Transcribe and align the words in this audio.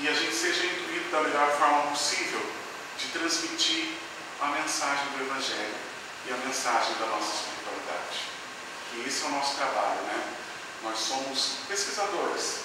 que 0.00 0.08
a 0.08 0.14
gente 0.14 0.34
seja 0.34 0.64
intuído 0.64 1.10
da 1.10 1.20
melhor 1.20 1.50
forma 1.58 1.90
possível 1.90 2.40
de 2.96 3.08
transmitir 3.08 3.92
a 4.40 4.46
mensagem 4.46 5.04
do 5.12 5.24
Evangelho 5.24 5.74
e 6.26 6.32
a 6.32 6.36
mensagem 6.38 6.94
da 6.94 7.06
nossa 7.06 7.34
espiritualidade. 7.34 8.32
Que 8.90 9.06
esse 9.06 9.24
é 9.24 9.26
o 9.26 9.30
nosso 9.32 9.56
trabalho, 9.56 10.00
né? 10.08 10.24
Nós 10.82 10.98
somos 10.98 11.56
pesquisadores. 11.68 12.60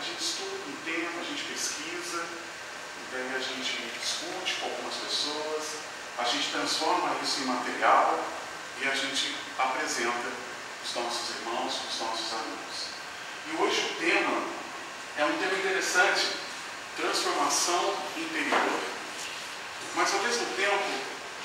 A 0.00 0.02
gente 0.02 0.20
estuda 0.20 0.56
um 0.66 0.76
tema, 0.84 1.20
a 1.20 1.24
gente 1.24 1.44
pesquisa, 1.44 2.18
e 2.18 3.12
daí 3.12 3.36
a 3.36 3.38
gente 3.38 3.78
discute 4.00 4.54
com 4.58 4.66
algumas 4.66 4.94
pessoas, 4.94 5.64
a 6.18 6.24
gente 6.24 6.50
transforma 6.50 7.14
isso 7.22 7.42
em 7.42 7.44
material 7.44 8.18
e 8.80 8.88
a 8.88 8.94
gente 8.94 9.36
apresenta 9.56 10.32
os 10.84 10.94
nossos 10.96 11.36
irmãos, 11.36 11.74
os 11.88 12.00
nossos 12.00 12.32
amigos. 12.32 12.90
E 13.46 13.62
hoje 13.62 13.86
o 13.86 14.00
tema 14.00 14.61
é 15.18 15.24
um 15.24 15.38
tema 15.38 15.54
interessante, 15.54 16.28
transformação 16.96 17.94
interior. 18.16 18.80
Mas 19.94 20.14
ao 20.14 20.20
mesmo 20.20 20.46
tempo, 20.56 20.84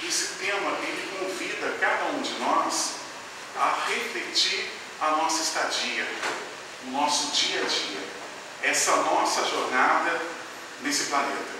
esse 0.04 0.36
tema 0.36 0.72
ele 0.82 1.18
convida 1.20 1.78
cada 1.80 2.06
um 2.12 2.22
de 2.22 2.34
nós 2.40 2.92
a 3.58 3.86
refletir 3.88 4.70
a 5.02 5.12
nossa 5.12 5.42
estadia, 5.42 6.08
o 6.88 6.92
nosso 6.92 7.32
dia 7.32 7.62
a 7.62 7.66
dia, 7.66 8.00
essa 8.64 8.96
nossa 8.98 9.44
jornada 9.46 10.22
nesse 10.82 11.06
planeta. 11.06 11.58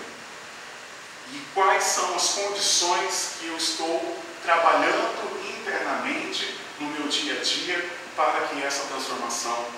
E 1.32 1.42
quais 1.52 1.84
são 1.84 2.14
as 2.14 2.28
condições 2.30 3.32
que 3.38 3.48
eu 3.48 3.56
estou 3.56 4.18
trabalhando 4.42 5.38
internamente 5.46 6.58
no 6.80 6.88
meu 6.90 7.08
dia 7.08 7.38
a 7.38 7.42
dia 7.42 7.90
para 8.16 8.46
que 8.48 8.62
essa 8.62 8.86
transformação. 8.86 9.77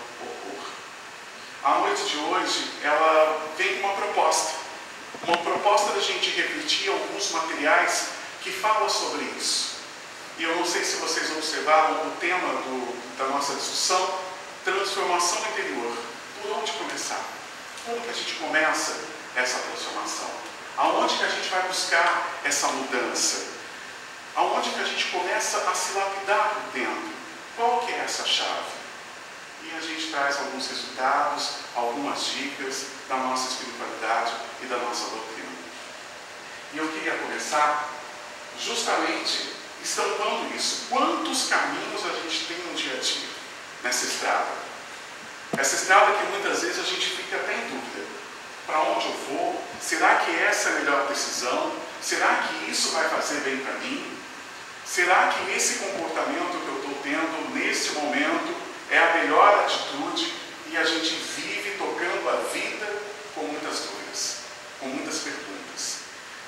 A 1.62 1.74
noite 1.80 2.04
de 2.04 2.16
hoje, 2.16 2.70
ela 2.82 3.38
vem 3.58 3.80
com 3.80 3.88
uma 3.88 3.96
proposta. 3.96 4.54
Uma 5.26 5.36
proposta 5.36 5.92
da 5.92 6.00
gente 6.00 6.30
refletir 6.30 6.88
alguns 6.88 7.30
materiais 7.32 8.08
que 8.40 8.50
falam 8.50 8.88
sobre 8.88 9.24
isso. 9.36 9.76
E 10.38 10.44
eu 10.44 10.56
não 10.56 10.64
sei 10.64 10.82
se 10.82 10.96
vocês 10.96 11.30
observaram 11.32 12.06
o 12.06 12.16
tema 12.18 12.48
do, 12.48 13.18
da 13.18 13.26
nossa 13.26 13.54
discussão, 13.54 14.20
transformação 14.64 15.38
interior. 15.50 15.94
Por 16.40 16.52
onde 16.52 16.72
começar? 16.72 17.22
Como 17.84 18.00
que 18.00 18.08
a 18.08 18.14
gente 18.14 18.34
começa 18.36 18.98
essa 19.36 19.58
transformação? 19.58 20.30
Aonde 20.78 21.18
que 21.18 21.24
a 21.24 21.28
gente 21.28 21.48
vai 21.50 21.62
buscar 21.68 22.40
essa 22.42 22.68
mudança? 22.68 23.48
Aonde 24.34 24.70
que 24.70 24.80
a 24.80 24.84
gente 24.84 25.08
começa 25.08 25.58
a 25.70 25.74
se 25.74 25.92
lapidar 25.92 26.54
por 26.54 26.72
dentro? 26.72 27.10
Qual 27.54 27.80
que 27.80 27.92
é 27.92 27.98
essa 27.98 28.24
chave? 28.24 28.79
E 29.62 29.76
a 29.76 29.80
gente 29.80 30.10
traz 30.10 30.38
alguns 30.38 30.68
resultados, 30.68 31.50
algumas 31.74 32.24
dicas 32.26 32.86
da 33.08 33.16
nossa 33.16 33.50
espiritualidade 33.50 34.32
e 34.62 34.66
da 34.66 34.76
nossa 34.78 35.10
doutrina. 35.10 35.48
E 36.72 36.78
eu 36.78 36.88
queria 36.88 37.14
começar 37.18 37.90
justamente 38.58 39.50
estampando 39.82 40.54
isso. 40.54 40.86
Quantos 40.88 41.48
caminhos 41.48 42.04
a 42.04 42.22
gente 42.22 42.46
tem 42.46 42.58
no 42.58 42.74
dia 42.74 42.94
a 42.94 43.00
dia 43.00 43.28
nessa 43.82 44.06
estrada? 44.06 44.60
Essa 45.58 45.76
estrada 45.76 46.12
que 46.12 46.26
muitas 46.26 46.62
vezes 46.62 46.78
a 46.78 46.86
gente 46.86 47.06
fica 47.06 47.36
até 47.36 47.54
em 47.54 47.68
dúvida. 47.68 48.06
Para 48.66 48.80
onde 48.82 49.06
eu 49.06 49.12
vou? 49.28 49.64
Será 49.80 50.16
que 50.16 50.30
essa 50.30 50.68
é 50.68 50.72
a 50.72 50.78
melhor 50.80 51.08
decisão? 51.08 51.72
Será 52.00 52.36
que 52.36 52.70
isso 52.70 52.90
vai 52.90 53.08
fazer 53.08 53.40
bem 53.40 53.58
para 53.58 53.72
mim? 53.74 54.16
Será 54.86 55.28
que 55.28 55.52
esse 55.52 55.80
comportamento 55.80 56.60
que 56.62 56.68
eu 56.68 56.76
estou 56.76 56.94
tendo 57.02 57.54
nesse 57.54 57.90
momento 57.92 58.54
é 58.90 58.98
a 58.98 59.14
melhor 59.14 59.60
atitude? 59.60 60.34
E 60.66 60.76
a 60.76 60.84
gente 60.84 61.14
vive 61.36 61.78
tocando 61.78 62.28
a 62.28 62.36
vida 62.52 62.86
com 63.34 63.42
muitas 63.42 63.80
dúvidas, 63.80 64.36
com 64.78 64.86
muitas 64.86 65.18
perguntas. 65.18 65.98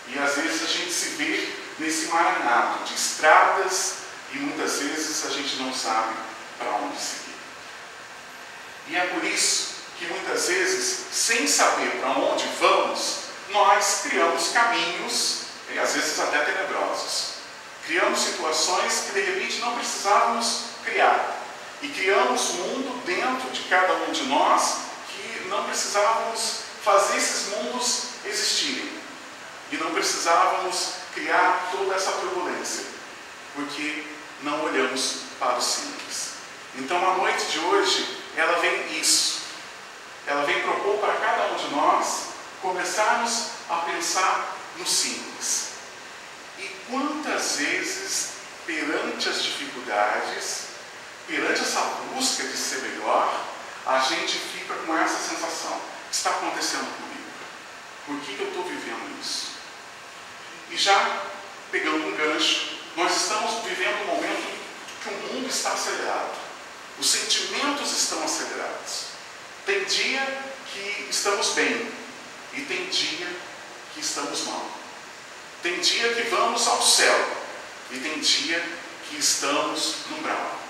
E 0.08 0.19
às 0.19 0.34
vezes 0.36 0.62
a 0.62 0.66
gente 0.66 0.92
se 0.92 1.08
vê 1.10 1.48
nesse 1.78 2.06
maranhado 2.06 2.84
de 2.84 2.94
estradas 2.94 3.94
e 4.32 4.38
muitas 4.38 4.78
vezes 4.78 5.26
a 5.26 5.31
gente 5.31 5.56
não 5.56 5.72
sabe 5.72 6.14
para 6.58 6.70
onde 6.70 6.97
seguir. 7.00 7.34
E 8.88 8.97
é 8.97 9.06
por 9.06 9.25
isso 9.25 9.72
que 9.98 10.06
muitas 10.06 10.48
vezes, 10.48 11.06
sem 11.12 11.47
saber 11.47 11.91
para 12.00 12.10
onde 12.10 12.44
vamos, 12.60 13.19
nós 13.50 14.00
criamos 14.04 14.48
caminhos, 14.48 15.42
e 15.72 15.78
às 15.78 15.94
vezes 15.94 16.19
até 16.19 16.38
tenebrosos. 16.38 17.32
Criamos 17.86 18.20
situações 18.20 19.04
que 19.06 19.12
de 19.12 19.20
repente 19.20 19.60
não 19.60 19.76
precisávamos 19.76 20.64
criar. 20.84 21.41
E 21.82 21.88
criamos 21.88 22.50
mundo 22.53 23.04
dentro 23.04 23.50
de 23.50 23.62
cada 23.69 23.93
um 23.94 24.12
de 24.12 24.22
nós 24.25 24.78
que 25.09 25.48
não 25.48 25.65
precisávamos 25.65 26.62
fazer 26.82 27.16
esses 27.16 27.48
mundos 27.48 28.04
existirem. 28.25 28.91
E 29.70 29.76
não 29.76 29.93
precisávamos 29.93 30.93
criar 31.15 31.70
toda 31.72 31.94
essa 31.94 32.12
turbulência, 32.12 32.84
porque 33.54 34.04
não 34.43 34.65
olhamos 34.65 35.22
para 35.38 35.56
o 35.56 35.62
simples. 35.62 36.32
Então 36.76 36.97
a 36.97 37.16
noite 37.16 37.47
de 37.47 37.59
hoje, 37.59 38.19
ela 38.37 38.59
vem 38.60 39.00
isso. 39.00 39.43
Ela 40.26 40.44
vem 40.44 40.62
propor 40.62 40.99
para 40.99 41.14
cada 41.14 41.53
um 41.53 41.56
de 41.56 41.75
nós 41.75 42.26
começarmos 42.60 43.49
a 43.69 43.76
pensar 43.78 44.56
no 44.78 44.87
simples. 44.87 45.70
E 46.59 46.69
quantas 46.88 47.56
vezes, 47.56 48.31
perante 48.64 49.28
as 49.28 49.43
dificuldades, 49.43 50.71
perante 51.32 51.62
essa 51.62 51.81
busca 52.12 52.44
de 52.44 52.56
ser 52.56 52.82
melhor, 52.82 53.43
a 53.87 53.98
gente 54.00 54.38
fica 54.38 54.75
com 54.75 54.97
essa 54.98 55.16
sensação: 55.31 55.81
está 56.10 56.28
acontecendo 56.28 56.84
comigo? 56.98 57.31
Por 58.06 58.20
que, 58.20 58.34
que 58.34 58.43
eu 58.43 58.48
estou 58.48 58.65
vivendo 58.65 59.19
isso? 59.19 59.53
E 60.70 60.76
já 60.76 61.22
pegando 61.70 62.06
um 62.06 62.16
gancho, 62.16 62.76
nós 62.97 63.16
estamos 63.16 63.65
vivendo 63.65 64.03
um 64.03 64.15
momento 64.15 64.59
que 65.03 65.09
o 65.09 65.34
mundo 65.34 65.48
está 65.48 65.72
acelerado. 65.72 66.37
Os 66.98 67.10
sentimentos 67.10 67.91
estão 67.93 68.22
acelerados. 68.22 69.06
Tem 69.64 69.84
dia 69.84 70.20
que 70.70 71.06
estamos 71.09 71.49
bem 71.54 71.91
e 72.53 72.60
tem 72.60 72.91
dia 72.91 73.28
que 73.94 74.00
estamos 74.00 74.44
mal. 74.44 74.70
Tem 75.62 75.81
dia 75.81 76.12
que 76.12 76.22
vamos 76.28 76.66
ao 76.69 76.82
céu 76.82 77.43
e 77.91 77.99
tem 78.00 78.20
dia 78.20 78.62
que 79.09 79.16
estamos 79.16 79.94
no 80.10 80.19
umbral. 80.19 80.62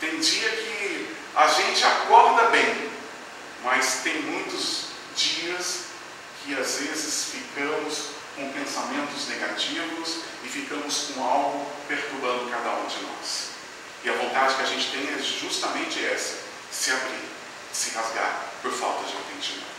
Tem 0.00 0.18
dia 0.18 0.50
que 0.50 1.16
a 1.34 1.46
gente 1.48 1.84
acorda 1.84 2.50
bem, 2.50 2.90
mas 3.64 4.00
tem 4.02 4.22
muitos 4.22 4.86
dias 5.16 5.86
que 6.44 6.54
às 6.54 6.76
vezes 6.78 7.30
ficamos 7.32 8.16
com 8.36 8.52
pensamentos 8.52 9.28
negativos 9.28 10.18
e 10.44 10.48
ficamos 10.48 11.10
com 11.14 11.24
algo 11.24 11.66
perturbando 11.88 12.50
cada 12.50 12.74
um 12.74 12.86
de 12.86 13.02
nós. 13.02 13.50
E 14.04 14.10
a 14.10 14.12
vontade 14.12 14.54
que 14.54 14.62
a 14.62 14.66
gente 14.66 14.90
tem 14.90 15.08
é 15.14 15.18
justamente 15.18 16.04
essa: 16.04 16.36
se 16.70 16.90
abrir, 16.90 17.24
se 17.72 17.90
rasgar 17.90 18.44
por 18.62 18.70
falta 18.72 19.04
de 19.04 19.14
entendimento. 19.16 19.76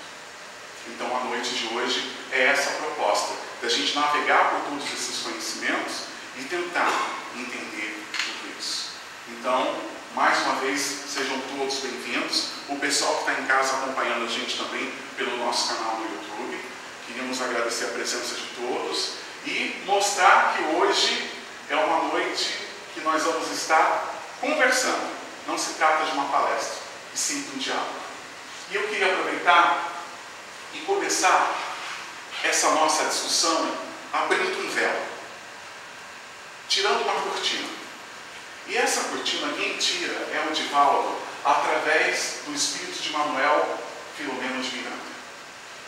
Então 0.87 1.15
a 1.15 1.23
noite 1.25 1.49
de 1.53 1.73
hoje 1.75 2.11
é 2.31 2.45
essa 2.47 2.71
proposta, 2.71 3.35
da 3.61 3.69
gente 3.69 3.95
navegar 3.95 4.51
por 4.51 4.61
todos 4.69 4.85
esses 4.93 5.21
conhecimentos 5.21 6.07
e 6.37 6.43
tentar 6.43 6.91
entender 7.35 8.03
tudo 8.13 8.59
isso. 8.59 8.89
Então, 9.29 9.75
mais 10.17 10.39
uma 10.47 10.55
vez, 10.55 10.81
sejam 10.81 11.39
todos 11.41 11.75
bem-vindos. 11.75 12.45
O 12.69 12.75
pessoal 12.77 13.17
que 13.17 13.29
está 13.29 13.39
em 13.39 13.45
casa 13.45 13.77
acompanhando 13.77 14.25
a 14.25 14.27
gente 14.27 14.57
também 14.57 14.91
pelo 15.15 15.37
nosso 15.37 15.75
canal 15.75 15.97
no 15.97 16.05
YouTube. 16.05 16.59
Queríamos 17.05 17.39
agradecer 17.39 17.85
a 17.85 17.89
presença 17.89 18.33
de 18.33 18.47
todos 18.55 19.11
e 19.45 19.83
mostrar 19.85 20.55
que 20.57 20.75
hoje 20.75 21.31
é 21.69 21.75
uma 21.75 22.05
noite 22.05 22.65
que 22.95 23.01
nós 23.01 23.21
vamos 23.21 23.51
estar 23.51 24.11
conversando. 24.41 25.07
Não 25.45 25.55
se 25.55 25.75
trata 25.75 26.05
de 26.05 26.11
uma 26.13 26.25
palestra, 26.29 26.79
e 27.13 27.17
sim 27.17 27.43
de 27.43 27.55
um 27.55 27.59
diálogo. 27.59 27.99
E 28.71 28.75
eu 28.75 28.87
queria 28.87 29.13
aproveitar 29.13 30.01
e 30.73 30.79
começar 30.79 31.55
essa 32.43 32.71
nossa 32.71 33.05
discussão 33.05 33.71
abrindo 34.11 34.65
um 34.65 34.69
véu, 34.71 34.99
tirando 36.67 37.03
uma 37.03 37.21
cortina. 37.21 37.76
E 38.69 38.77
essa 38.77 39.05
cortina 39.05 39.53
quem 39.53 39.77
tira 39.77 40.13
é 40.13 40.45
o 40.49 40.53
Divaldo 40.53 41.15
através 41.45 42.39
do 42.45 42.53
espírito 42.53 43.01
de 43.01 43.11
Manuel 43.11 43.79
Filomeno 44.17 44.61
de 44.61 44.75
Miranda, 44.75 44.97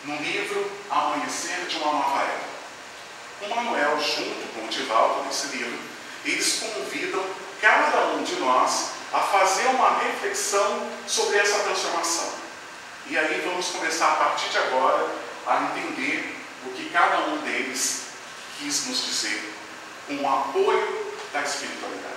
no 0.05 0.15
livro 0.15 0.71
Amanhecer 0.89 1.65
de 1.67 1.75
uma 1.77 1.91
Nova 1.91 2.21
Era. 2.21 2.49
O 3.41 3.49
Manuel, 3.49 3.99
junto 3.99 4.53
com 4.53 4.65
o 4.65 4.69
Divaldo, 4.69 5.25
nesse 5.25 5.47
livro, 5.57 5.77
eles 6.23 6.59
convidam 6.59 7.25
cada 7.59 8.07
um 8.13 8.23
de 8.23 8.35
nós 8.35 8.91
a 9.11 9.19
fazer 9.19 9.67
uma 9.67 9.99
reflexão 9.99 10.87
sobre 11.07 11.37
essa 11.37 11.59
transformação. 11.59 12.31
E 13.07 13.17
aí 13.17 13.41
vamos 13.43 13.67
começar 13.69 14.13
a 14.13 14.15
partir 14.15 14.49
de 14.49 14.57
agora 14.57 15.09
a 15.47 15.63
entender 15.63 16.35
o 16.65 16.69
que 16.69 16.89
cada 16.91 17.17
um 17.27 17.37
deles 17.39 18.03
quis 18.57 18.85
nos 18.87 19.05
dizer 19.05 19.53
com 20.07 20.15
o 20.15 20.29
apoio 20.29 21.15
da 21.33 21.41
espiritualidade. 21.41 22.08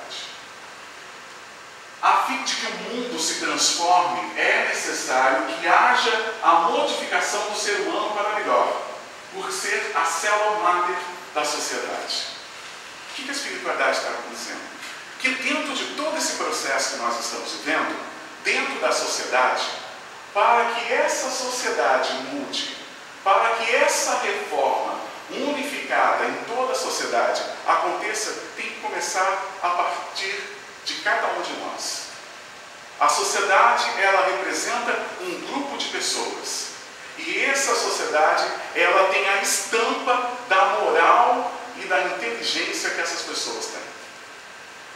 A 2.02 2.24
fim 2.26 2.42
de 2.42 2.56
que 2.56 2.66
o 2.66 2.74
mundo 2.90 3.16
se 3.16 3.34
transforme, 3.34 4.36
é 4.36 4.66
necessário 4.70 5.46
que 5.46 5.68
haja 5.68 6.34
a 6.42 6.52
modificação 6.68 7.48
do 7.48 7.56
ser 7.56 7.76
humano 7.82 8.10
para 8.10 8.40
melhor, 8.40 8.82
por 9.32 9.52
ser 9.52 9.92
a 9.94 10.04
célula 10.04 10.58
máter 10.58 10.96
da 11.32 11.44
sociedade. 11.44 12.26
O 13.08 13.14
que 13.14 13.28
a 13.30 13.32
espiritualidade 13.32 13.98
está 13.98 14.10
dizendo? 14.28 14.60
Que 15.20 15.28
dentro 15.28 15.72
de 15.74 15.94
todo 15.94 16.18
esse 16.18 16.32
processo 16.32 16.94
que 16.94 17.02
nós 17.02 17.20
estamos 17.20 17.52
vivendo, 17.52 17.96
dentro 18.42 18.80
da 18.80 18.90
sociedade, 18.90 19.62
para 20.34 20.72
que 20.72 20.92
essa 20.92 21.30
sociedade 21.30 22.14
mude, 22.32 22.78
para 23.22 23.50
que 23.50 23.76
essa 23.76 24.18
reforma 24.18 24.98
unificada 25.30 26.24
em 26.24 26.34
toda 26.52 26.72
a 26.72 26.74
sociedade 26.74 27.42
aconteça, 27.64 28.32
tem 28.56 28.66
que 28.66 28.80
começar 28.80 29.44
a 29.62 29.68
partir 29.68 30.61
de 30.84 30.94
cada 30.94 31.28
um 31.28 31.42
de 31.42 31.52
nós. 31.54 32.02
A 33.00 33.08
sociedade, 33.08 33.84
ela 34.00 34.26
representa 34.26 34.96
um 35.20 35.40
grupo 35.46 35.76
de 35.76 35.88
pessoas. 35.88 36.72
E 37.18 37.44
essa 37.44 37.74
sociedade, 37.74 38.46
ela 38.74 39.12
tem 39.12 39.28
a 39.28 39.42
estampa 39.42 40.30
da 40.48 40.64
moral 40.80 41.52
e 41.76 41.86
da 41.86 42.00
inteligência 42.00 42.90
que 42.90 43.00
essas 43.00 43.22
pessoas 43.22 43.66
têm. 43.66 43.82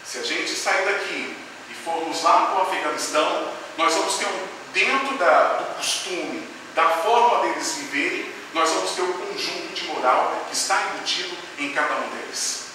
Se 0.05 0.19
a 0.19 0.23
gente 0.23 0.55
sair 0.55 0.85
daqui 0.85 1.37
e 1.69 1.75
formos 1.85 2.23
lá 2.23 2.47
para 2.47 2.59
o 2.59 2.63
Afeganistão, 2.63 3.53
nós 3.77 3.95
vamos 3.95 4.15
ter 4.15 4.27
um, 4.27 4.49
dentro 4.73 5.19
da, 5.19 5.55
do 5.55 5.75
costume, 5.75 6.49
da 6.75 6.89
forma 6.89 7.43
deles 7.43 7.75
viverem, 7.75 8.33
nós 8.55 8.71
vamos 8.71 8.93
ter 8.93 9.03
o 9.03 9.11
um 9.11 9.27
conjunto 9.27 9.75
de 9.75 9.85
moral 9.85 10.45
que 10.49 10.55
está 10.55 10.81
embutido 10.83 11.37
em 11.59 11.73
cada 11.73 11.95
um 11.97 12.09
deles, 12.11 12.67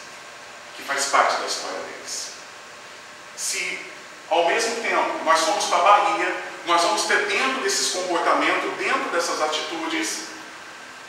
que 0.76 0.84
faz 0.84 1.06
parte 1.06 1.40
da 1.40 1.48
história 1.48 1.80
deles. 1.80 2.31
Se 3.42 3.80
ao 4.30 4.46
mesmo 4.46 4.76
tempo 4.84 5.24
nós 5.26 5.40
formos 5.40 5.66
para 5.66 5.80
a 5.80 5.82
Bahia, 5.82 6.44
nós 6.68 6.80
vamos 6.84 7.02
ter 7.06 7.26
dentro 7.26 7.64
desses 7.64 7.92
comportamentos, 7.92 8.78
dentro 8.78 9.10
dessas 9.10 9.42
atitudes, 9.42 10.26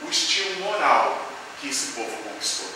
o 0.00 0.08
estilo 0.08 0.60
moral 0.60 1.28
que 1.60 1.68
esse 1.68 1.88
povo 1.88 2.10
conquistou. 2.24 2.70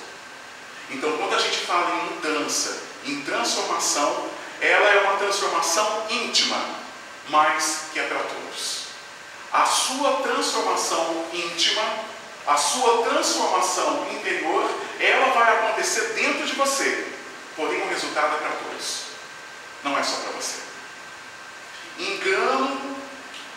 Então, 0.91 1.17
quando 1.17 1.35
a 1.35 1.39
gente 1.39 1.57
fala 1.61 1.91
em 1.91 2.15
mudança, 2.15 2.83
em 3.07 3.23
transformação, 3.23 4.29
ela 4.61 4.91
é 4.91 5.01
uma 5.01 5.17
transformação 5.17 6.07
íntima, 6.11 6.63
mas 7.31 7.87
que 7.95 7.99
é 7.99 8.03
para 8.03 8.19
todos. 8.19 8.89
A 9.55 9.65
sua 9.65 10.19
transformação 10.19 11.25
íntima, 11.33 11.83
a 12.47 12.59
sua 12.59 13.05
transformação 13.05 14.07
interior, 14.13 14.71
ela 15.01 15.33
vai 15.33 15.57
acontecer 15.57 16.13
dentro 16.13 16.47
de 16.47 16.53
você, 16.53 17.09
porém 17.57 17.81
o 17.81 17.89
resultado 17.89 18.37
é 18.37 18.39
para 18.39 18.51
todos. 18.51 19.06
Não 19.83 19.99
é 19.99 20.03
só 20.03 20.17
para 20.17 20.33
você. 20.33 20.57
Engano 21.99 22.97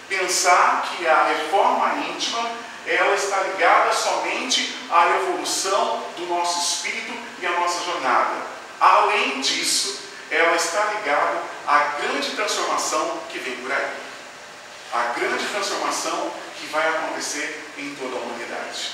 pensar 0.07 0.89
que 0.89 1.07
a 1.07 1.24
reforma 1.27 2.06
íntima 2.10 2.50
ela 2.86 3.13
está 3.13 3.42
ligada 3.42 3.92
somente 3.94 4.75
à 4.89 5.07
evolução 5.18 6.04
do 6.18 6.25
nosso 6.25 6.60
espírito 6.60 7.13
e 7.39 7.45
à 7.45 7.51
nossa 7.51 7.83
jornada. 7.86 8.36
Além 8.80 9.42
disso, 9.42 10.00
ela 10.31 10.56
está 10.56 10.86
ligada 10.86 11.42
à 11.68 11.80
grande 12.01 12.31
transformação 12.31 13.19
que 13.30 13.39
vem 13.39 13.56
por 13.57 13.71
aí. 13.71 13.92
A 14.94 15.04
grande 15.19 15.45
transformação 15.45 16.31
que 16.60 16.66
vai 16.68 16.88
acontecer 16.88 17.71
em 17.77 17.94
toda 17.95 18.16
a 18.16 18.19
humanidade. 18.19 18.92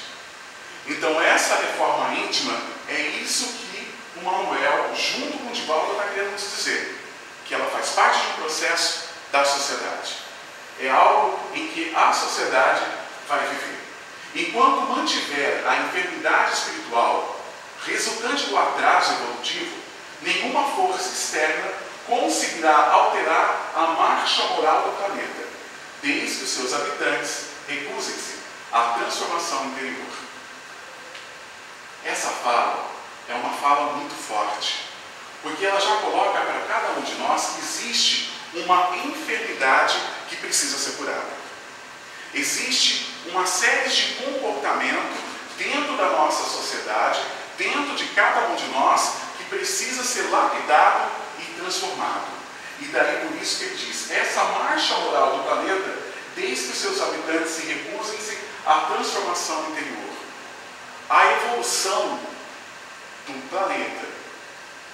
Então, 0.88 1.22
essa 1.22 1.56
reforma 1.56 2.14
íntima 2.16 2.60
é 2.90 3.02
isso 3.24 3.46
que 3.46 3.94
o 4.18 4.24
Manuel, 4.24 4.94
junto 4.96 5.38
com 5.38 5.50
o 5.50 5.54
Divaldo, 5.54 5.94
está 5.94 6.04
querendo 6.10 6.34
nos 6.34 6.42
dizer. 6.42 7.05
Que 7.46 7.54
ela 7.54 7.70
faz 7.70 7.90
parte 7.90 8.20
de 8.20 8.28
um 8.32 8.44
processo 8.44 9.06
da 9.32 9.46
sociedade. 9.46 10.18
É 10.80 10.90
algo 10.90 11.40
em 11.54 11.68
que 11.68 11.94
a 11.96 12.12
sociedade 12.12 12.84
vai 13.28 13.40
viver. 13.48 13.80
Enquanto 14.36 14.92
mantiver 14.92 15.64
a 15.66 15.78
enfermidade 15.78 16.54
espiritual 16.54 17.40
resultante 17.86 18.48
do 18.48 18.58
atraso 18.58 19.14
evolutivo, 19.14 19.78
nenhuma 20.22 20.64
força 20.76 21.10
externa 21.10 21.72
conseguirá 22.08 22.92
alterar 22.92 23.72
a 23.76 23.82
marcha 23.88 24.44
moral 24.48 24.82
do 24.84 24.98
planeta, 24.98 25.48
desde 26.02 26.38
que 26.38 26.44
os 26.44 26.50
seus 26.50 26.74
habitantes 26.74 27.46
recusem-se 27.68 28.40
à 28.72 28.96
transformação 29.00 29.66
interior. 29.66 30.06
Essa 32.04 32.30
fala 32.30 32.86
é 33.28 33.34
uma 33.34 33.58
fala 33.58 33.94
muito 33.94 34.14
forte, 34.14 34.85
porque 35.42 35.66
ela 35.66 35.80
já 35.80 35.96
coloca 35.98 36.40
para 36.40 36.60
cada 36.68 37.00
um 37.00 37.02
de 37.02 37.16
nós 37.16 37.54
que 37.56 37.60
existe 37.60 38.32
uma 38.54 38.96
enfermidade 38.98 39.98
que 40.30 40.38
precisa 40.38 40.78
ser 40.78 40.98
curada. 40.98 41.46
Existe 42.34 43.14
uma 43.28 43.46
série 43.46 43.90
de 43.90 44.14
comportamentos 44.16 45.20
dentro 45.58 45.96
da 45.98 46.10
nossa 46.10 46.44
sociedade, 46.44 47.22
dentro 47.58 47.96
de 47.96 48.06
cada 48.10 48.48
um 48.48 48.56
de 48.56 48.68
nós, 48.68 49.14
que 49.38 49.44
precisa 49.46 50.04
ser 50.04 50.24
lapidado 50.30 51.12
e 51.40 51.60
transformado. 51.60 52.36
E 52.80 52.86
daí 52.88 53.28
por 53.28 53.42
isso 53.42 53.60
que 53.60 53.64
ele 53.66 53.76
diz, 53.76 54.12
essa 54.12 54.44
marcha 54.44 54.96
moral 54.98 55.38
do 55.38 55.44
planeta, 55.44 55.98
desde 56.36 56.66
que 56.66 56.72
os 56.72 56.78
seus 56.78 57.02
habitantes 57.02 57.52
se 57.52 57.62
recusem-se 57.62 58.38
à 58.66 58.82
transformação 58.92 59.70
interior. 59.72 60.10
A 61.10 61.32
evolução 61.32 62.20
do 63.28 63.50
planeta, 63.50 64.15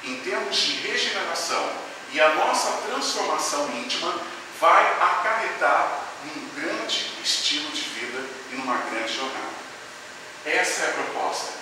em 0.04 0.16
termos 0.22 0.56
de 0.56 0.88
regeneração, 0.88 1.70
e 2.14 2.20
a 2.20 2.36
nossa 2.36 2.88
transformação 2.88 3.70
íntima 3.78 4.14
vai 4.60 4.86
acarretar 5.02 6.02
num 6.26 6.62
grande 6.62 7.12
estilo 7.24 7.72
de 7.72 7.82
vida 7.82 8.24
e 8.52 8.56
numa 8.56 8.78
grande 8.78 9.14
jornada. 9.14 9.62
Essa 10.46 10.84
é 10.84 10.90
a 10.90 10.94
proposta. 10.94 11.54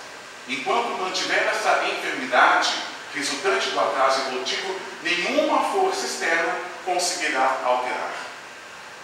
Enquanto 0.48 0.98
mantiver 1.00 1.46
essa 1.48 1.84
enfermidade 1.84 2.74
resultante 3.14 3.70
do 3.70 3.80
atraso 3.80 4.22
evolutivo, 4.22 4.80
nenhuma 5.02 5.70
força 5.72 6.06
externa 6.06 6.56
conseguirá 6.84 7.60
alterar. 7.64 8.12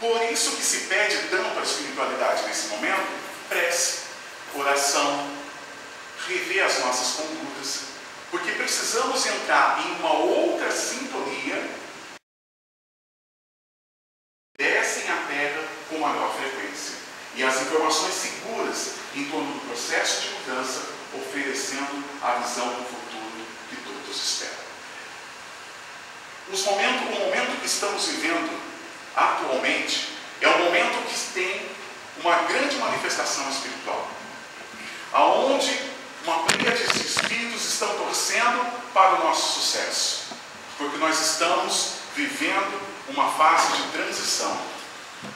Por 0.00 0.22
isso 0.30 0.56
que 0.56 0.62
se 0.62 0.86
pede 0.86 1.28
tanto 1.28 1.58
a 1.58 1.62
espiritualidade 1.62 2.42
nesse 2.46 2.68
momento, 2.68 3.06
prece, 3.48 4.00
oração, 4.54 5.30
rever 6.26 6.64
as 6.64 6.80
nossas 6.80 7.16
condutas, 7.16 7.80
porque 8.30 8.52
precisamos 8.52 9.24
entrar 9.26 9.84
em 9.86 10.00
uma 10.00 10.12
outra 10.12 10.70
sintonia 10.70 11.86
descem 14.58 15.10
à 15.10 15.16
Terra 15.28 15.62
com 15.88 15.98
maior 15.98 16.34
frequência. 16.34 16.96
E 17.34 17.44
as 17.44 17.60
informações 17.60 18.14
seguras 18.14 18.94
em 19.14 19.24
torno 19.26 19.52
do 19.52 19.66
processo 19.66 20.22
de 20.22 20.28
mudança, 20.30 20.88
oferecendo 21.14 22.04
a 22.22 22.32
visão 22.36 22.66
do 22.68 22.84
futuro 22.84 23.46
que 23.68 23.76
todos 23.76 24.16
esperam. 24.16 24.66
Os 26.52 26.64
o 26.64 26.70
momento 26.70 27.60
que 27.60 27.66
estamos 27.66 28.06
vivendo 28.06 28.58
atualmente 29.14 30.12
é 30.40 30.48
um 30.48 30.64
momento 30.64 31.06
que 31.08 31.32
tem 31.32 31.70
uma 32.22 32.36
grande 32.44 32.76
manifestação 32.76 33.48
espiritual, 33.50 34.08
aonde 35.12 35.78
uma 36.26 36.42
tríade 36.42 36.84
de 36.88 37.06
espíritos 37.06 37.64
estão 37.64 37.88
torcendo 37.98 38.66
para 38.92 39.20
o 39.20 39.24
nosso 39.24 39.60
sucesso, 39.60 40.24
porque 40.76 40.96
nós 40.96 41.20
estamos 41.20 41.92
vivendo 42.16 42.80
uma 43.08 43.30
fase 43.30 43.76
de 43.76 43.82
transição, 43.92 44.60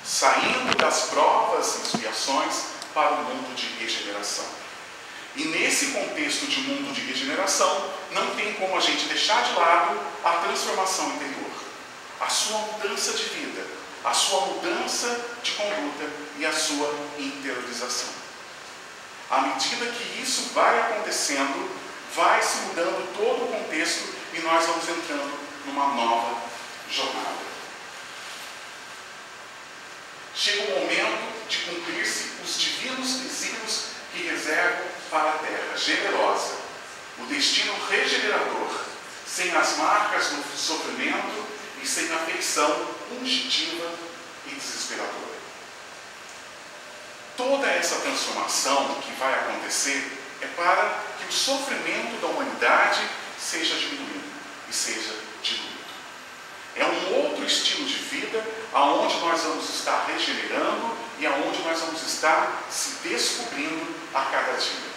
saindo 0.04 0.76
das 0.76 1.02
provas 1.04 1.76
e 1.76 1.82
expiações 1.82 2.64
para 2.92 3.12
o 3.12 3.24
mundo 3.24 3.54
de 3.54 3.66
regeneração. 3.78 4.44
E 5.36 5.44
nesse 5.44 5.92
contexto 5.92 6.46
de 6.46 6.60
mundo 6.62 6.92
de 6.92 7.02
regeneração, 7.02 7.88
não 8.10 8.34
tem 8.34 8.52
como 8.54 8.76
a 8.76 8.80
gente 8.80 9.06
deixar 9.06 9.44
de 9.44 9.52
lado 9.52 9.96
a 10.24 10.32
transformação 10.44 11.08
interior, 11.10 11.52
a 12.20 12.28
sua 12.28 12.58
mudança 12.58 13.12
de 13.12 13.24
vida, 13.26 13.64
a 14.04 14.12
sua 14.12 14.40
mudança 14.46 15.24
de 15.40 15.52
conduta 15.52 16.10
e 16.36 16.44
a 16.44 16.52
sua 16.52 16.92
interiorização. 17.16 18.19
À 19.30 19.42
medida 19.42 19.86
que 19.86 20.22
isso 20.22 20.50
vai 20.52 20.78
acontecendo, 20.80 21.70
vai 22.14 22.42
se 22.42 22.58
mudando 22.62 23.16
todo 23.16 23.44
o 23.44 23.52
contexto 23.52 24.12
e 24.34 24.40
nós 24.40 24.66
vamos 24.66 24.88
entrando 24.88 25.38
numa 25.66 25.94
nova 25.94 26.42
jornada 26.90 27.50
chega 30.40 30.72
o 30.72 30.80
momento 30.80 31.48
de 31.50 31.58
cumprir-se 31.58 32.30
os 32.42 32.58
divinos 32.58 33.14
desígnios 33.16 33.84
que 34.10 34.22
reservam 34.22 34.86
para 35.10 35.30
a 35.30 35.38
terra 35.38 35.76
generosa, 35.76 36.54
o 37.18 37.26
destino 37.26 37.74
regenerador, 37.90 38.80
sem 39.26 39.54
as 39.54 39.76
marcas 39.76 40.28
do 40.28 40.56
sofrimento 40.56 41.46
e 41.82 41.86
sem 41.86 42.10
afeição 42.10 42.88
ungitiva 43.20 43.92
e 44.46 44.54
desesperadora. 44.54 45.29
Toda 47.40 47.66
essa 47.68 47.96
transformação 48.00 48.96
que 49.00 49.12
vai 49.12 49.32
acontecer 49.32 50.12
é 50.42 50.46
para 50.48 51.00
que 51.18 51.26
o 51.26 51.32
sofrimento 51.32 52.20
da 52.20 52.26
humanidade 52.26 53.00
seja 53.38 53.76
diminuído 53.76 54.30
e 54.68 54.72
seja 54.74 55.14
diluído. 55.42 55.80
É 56.76 56.84
um 56.84 57.24
outro 57.24 57.42
estilo 57.46 57.86
de 57.86 57.94
vida 57.94 58.44
aonde 58.74 59.16
nós 59.20 59.40
vamos 59.40 59.70
estar 59.70 60.04
regenerando 60.04 60.94
e 61.18 61.26
aonde 61.26 61.62
nós 61.62 61.80
vamos 61.80 62.02
estar 62.02 62.62
se 62.70 63.08
descobrindo 63.08 63.86
a 64.12 64.20
cada 64.20 64.52
dia. 64.58 64.90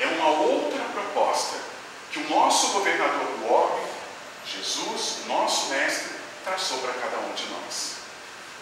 É 0.00 0.06
uma 0.18 0.30
outra 0.30 0.82
proposta 0.92 1.56
que 2.10 2.18
o 2.18 2.28
nosso 2.28 2.72
governador 2.72 3.24
do 3.38 3.52
orbe, 3.52 3.88
Jesus, 4.44 5.18
nosso 5.28 5.68
mestre, 5.68 6.10
traçou 6.42 6.78
para 6.78 6.94
cada 6.94 7.18
um 7.18 7.32
de 7.34 7.46
nós. 7.50 7.92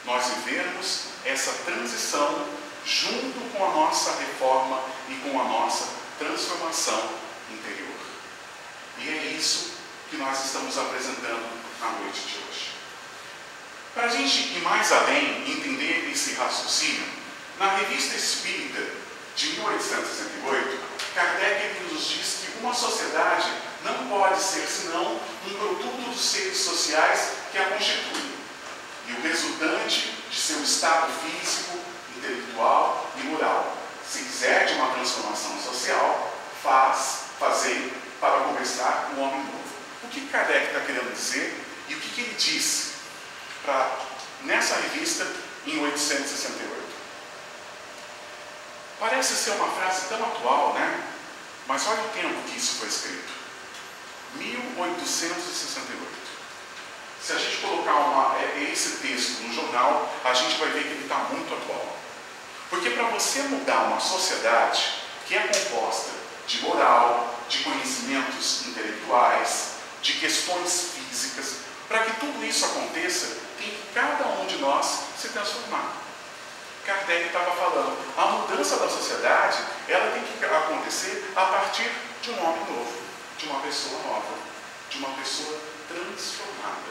Nós 0.04 0.26
vivemos 0.44 1.04
essa 1.24 1.50
transição 1.64 2.61
junto 2.84 3.40
com 3.52 3.64
a 3.64 3.70
nossa 3.70 4.18
reforma 4.18 4.82
e 5.08 5.14
com 5.16 5.40
a 5.40 5.44
nossa 5.44 5.88
transformação 6.18 7.10
interior. 7.50 7.94
E 8.98 9.08
é 9.08 9.36
isso 9.36 9.72
que 10.10 10.16
nós 10.16 10.44
estamos 10.44 10.76
apresentando 10.76 11.48
na 11.80 11.90
noite 12.00 12.20
de 12.20 12.38
hoje. 12.38 12.72
Para 13.94 14.04
a 14.04 14.08
gente 14.08 14.56
ir 14.56 14.62
mais 14.62 14.90
além 14.92 15.44
e 15.46 15.52
entender 15.52 16.10
esse 16.12 16.34
raciocínio, 16.34 17.04
na 17.58 17.76
Revista 17.76 18.16
Espírita 18.16 18.80
de 19.36 19.48
1868, 19.50 20.80
Kardec 21.14 21.92
nos 21.92 22.08
diz 22.08 22.38
que 22.40 22.58
uma 22.60 22.74
sociedade 22.74 23.50
não 23.84 24.06
pode 24.08 24.40
ser 24.40 24.66
senão 24.66 25.20
um 25.46 25.54
produto 25.54 26.10
dos 26.10 26.20
seres 26.20 26.58
sociais 26.58 27.32
que 27.50 27.58
a 27.58 27.64
constituem 27.66 28.32
e 29.08 29.12
o 29.12 29.22
resultante 29.22 30.12
de 30.30 30.36
seu 30.36 30.62
estado 30.62 31.12
físico, 31.20 31.78
intelectual 32.22 33.10
e 33.16 33.22
moral. 33.24 33.76
Se 34.08 34.20
quiser 34.20 34.66
de 34.66 34.74
uma 34.74 34.92
transformação 34.94 35.58
social, 35.60 36.32
faz, 36.62 37.24
fazer 37.38 37.92
para 38.20 38.44
conversar 38.44 39.10
um 39.16 39.22
homem 39.22 39.40
novo. 39.40 39.62
O 40.04 40.08
que 40.08 40.26
Kardec 40.28 40.66
está 40.66 40.80
querendo 40.80 41.12
dizer 41.12 41.60
e 41.88 41.94
o 41.94 42.00
que, 42.00 42.08
que 42.10 42.20
ele 42.20 42.34
disse 42.34 42.92
pra, 43.64 43.90
nessa 44.42 44.76
revista 44.76 45.26
em 45.66 45.74
1868? 45.74 46.82
Parece 49.00 49.34
ser 49.34 49.50
uma 49.52 49.68
frase 49.68 50.08
tão 50.08 50.22
atual, 50.22 50.74
né? 50.74 51.08
Mas 51.66 51.86
olha 51.86 52.02
o 52.02 52.08
tempo 52.08 52.42
que 52.48 52.56
isso 52.56 52.76
foi 52.76 52.88
escrito. 52.88 53.32
1868. 54.36 56.12
Se 57.20 57.32
a 57.32 57.38
gente 57.38 57.56
colocar 57.58 57.94
uma, 57.94 58.36
é, 58.38 58.68
esse 58.72 58.98
texto 58.98 59.42
no 59.42 59.54
jornal, 59.54 60.12
a 60.24 60.34
gente 60.34 60.56
vai 60.58 60.70
ver 60.70 60.82
que 60.82 60.88
ele 60.88 61.02
está 61.04 61.18
muito 61.18 61.54
atual. 61.54 62.01
Porque 62.72 62.88
para 62.88 63.04
você 63.08 63.42
mudar 63.42 63.82
uma 63.82 64.00
sociedade 64.00 64.94
que 65.26 65.36
é 65.36 65.42
composta 65.42 66.10
de 66.46 66.62
moral, 66.62 67.38
de 67.46 67.58
conhecimentos 67.58 68.66
intelectuais, 68.66 69.72
de 70.00 70.14
questões 70.14 70.92
físicas, 70.94 71.56
para 71.86 71.98
que 71.98 72.18
tudo 72.18 72.42
isso 72.42 72.64
aconteça, 72.64 73.36
tem 73.58 73.68
que 73.68 73.82
cada 73.94 74.26
um 74.40 74.46
de 74.46 74.56
nós 74.56 75.00
se 75.20 75.28
transformar. 75.28 75.96
Kardec 76.86 77.26
estava 77.26 77.54
falando, 77.54 77.94
a 78.16 78.26
mudança 78.28 78.78
da 78.78 78.88
sociedade, 78.88 79.58
ela 79.86 80.10
tem 80.12 80.22
que 80.22 80.42
acontecer 80.42 81.30
a 81.36 81.44
partir 81.44 81.90
de 82.22 82.30
um 82.30 82.42
homem 82.42 82.64
novo, 82.70 83.02
de 83.36 83.50
uma 83.50 83.60
pessoa 83.60 84.00
nova, 84.02 84.34
de 84.88 84.96
uma 84.96 85.10
pessoa 85.10 85.60
transformada. 85.88 86.90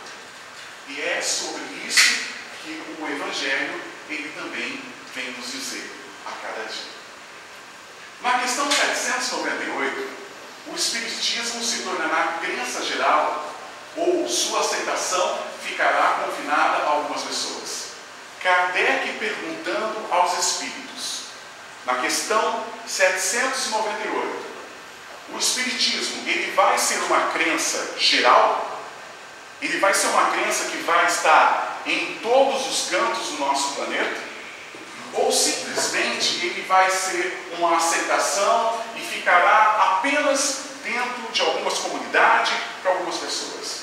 E 0.89 1.01
é 1.01 1.19
sobre 1.23 1.63
isso 1.87 2.23
que 2.61 2.83
o 2.99 3.07
Evangelho, 3.07 3.81
ele 4.07 4.31
também 4.37 4.90
vem 5.15 5.31
nos 5.31 5.51
dizer 5.51 5.89
a 6.25 6.31
cada 6.31 6.67
dia. 6.67 6.91
Na 8.21 8.39
questão 8.39 8.71
798, 8.71 10.09
o 10.67 10.75
Espiritismo 10.75 11.63
se 11.63 11.79
tornará 11.79 12.39
crença 12.39 12.83
geral 12.83 13.51
ou 13.97 14.27
sua 14.29 14.61
aceitação 14.61 15.39
ficará 15.63 16.23
confinada 16.25 16.83
a 16.83 16.89
algumas 16.89 17.23
pessoas. 17.23 17.91
Kardec 18.41 19.13
perguntando 19.19 20.07
aos 20.11 20.37
espíritos, 20.37 21.23
na 21.85 21.95
questão 21.95 22.65
798, 22.87 24.51
o 25.33 25.37
espiritismo, 25.37 26.27
ele 26.27 26.51
vai 26.51 26.77
ser 26.77 26.99
uma 27.03 27.31
crença 27.31 27.95
geral? 27.97 28.79
Ele 29.61 29.77
vai 29.77 29.93
ser 29.93 30.07
uma 30.07 30.31
crença 30.31 30.65
que 30.65 30.77
vai 30.77 31.05
estar 31.05 31.81
em 31.85 32.19
todos 32.21 32.67
os 32.67 32.89
cantos 32.89 33.27
do 33.27 33.37
nosso 33.37 33.75
planeta? 33.75 34.30
Ou 35.13 35.31
simplesmente 35.31 36.45
ele 36.45 36.61
vai 36.67 36.89
ser 36.89 37.49
uma 37.57 37.77
aceitação 37.77 38.81
e 38.95 39.01
ficará 39.01 39.97
apenas 39.97 40.63
dentro 40.83 41.31
de 41.31 41.41
algumas 41.41 41.77
comunidades 41.79 42.53
para 42.81 42.91
algumas 42.91 43.17
pessoas? 43.17 43.81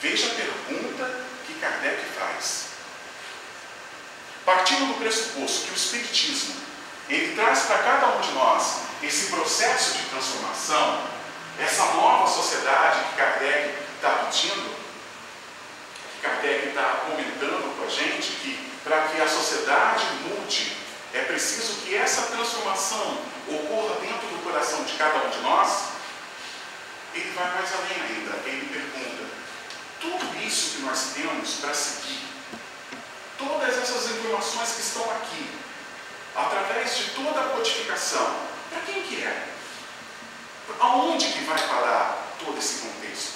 Veja 0.00 0.26
a 0.26 0.34
pergunta 0.34 1.24
que 1.46 1.54
Kardec 1.54 2.02
faz. 2.18 2.66
Partindo 4.44 4.86
do 4.86 4.94
pressuposto 4.94 5.66
que 5.66 5.72
o 5.72 5.76
Espiritismo 5.76 6.54
ele 7.08 7.34
traz 7.36 7.60
para 7.60 7.78
cada 7.78 8.16
um 8.16 8.20
de 8.20 8.32
nós 8.32 8.80
esse 9.02 9.30
processo 9.30 9.98
de 9.98 10.04
transformação, 10.06 11.02
essa 11.60 11.84
nova 11.94 12.26
sociedade 12.26 13.04
que 13.04 13.16
Kardec 13.16 13.74
está 13.94 14.10
pedindo, 14.10 14.74
que 16.14 16.20
Kardec 16.22 16.68
está 16.68 17.02
comentando 17.06 17.76
com 17.78 17.84
a 17.84 17.88
gente, 17.88 18.32
que 18.42 18.65
para 18.86 19.08
que 19.08 19.20
a 19.20 19.28
sociedade 19.28 20.04
mude, 20.22 20.76
é 21.12 21.22
preciso 21.22 21.80
que 21.80 21.96
essa 21.96 22.22
transformação 22.22 23.18
ocorra 23.48 23.96
dentro 24.00 24.28
do 24.28 24.44
coração 24.44 24.84
de 24.84 24.92
cada 24.92 25.26
um 25.26 25.30
de 25.30 25.40
nós. 25.40 25.86
Ele 27.12 27.32
vai 27.32 27.52
mais 27.52 27.68
além 27.74 28.00
ainda, 28.00 28.48
ele 28.48 28.66
pergunta: 28.66 29.24
tudo 30.00 30.40
isso 30.46 30.76
que 30.76 30.82
nós 30.82 31.14
temos 31.16 31.54
para 31.54 31.74
seguir 31.74 32.20
todas 33.36 33.76
essas 33.76 34.08
informações 34.12 34.72
que 34.74 34.80
estão 34.82 35.10
aqui, 35.10 35.50
através 36.36 36.96
de 36.96 37.04
toda 37.10 37.40
a 37.40 37.48
codificação, 37.56 38.36
para 38.70 38.80
quem 38.82 39.02
que 39.02 39.24
é? 39.24 39.48
Aonde 40.78 41.26
que 41.32 41.42
vai 41.44 41.58
parar 41.58 42.36
todo 42.38 42.56
esse 42.56 42.86
contexto? 42.86 43.34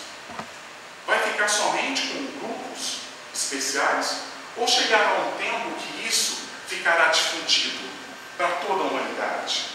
Vai 1.08 1.18
ficar 1.18 1.48
somente 1.48 2.06
com 2.06 2.38
grupos 2.38 2.98
especiais? 3.34 4.29
Ou 4.56 4.66
chegará 4.66 5.12
um 5.20 5.36
tempo 5.38 5.70
que 5.78 6.06
isso 6.06 6.42
ficará 6.68 7.06
difundido 7.06 7.88
para 8.36 8.48
toda 8.48 8.84
a 8.84 8.86
humanidade? 8.86 9.66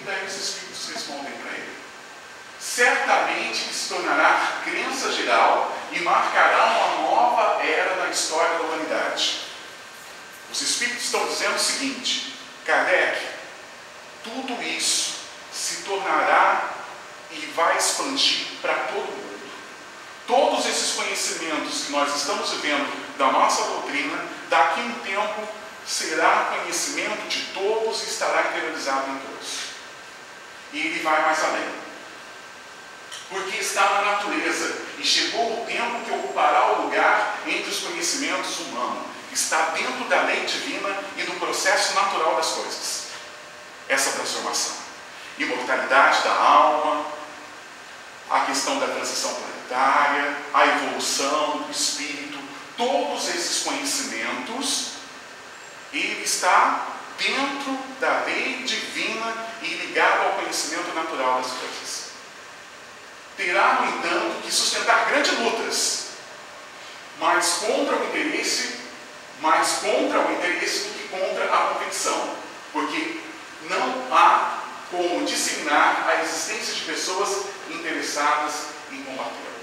E 0.00 0.04
daí 0.04 0.24
os 0.26 0.34
Espíritos 0.34 0.88
respondem 0.92 1.32
para 1.32 1.52
ele. 1.52 1.74
Certamente 2.60 3.72
se 3.72 3.88
tornará 3.88 4.60
crença 4.64 5.12
geral 5.12 5.76
e 5.92 6.00
marcará 6.00 6.64
uma 6.64 7.02
nova 7.02 7.62
era 7.62 7.96
na 7.96 8.10
história 8.10 8.58
da 8.58 8.64
humanidade. 8.64 9.40
Os 10.50 10.60
Espíritos 10.60 11.04
estão 11.04 11.26
dizendo 11.26 11.56
o 11.56 11.60
seguinte: 11.60 12.34
Kardec, 12.64 13.20
tudo 14.22 14.62
isso 14.62 15.14
se 15.52 15.82
tornará 15.82 16.70
e 17.30 17.46
vai 17.54 17.76
expandir 17.76 18.46
para 18.62 18.74
todo 18.74 19.06
mundo. 19.06 19.50
Todos 20.26 20.66
esses 20.66 20.92
conhecimentos 20.92 21.84
que 21.84 21.92
nós 21.92 22.16
estamos 22.16 22.50
vivendo 22.50 23.03
da 23.18 23.32
nossa 23.32 23.62
doutrina, 23.64 24.18
daqui 24.48 24.80
um 24.80 24.94
tempo 25.00 25.48
será 25.86 26.56
conhecimento 26.58 27.28
de 27.28 27.40
todos 27.52 28.02
e 28.02 28.06
estará 28.06 28.48
interiorizado 28.48 29.10
em 29.10 29.18
todos. 29.18 29.58
E 30.72 30.78
ele 30.78 31.02
vai 31.02 31.22
mais 31.22 31.44
além 31.44 31.84
porque 33.34 33.56
está 33.56 33.82
na 33.82 34.12
natureza 34.12 34.76
e 34.98 35.04
chegou 35.04 35.62
o 35.62 35.66
tempo 35.66 36.04
que 36.04 36.12
ocupará 36.12 36.72
o 36.72 36.82
lugar 36.82 37.40
entre 37.46 37.70
os 37.70 37.80
conhecimentos 37.80 38.60
humanos. 38.60 39.04
Está 39.32 39.70
dentro 39.70 40.04
da 40.04 40.22
lei 40.22 40.44
divina 40.46 40.96
e 41.16 41.22
do 41.24 41.32
processo 41.40 41.94
natural 41.94 42.36
das 42.36 42.50
coisas. 42.50 43.06
Essa 43.88 44.12
transformação. 44.12 44.76
Imortalidade 45.36 46.22
da 46.22 46.32
alma, 46.32 47.06
a 48.30 48.40
questão 48.42 48.78
da 48.78 48.86
transição 48.86 49.34
planetária, 49.34 50.36
a 50.54 50.66
evolução 50.66 51.58
do 51.58 51.72
espírito, 51.72 52.23
todos 52.76 53.28
esses 53.28 53.62
conhecimentos, 53.62 54.92
ele 55.92 56.22
está 56.24 56.88
dentro 57.18 57.78
da 58.00 58.24
lei 58.24 58.64
divina 58.64 59.34
e 59.62 59.66
ligado 59.66 60.24
ao 60.24 60.32
conhecimento 60.34 60.92
natural 60.94 61.40
das 61.40 61.52
coisas 61.52 62.04
terá, 63.36 63.80
no 63.80 63.98
entanto, 63.98 64.42
que 64.42 64.52
sustentar 64.52 65.06
grandes 65.06 65.38
lutas, 65.38 66.04
mais 67.18 67.46
contra 67.54 67.96
o 67.96 68.04
interesse, 68.06 68.76
mais 69.40 69.68
contra 69.80 70.20
o 70.20 70.32
interesse 70.32 70.84
do 70.84 70.94
que 70.94 71.08
contra 71.08 71.44
a 71.44 71.74
convicção, 71.74 72.34
porque 72.72 73.20
não 73.68 74.16
há 74.16 74.60
como 74.90 75.24
disseminar 75.24 76.06
a 76.08 76.22
existência 76.22 76.74
de 76.74 76.80
pessoas 76.82 77.46
interessadas 77.70 78.66
em 78.92 79.02
combater. 79.02 79.53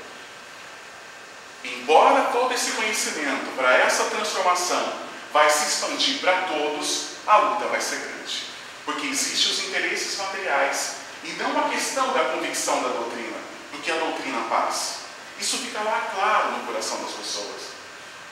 Embora 1.64 2.32
todo 2.32 2.54
esse 2.54 2.72
conhecimento 2.72 3.56
para 3.56 3.78
essa 3.78 4.06
transformação 4.06 4.94
vai 5.32 5.50
se 5.50 5.68
expandir 5.68 6.20
para 6.20 6.42
todos, 6.44 7.18
a 7.28 7.38
luta 7.38 7.68
vai 7.68 7.80
ser 7.80 7.98
grande. 7.98 8.44
Porque 8.86 9.08
existem 9.08 9.52
os 9.52 9.64
interesses 9.66 10.18
materiais 10.18 10.96
e 11.24 11.30
não 11.34 11.66
a 11.66 11.70
questão 11.70 12.12
da 12.14 12.26
convicção 12.26 12.82
da 12.82 12.90
doutrina, 12.90 13.38
do 13.72 13.80
que 13.80 13.92
a 13.92 13.96
doutrina 13.96 14.44
faz. 14.50 15.02
Isso 15.40 15.58
fica 15.58 15.82
lá 15.82 16.10
claro 16.14 16.52
no 16.52 16.66
coração 16.66 17.02
das 17.02 17.12
pessoas. 17.12 17.72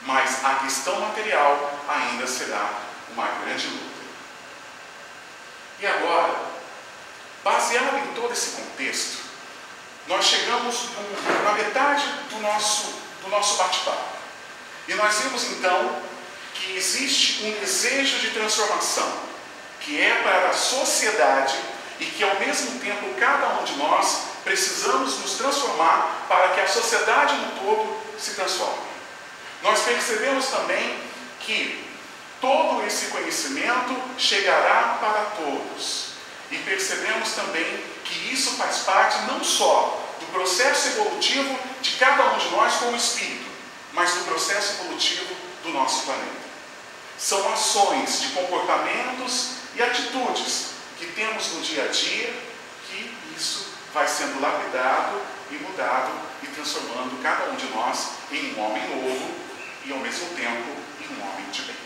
Mas 0.02 0.44
a 0.44 0.54
questão 0.56 0.98
material 1.00 1.78
ainda 1.88 2.26
será 2.26 2.80
uma 3.12 3.26
grande 3.44 3.66
luta. 3.66 4.00
E 5.80 5.86
agora, 5.86 6.40
baseado 7.42 7.96
em 7.98 8.14
todo 8.14 8.32
esse 8.32 8.50
contexto, 8.50 9.18
nós 10.06 10.24
chegamos 10.24 10.90
na 11.44 11.52
metade 11.52 12.04
do 12.30 12.40
nosso, 12.40 12.94
do 13.22 13.28
nosso 13.28 13.56
bate-papo. 13.56 14.18
E 14.88 14.94
nós 14.94 15.20
vimos 15.20 15.44
então 15.52 16.02
que 16.54 16.76
existe 16.76 17.44
um 17.44 17.60
desejo 17.60 18.18
de 18.18 18.30
transformação, 18.30 19.10
que 19.80 20.00
é 20.00 20.22
para 20.22 20.48
a 20.48 20.52
sociedade 20.52 21.56
e 21.98 22.06
que 22.06 22.24
ao 22.24 22.38
mesmo 22.40 22.80
tempo 22.80 23.14
cada 23.18 23.60
um 23.60 23.64
de 23.64 23.76
nós 23.76 24.22
precisamos 24.42 25.18
nos 25.18 25.34
transformar 25.34 26.26
para 26.28 26.48
que 26.48 26.60
a 26.60 26.68
sociedade 26.68 27.34
no 27.36 27.60
todo 27.60 28.00
se 28.18 28.34
transforme. 28.34 28.90
Nós 29.62 29.80
percebemos 29.80 30.46
também 30.46 30.98
que 31.40 31.84
todo 32.40 32.84
esse 32.86 33.06
conhecimento 33.06 33.94
chegará 34.18 34.98
para 35.00 35.24
todos. 35.36 36.10
E 36.50 36.56
percebemos 36.58 37.32
também 37.32 37.84
que 38.04 38.32
isso 38.32 38.56
faz 38.56 38.78
parte 38.78 39.18
não 39.30 39.44
só 39.44 40.09
processo 40.30 40.88
evolutivo 40.88 41.58
de 41.80 41.92
cada 41.92 42.32
um 42.32 42.38
de 42.38 42.48
nós 42.50 42.74
como 42.74 42.96
espírito, 42.96 43.46
mas 43.92 44.14
do 44.14 44.24
processo 44.24 44.80
evolutivo 44.80 45.34
do 45.62 45.70
nosso 45.70 46.04
planeta. 46.04 46.50
São 47.18 47.52
ações 47.52 48.20
de 48.20 48.28
comportamentos 48.28 49.50
e 49.74 49.82
atitudes 49.82 50.70
que 50.98 51.06
temos 51.06 51.48
no 51.52 51.60
dia 51.60 51.84
a 51.84 51.88
dia 51.88 52.32
que 52.88 53.14
isso 53.36 53.68
vai 53.92 54.06
sendo 54.06 54.40
lapidado 54.40 55.20
e 55.50 55.54
mudado 55.54 56.12
e 56.42 56.46
transformando 56.48 57.22
cada 57.22 57.50
um 57.50 57.56
de 57.56 57.66
nós 57.66 58.10
em 58.30 58.54
um 58.54 58.60
homem 58.60 58.82
novo 58.88 59.34
e 59.84 59.92
ao 59.92 59.98
mesmo 59.98 60.28
tempo 60.36 60.76
em 61.00 61.14
um 61.14 61.28
homem 61.28 61.50
de 61.50 61.62
bem. 61.62 61.76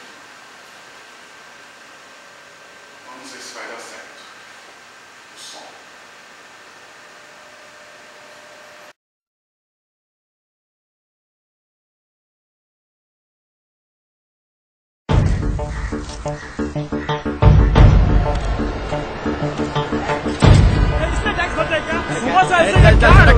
Vamos 3.07 3.31
ver 3.31 3.41
se 3.41 3.55
vai 3.55 3.67
dar 3.67 3.81
certo. 3.81 4.04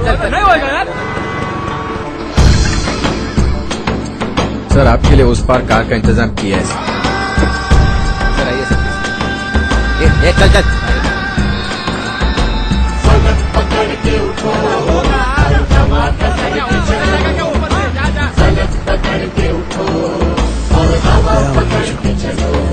नहीं 0.06 0.42
होएगा 0.42 0.66
यार। 0.66 0.86
सर 4.74 4.86
आपके 4.86 5.16
लिए 5.16 5.24
उस 5.24 5.44
पार 5.46 5.60
कार 5.66 5.82
का 5.88 5.96
इंतज़ाम 5.96 6.30
किया 6.40 6.58
है। 6.58 6.64
सर 8.36 8.48
आइए 8.48 8.64
सर। 8.64 8.78
ए, 10.04 10.32
चल 10.40 10.48
चल। 10.52 10.74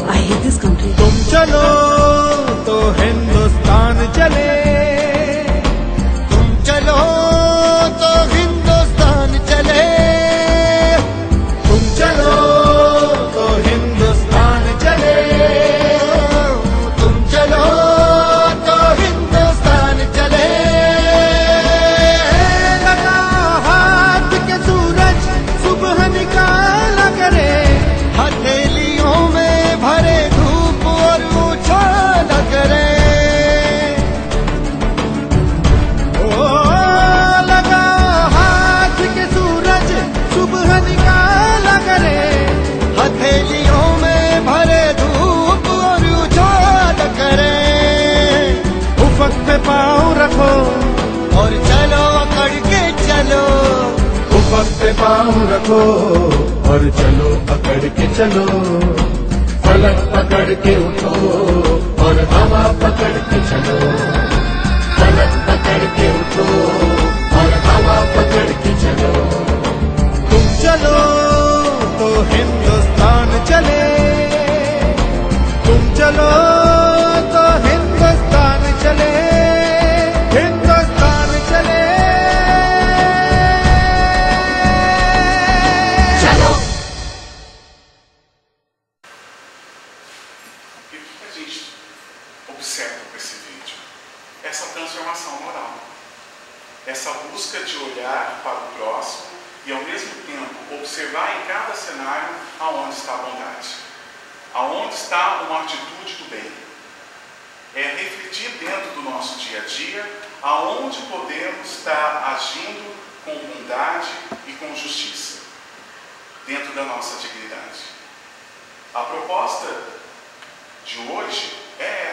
I 0.06 0.18
hate 0.18 0.44
this 0.44 0.58
country. 0.58 0.92
तुम 0.98 1.14
चलो 1.32 1.64
तो 2.66 2.76
हिंदुस्तान 3.00 4.06
चले। 4.18 4.63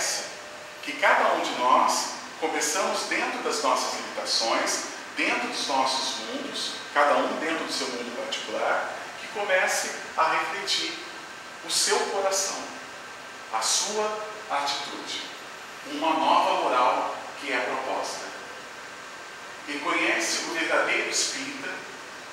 Essa: 0.01 0.25
que 0.83 0.93
cada 0.93 1.35
um 1.35 1.41
de 1.41 1.51
nós 1.59 2.13
começamos 2.41 3.03
dentro 3.03 3.43
das 3.43 3.63
nossas 3.63 4.01
limitações, 4.01 4.85
dentro 5.15 5.49
dos 5.49 5.67
nossos 5.69 6.25
mundos, 6.25 6.73
cada 6.95 7.19
um 7.19 7.37
dentro 7.39 7.65
do 7.67 7.73
seu 7.73 7.87
mundo 7.89 8.17
particular, 8.17 8.95
que 9.21 9.29
comece 9.29 9.91
a 10.17 10.25
refletir 10.31 10.99
o 11.67 11.71
seu 11.71 11.99
coração, 11.99 12.57
a 13.53 13.61
sua 13.61 14.19
atitude, 14.51 15.23
uma 15.93 16.15
nova 16.15 16.63
moral 16.63 17.15
que 17.39 17.53
é 17.53 17.61
proposta. 17.61 18.31
Reconhece 19.69 20.45
o 20.47 20.55
verdadeiro 20.55 21.11
espírita 21.11 21.69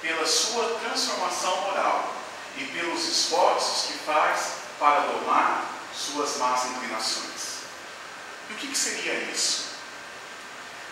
pela 0.01 0.25
sua 0.25 0.79
transformação 0.79 1.61
moral 1.61 2.13
e 2.55 2.63
pelos 2.63 3.05
esforços 3.07 3.87
que 3.87 3.97
faz 3.99 4.53
para 4.79 5.01
domar 5.01 5.77
suas 5.97 6.37
más 6.37 6.65
inclinações. 6.65 7.56
E 8.49 8.53
o 8.53 8.55
que, 8.57 8.67
que 8.67 8.77
seria 8.77 9.13
isso? 9.31 9.67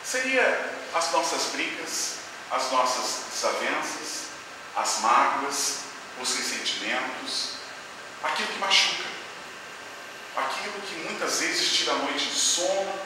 Seria 0.03 0.71
as 0.93 1.11
nossas 1.11 1.51
brigas, 1.53 2.15
as 2.51 2.71
nossas 2.71 3.25
desavenças, 3.33 4.25
as 4.75 4.99
mágoas, 4.99 5.79
os 6.21 6.35
ressentimentos, 6.37 7.55
aquilo 8.23 8.47
que 8.49 8.59
machuca, 8.59 9.09
aquilo 10.35 10.81
que 10.81 10.95
muitas 11.09 11.39
vezes 11.39 11.73
tira 11.73 11.93
a 11.93 11.97
noite 11.97 12.25
de 12.25 12.35
sono, 12.35 12.99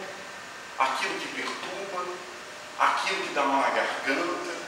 aquilo 0.78 1.20
que 1.20 1.28
perturba, 1.28 2.06
aquilo 2.80 3.28
que 3.28 3.34
dá 3.34 3.44
mal 3.44 3.62
na 3.62 3.70
garganta. 3.70 4.60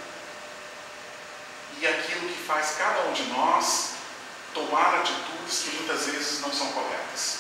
e 1.80 1.88
aquilo 1.88 2.28
que 2.30 2.44
faz 2.44 2.76
cada 2.78 3.08
um 3.10 3.14
de 3.14 3.24
nós 3.24 3.94
tomar 4.54 5.00
atitudes 5.00 5.64
que 5.64 5.76
muitas 5.78 6.06
vezes 6.06 6.42
não 6.42 6.54
são 6.54 6.72
corretas. 6.74 7.40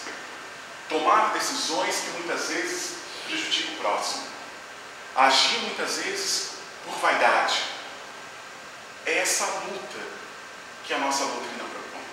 Tomar 0.91 1.31
decisões 1.31 2.01
que 2.01 2.09
muitas 2.17 2.49
vezes 2.49 2.97
prejudicam 3.25 3.75
o 3.75 3.77
próximo. 3.77 4.23
Agir 5.15 5.59
muitas 5.59 5.99
vezes 5.99 6.51
por 6.83 6.93
vaidade. 6.95 7.63
É 9.05 9.19
essa 9.19 9.45
luta 9.45 9.99
que 10.85 10.93
a 10.93 10.97
nossa 10.97 11.23
doutrina 11.23 11.63
propõe. 11.63 12.03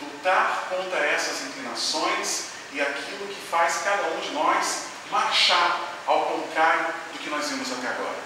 Lutar 0.00 0.68
contra 0.70 1.04
essas 1.06 1.42
inclinações 1.42 2.44
e 2.72 2.80
aquilo 2.80 3.26
que 3.26 3.48
faz 3.50 3.78
cada 3.82 4.10
um 4.10 4.20
de 4.20 4.30
nós 4.30 4.84
marchar 5.10 5.80
ao 6.06 6.24
contrário 6.26 6.94
do 7.12 7.18
que 7.18 7.30
nós 7.30 7.48
vimos 7.48 7.72
até 7.72 7.88
agora. 7.88 8.18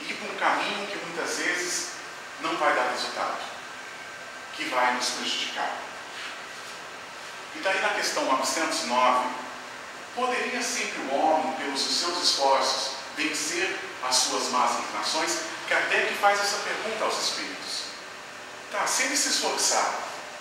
Ir 0.00 0.14
por 0.14 0.30
um 0.30 0.36
caminho 0.36 0.86
que 0.86 0.96
muitas 1.04 1.36
vezes 1.36 1.88
não 2.40 2.56
vai 2.56 2.74
dar 2.74 2.90
resultado, 2.90 3.36
que 4.54 4.64
vai 4.64 4.94
nos 4.94 5.10
prejudicar. 5.10 5.87
E 7.56 7.58
daí 7.60 7.80
na 7.80 7.90
questão 7.90 8.24
909, 8.24 9.28
poderia 10.14 10.62
sempre 10.62 11.00
o 11.02 11.14
homem, 11.14 11.52
pelos 11.54 11.80
seus 11.80 12.22
esforços, 12.22 12.92
vencer 13.16 13.78
as 14.08 14.16
suas 14.16 14.48
más 14.48 14.78
inclinações? 14.78 15.38
Kardec 15.68 16.14
faz 16.14 16.40
essa 16.40 16.58
pergunta 16.58 17.04
aos 17.04 17.22
espíritos. 17.22 17.88
Tá, 18.72 18.86
se 18.86 19.04
ele 19.04 19.16
se 19.16 19.28
esforçar, 19.28 19.94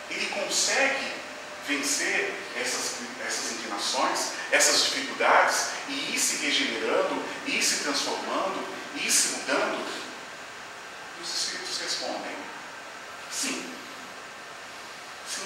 ele 0.09 0.25
consegue 0.27 1.13
vencer 1.67 2.33
essas, 2.55 2.95
essas 3.25 3.51
inclinações, 3.51 4.31
essas 4.51 4.85
dificuldades 4.85 5.67
e 5.89 6.15
ir 6.15 6.19
se 6.19 6.37
regenerando, 6.37 7.23
ir 7.45 7.61
se 7.61 7.83
transformando, 7.83 8.65
ir 8.95 9.11
se 9.11 9.37
mudando? 9.37 9.85
E 11.19 11.23
os 11.23 11.29
Espíritos 11.29 11.77
respondem: 11.79 12.35
sim. 13.31 13.76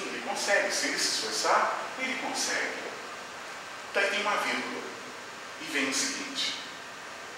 Sim, 0.01 0.09
ele 0.09 0.23
consegue. 0.27 0.73
Se 0.73 0.87
ele 0.87 0.97
se 0.97 1.15
esforçar, 1.15 1.79
ele 1.99 2.17
consegue. 2.21 2.81
Tem 3.93 4.21
uma 4.21 4.37
vírgula. 4.37 4.81
E 5.61 5.65
vem 5.65 5.89
o 5.89 5.93
seguinte: 5.93 6.55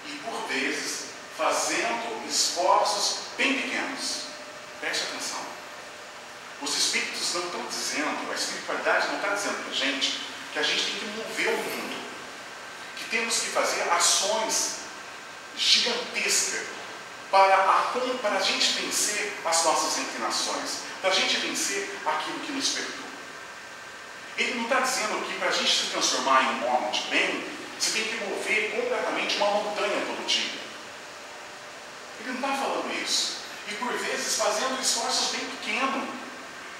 e 0.06 0.20
por 0.24 0.48
vezes 0.48 1.06
fazendo 1.36 2.26
esforços 2.28 3.18
bem 3.36 3.60
pequenos. 3.60 4.24
Preste 4.80 5.04
atenção. 5.04 5.40
Os 6.62 6.76
espíritos 6.76 7.34
não 7.34 7.44
estão 7.44 7.66
dizendo, 7.66 8.30
a 8.30 8.34
espiritualidade 8.34 9.08
não 9.08 9.16
está 9.16 9.34
dizendo 9.34 9.62
para 9.62 9.70
a 9.70 9.74
gente 9.74 10.20
que 10.52 10.58
a 10.58 10.62
gente 10.62 10.84
tem 10.84 10.98
que 11.00 11.06
mover 11.06 11.48
o 11.48 11.56
mundo, 11.56 12.10
que 12.96 13.04
temos 13.10 13.40
que 13.40 13.46
fazer 13.48 13.82
ações 13.90 14.76
gigantescas 15.56 16.66
para 17.34 17.56
a, 17.56 17.92
para 18.22 18.38
a 18.38 18.40
gente 18.40 18.80
vencer 18.80 19.36
as 19.44 19.64
nossas 19.64 19.98
inclinações, 19.98 20.82
para 21.00 21.10
a 21.10 21.12
gente 21.12 21.36
vencer 21.38 21.98
aquilo 22.06 22.38
que 22.38 22.52
nos 22.52 22.68
perturba. 22.68 23.08
Ele 24.38 24.54
não 24.54 24.62
está 24.62 24.78
dizendo 24.78 25.26
que 25.26 25.36
para 25.40 25.48
a 25.48 25.50
gente 25.50 25.68
se 25.68 25.86
transformar 25.90 26.44
em 26.44 26.60
um 26.60 26.72
homem 26.72 26.92
de 26.92 27.00
bem, 27.08 27.44
você 27.76 27.90
tem 27.90 28.04
que 28.04 28.24
mover 28.24 28.70
completamente 28.70 29.36
uma 29.38 29.50
montanha 29.50 30.06
todo 30.06 30.26
dia. 30.28 30.60
Ele 32.20 32.28
não 32.28 32.34
está 32.36 32.62
falando 32.64 33.02
isso. 33.02 33.38
E 33.66 33.74
por 33.74 33.92
vezes 33.92 34.36
fazendo 34.36 34.80
esforços 34.80 35.32
bem 35.36 35.44
pequenos. 35.44 36.08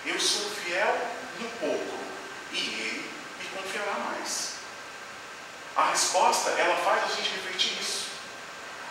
Eu 0.07 0.21
sou 0.21 0.51
fiel 0.51 1.09
no 1.41 1.49
pouco 1.59 1.99
e 2.53 2.59
ele 2.59 3.11
me 3.41 3.61
confiará 3.61 3.95
mais. 3.99 4.51
A 5.75 5.91
resposta, 5.91 6.51
ela 6.51 6.77
faz 6.77 7.03
a 7.03 7.17
gente 7.17 7.31
refletir 7.31 7.73
isso. 7.81 8.14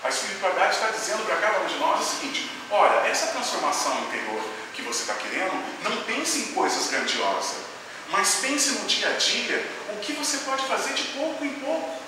A 0.03 0.09
espiritualidade 0.09 0.75
está 0.75 0.87
dizendo 0.87 1.25
para 1.25 1.37
cada 1.37 1.59
um 1.61 1.65
de 1.65 1.75
nós 1.75 2.01
o 2.01 2.03
seguinte: 2.03 2.51
olha, 2.69 3.07
essa 3.07 3.27
transformação 3.27 3.97
interior 4.01 4.43
que 4.73 4.81
você 4.81 5.01
está 5.03 5.13
querendo, 5.13 5.53
não 5.83 6.03
pense 6.03 6.39
em 6.39 6.53
coisas 6.53 6.87
grandiosas, 6.87 7.57
mas 8.09 8.35
pense 8.41 8.71
no 8.71 8.85
dia 8.85 9.07
a 9.07 9.17
dia 9.17 9.65
o 9.93 9.99
que 9.99 10.11
você 10.13 10.39
pode 10.39 10.65
fazer 10.67 10.93
de 10.93 11.03
pouco 11.03 11.45
em 11.45 11.53
pouco. 11.53 12.03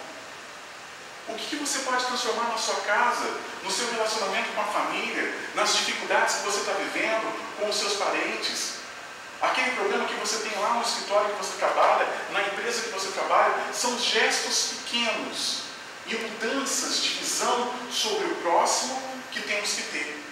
O 1.27 1.33
que, 1.33 1.55
você 1.55 1.79
pode 1.79 2.05
transformar 2.05 2.49
na 2.49 2.57
sua 2.57 2.75
casa, 2.81 3.27
no 3.63 3.71
seu 3.71 3.89
relacionamento 3.91 4.51
com 4.53 4.61
a 4.61 4.65
família, 4.65 5.33
nas 5.55 5.75
dificuldades 5.75 6.35
que 6.35 6.43
você 6.43 6.59
está 6.59 6.73
vivendo 6.73 7.57
com 7.59 7.67
os 7.67 7.75
seus 7.75 7.93
parentes. 7.93 8.75
Aquele 9.41 9.71
problema 9.71 10.05
que 10.05 10.13
você 10.15 10.47
tem 10.47 10.55
lá 10.59 10.75
no 10.75 10.83
escritório 10.83 11.31
que 11.31 11.43
você 11.43 11.57
trabalha, 11.57 12.07
na 12.31 12.41
empresa 12.41 12.83
que 12.83 12.89
você 12.89 13.09
trabalha, 13.09 13.55
são 13.73 13.97
gestos 13.97 14.73
pequenos 14.83 15.64
e 16.07 16.15
mudanças 16.15 17.01
de 17.01 17.09
visão 17.09 17.73
sobre 17.91 18.25
o 18.25 18.35
próximo 18.35 19.01
que 19.31 19.41
temos 19.41 19.73
que 19.73 19.81
ter. 19.83 20.23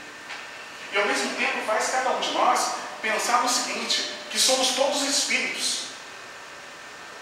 E 0.91 0.97
ao 0.97 1.05
mesmo 1.05 1.35
tempo 1.35 1.65
faz 1.65 1.89
cada 1.89 2.11
um 2.11 2.19
de 2.19 2.31
nós 2.31 2.73
pensar 3.01 3.41
no 3.41 3.49
seguinte, 3.49 4.13
que 4.29 4.39
somos 4.39 4.69
todos 4.69 5.01
espíritos, 5.01 5.87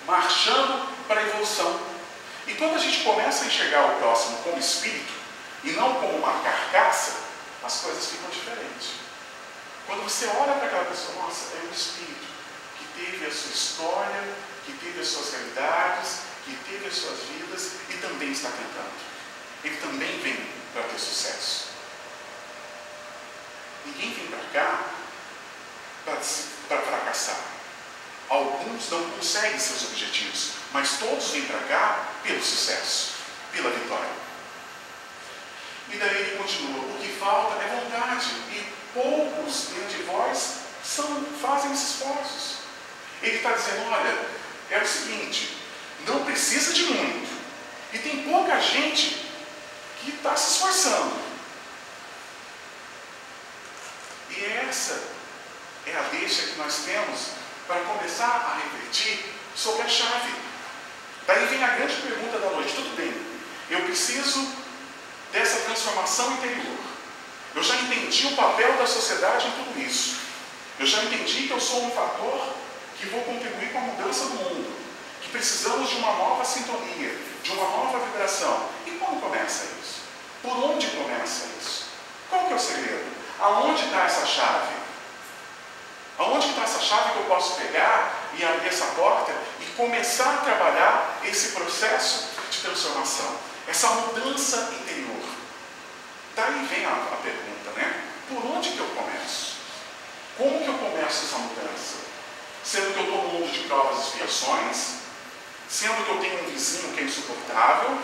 marchando 0.05 0.87
para 1.07 1.21
a 1.21 1.23
evolução. 1.23 1.79
E 2.47 2.53
quando 2.55 2.75
a 2.75 2.79
gente 2.79 3.03
começa 3.03 3.43
a 3.43 3.47
enxergar 3.47 3.85
o 3.85 3.95
próximo 3.95 4.37
como 4.43 4.59
espírito 4.59 5.13
e 5.63 5.71
não 5.71 5.95
como 5.95 6.17
uma 6.17 6.43
carcaça, 6.43 7.13
as 7.63 7.77
coisas 7.81 8.07
ficam 8.07 8.29
diferentes. 8.29 8.89
Quando 9.87 10.03
você 10.03 10.25
olha 10.27 10.53
para 10.53 10.67
aquela 10.67 10.85
pessoa, 10.85 11.23
nossa, 11.23 11.55
é 11.55 11.67
um 11.67 11.73
espírito 11.73 12.27
que 12.77 12.85
teve 12.99 13.25
a 13.25 13.31
sua 13.31 13.51
história, 13.51 14.23
que 14.65 14.73
teve 14.73 14.99
as 14.99 15.07
suas 15.07 15.31
realidades, 15.31 16.30
que 16.45 16.55
teve 16.69 16.87
as 16.87 16.95
suas 16.95 17.19
vidas 17.19 17.71
e 17.89 17.93
também 17.97 18.31
está 18.31 18.49
tentando. 18.49 18.93
Ele 19.63 19.77
também 19.77 20.19
vem 20.19 20.37
para 20.73 20.83
ter 20.83 20.99
sucesso. 20.99 21.67
Ninguém 23.85 24.13
vem 24.13 24.27
para 24.27 24.43
cá 24.53 24.91
para 26.67 26.81
fracassar. 26.81 27.39
Alguns 28.29 28.89
não 28.89 29.09
conseguem 29.11 29.59
seus 29.59 29.91
objetivos, 29.91 30.51
mas 30.71 30.97
todos 30.97 31.31
vêm 31.31 31.43
para 31.45 31.59
cá 31.67 32.05
pelo 32.23 32.41
sucesso, 32.41 33.13
pela 33.51 33.69
vitória. 33.71 34.09
E 35.91 35.97
daí 35.97 36.21
ele 36.21 36.37
continua: 36.37 36.79
o 36.79 36.99
que 36.99 37.09
falta 37.19 37.61
é 37.61 37.67
vontade, 37.67 38.27
e 38.51 38.73
poucos 38.93 39.71
entre 39.71 40.03
vós 40.03 40.59
são, 40.83 41.25
fazem 41.41 41.73
esses 41.73 41.95
esforços. 41.95 42.57
Ele 43.21 43.37
está 43.37 43.51
dizendo: 43.51 43.89
olha, 43.91 44.25
é 44.69 44.81
o 44.81 44.87
seguinte, 44.87 45.57
não 46.07 46.25
precisa 46.25 46.73
de 46.73 46.83
muito, 46.85 47.29
e 47.93 47.99
tem 47.99 48.23
pouca 48.23 48.59
gente 48.59 49.25
que 50.01 50.11
está 50.11 50.35
se 50.35 50.51
esforçando. 50.51 51.13
E 54.29 54.43
essa 54.67 55.01
é 55.85 55.95
a 55.95 56.01
deixa 56.03 56.43
que 56.43 56.57
nós 56.57 56.83
temos 56.85 57.31
para 57.67 57.81
começar 57.81 58.25
a 58.25 58.59
refletir 58.63 59.25
sobre 59.55 59.83
a 59.83 59.87
chave. 59.87 60.33
Daí 61.27 61.45
vem 61.47 61.63
a 61.63 61.67
grande 61.67 61.95
pergunta 61.95 62.39
da 62.39 62.49
noite: 62.49 62.73
tudo 62.73 62.95
bem, 62.95 63.13
eu 63.69 63.81
preciso 63.85 64.47
dessa 65.31 65.59
transformação 65.61 66.33
interior. 66.33 66.77
Eu 67.53 67.63
já 67.63 67.75
entendi 67.75 68.27
o 68.27 68.35
papel 68.35 68.73
da 68.77 68.87
sociedade 68.87 69.47
em 69.47 69.51
tudo 69.51 69.79
isso. 69.81 70.21
Eu 70.79 70.85
já 70.85 71.03
entendi 71.03 71.47
que 71.47 71.51
eu 71.51 71.59
sou 71.59 71.85
um 71.85 71.91
fator 71.91 72.55
que 72.97 73.07
vou 73.07 73.21
contribuir 73.23 73.71
com 73.71 73.79
a 73.79 73.81
mudança 73.81 74.25
do 74.25 74.35
mundo. 74.35 74.80
Precisamos 75.31 75.89
de 75.89 75.95
uma 75.95 76.11
nova 76.13 76.43
sintonia, 76.43 77.17
de 77.41 77.51
uma 77.51 77.63
nova 77.63 77.99
vibração. 77.99 78.69
E 78.85 78.91
como 78.91 79.21
começa 79.21 79.65
isso? 79.81 80.01
Por 80.41 80.51
onde 80.51 80.87
começa 80.87 81.47
isso? 81.59 81.85
Qual 82.29 82.45
que 82.47 82.53
é 82.53 82.55
o 82.55 82.59
segredo? 82.59 83.05
Aonde 83.39 83.85
está 83.85 84.03
essa 84.03 84.25
chave? 84.25 84.75
Aonde 86.17 86.49
está 86.49 86.63
essa 86.63 86.79
chave 86.81 87.11
que 87.13 87.17
eu 87.19 87.25
posso 87.25 87.55
pegar 87.55 88.13
e 88.37 88.43
abrir 88.43 88.67
essa 88.67 88.85
porta 88.87 89.33
e 89.59 89.65
começar 89.77 90.33
a 90.33 90.37
trabalhar 90.37 91.19
esse 91.23 91.49
processo 91.53 92.29
de 92.51 92.59
transformação, 92.59 93.35
essa 93.67 93.87
mudança 93.89 94.69
interior? 94.81 95.23
Daí 96.35 96.65
vem 96.65 96.85
a, 96.85 96.91
a 96.91 97.17
pergunta, 97.23 97.71
né? 97.75 98.03
Por 98.29 98.45
onde 98.45 98.71
que 98.71 98.79
eu 98.79 98.87
começo? 98.87 99.55
Como 100.37 100.59
que 100.59 100.67
eu 100.67 100.77
começo 100.77 101.25
essa 101.25 101.37
mudança? 101.37 101.95
Sendo 102.63 102.93
que 102.93 102.99
eu 102.99 103.05
estou 103.05 103.23
num 103.23 103.39
mundo 103.39 103.51
de 103.51 103.59
provas 103.67 103.97
e 103.97 104.01
expiações, 104.01 105.00
sendo 105.71 106.03
que 106.03 106.11
eu 106.11 106.19
tenho 106.19 106.43
um 106.43 106.51
vizinho 106.51 106.93
que 106.93 106.99
é 106.99 107.03
insuportável, 107.03 107.97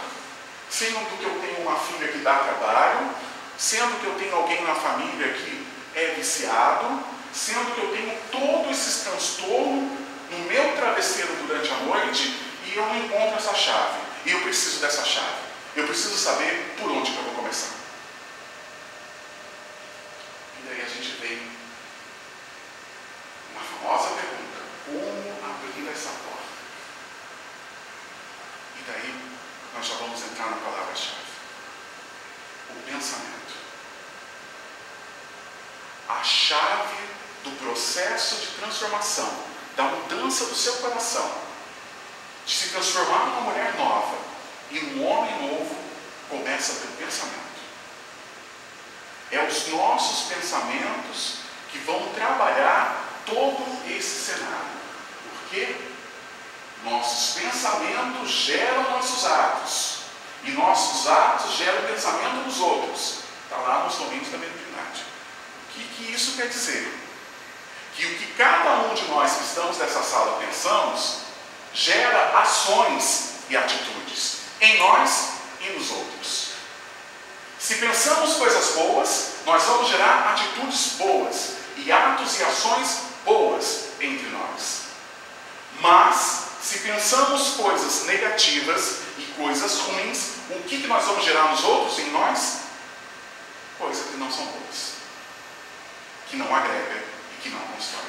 sendo 0.69 1.06
que 1.17 1.23
eu 1.23 1.39
tenho 1.41 1.67
uma 1.67 1.77
filha 1.77 2.08
que 2.08 2.19
dá 2.19 2.36
trabalho, 2.36 3.10
sendo 3.58 3.99
que 3.99 4.06
eu 4.06 4.15
tenho 4.15 4.36
alguém 4.36 4.63
na 4.63 4.73
família 4.73 5.34
que 5.34 5.67
é 5.93 6.13
viciado, 6.15 7.03
sendo 7.34 7.75
que 7.75 7.82
eu 7.82 7.91
tenho 7.91 8.17
todos 8.32 8.71
esses 8.71 9.03
transtornos 9.03 9.91
no 10.32 10.39
meu 10.47 10.75
travesseiro 10.77 11.34
durante 11.45 11.71
a 11.71 11.77
noite 11.77 12.39
e 12.65 12.75
eu 12.75 12.86
não 12.86 12.97
encontro 12.97 13.38
essa 13.38 13.53
chave. 13.53 13.99
E 14.25 14.32
eu 14.32 14.41
preciso 14.41 14.80
dessa 14.80 15.03
chave. 15.03 15.47
Eu 15.75 15.86
preciso 15.86 16.17
saber 16.17 16.75
por 16.80 16.89
onde 16.91 17.12
que 17.12 17.17
eu 17.17 17.23
vou 17.23 17.36
começar. 17.36 17.75
E 20.60 20.67
daí 20.67 20.82
a 20.82 20.89
gente 20.89 21.21
vem 21.21 21.39
uma 23.53 23.62
famosa 23.62 24.15
pergunta: 24.15 24.58
como 24.86 25.51
abrir 25.51 25.91
essa 25.91 26.10
porta? 26.10 26.27
E 28.88 28.91
daí 28.91 29.15
nós 29.76 29.86
já 29.86 29.95
vamos 29.95 30.21
entrar 30.23 30.50
na 30.50 30.58
palavra-chave: 30.58 31.17
o 32.69 32.91
pensamento. 32.91 33.38
a 36.08 36.23
chave 36.23 36.95
do 37.43 37.52
processo 37.63 38.38
de 38.38 38.47
transformação, 38.60 39.30
da 39.76 39.84
mudança 39.84 40.45
do 40.45 40.56
seu 40.56 40.73
coração, 40.78 41.30
de 42.45 42.54
se 42.54 42.69
transformar 42.69 43.26
numa 43.26 43.41
mulher 43.41 43.73
nova 43.76 44.17
e 44.71 44.80
num 44.80 45.06
homem 45.06 45.50
novo, 45.50 45.76
começa 46.30 46.73
pelo 46.73 46.93
pensamento. 46.93 47.38
É 49.32 49.43
os 49.43 49.67
nossos 49.67 50.34
pensamentos 50.34 51.39
que 51.71 51.80
vão 51.80 52.13
trabalhar 52.13 53.21
todo 53.26 53.89
esse 53.89 54.32
cenário. 54.32 54.78
Porque 55.23 55.76
nossos 56.84 57.42
pensamentos 57.42 58.30
geram 58.30 58.92
nossos 58.92 59.26
atos. 59.26 59.98
E 60.44 60.52
nossos 60.52 61.08
atos 61.08 61.56
geram 61.56 61.88
pensamento 61.88 62.46
dos 62.46 62.60
outros. 62.60 63.20
Está 63.44 63.58
lá 63.58 63.84
nos 63.86 63.96
domínios 63.96 64.30
da 64.30 64.38
mediunidade. 64.38 65.04
O 65.70 65.74
que, 65.74 65.84
que 65.96 66.13
isso 66.13 66.38
quer 66.38 66.48
dizer? 66.48 66.94
Que 67.96 68.06
o 68.06 68.18
que 68.18 68.34
cada 68.34 68.74
um 68.82 68.94
de 68.94 69.04
nós 69.06 69.34
que 69.34 69.44
estamos 69.44 69.78
nessa 69.78 70.04
sala 70.04 70.40
pensamos 70.40 71.20
gera 71.74 72.40
ações 72.40 73.32
e 73.50 73.58
atitudes 73.58 74.38
em 74.62 74.78
nós 74.80 75.30
e 75.62 75.70
nos 75.72 75.92
outros. 75.92 76.48
Se 77.60 77.76
pensamos 77.76 78.36
coisas 78.36 78.76
boas, 78.76 79.32
nós 79.46 79.63
vamos 79.63 79.90
gerar 79.90 80.32
atitudes 80.32 80.94
boas 80.98 81.54
e 81.78 81.92
atos 81.92 82.40
e 82.40 82.44
ações 82.44 83.00
boas 83.26 83.90
entre 84.00 84.28
nós. 84.30 84.82
Mas, 85.82 86.47
se 86.67 86.80
pensamos 86.80 87.51
coisas 87.51 88.03
negativas 88.08 88.97
e 89.17 89.21
coisas 89.38 89.80
ruins, 89.80 90.32
o 90.49 90.63
que, 90.63 90.82
que 90.82 90.88
nós 90.88 91.06
vamos 91.06 91.23
gerar 91.23 91.49
nos 91.51 91.63
outros, 91.63 91.97
em 91.99 92.12
nós? 92.12 92.63
Coisas 93.80 94.08
que 94.08 94.17
não 94.17 94.30
são 94.30 94.43
boas, 94.47 94.95
que 96.30 96.36
não 96.36 96.53
agrega 96.53 97.06
e 97.32 97.41
que 97.41 97.49
não 97.49 97.62
constrói. 97.62 98.03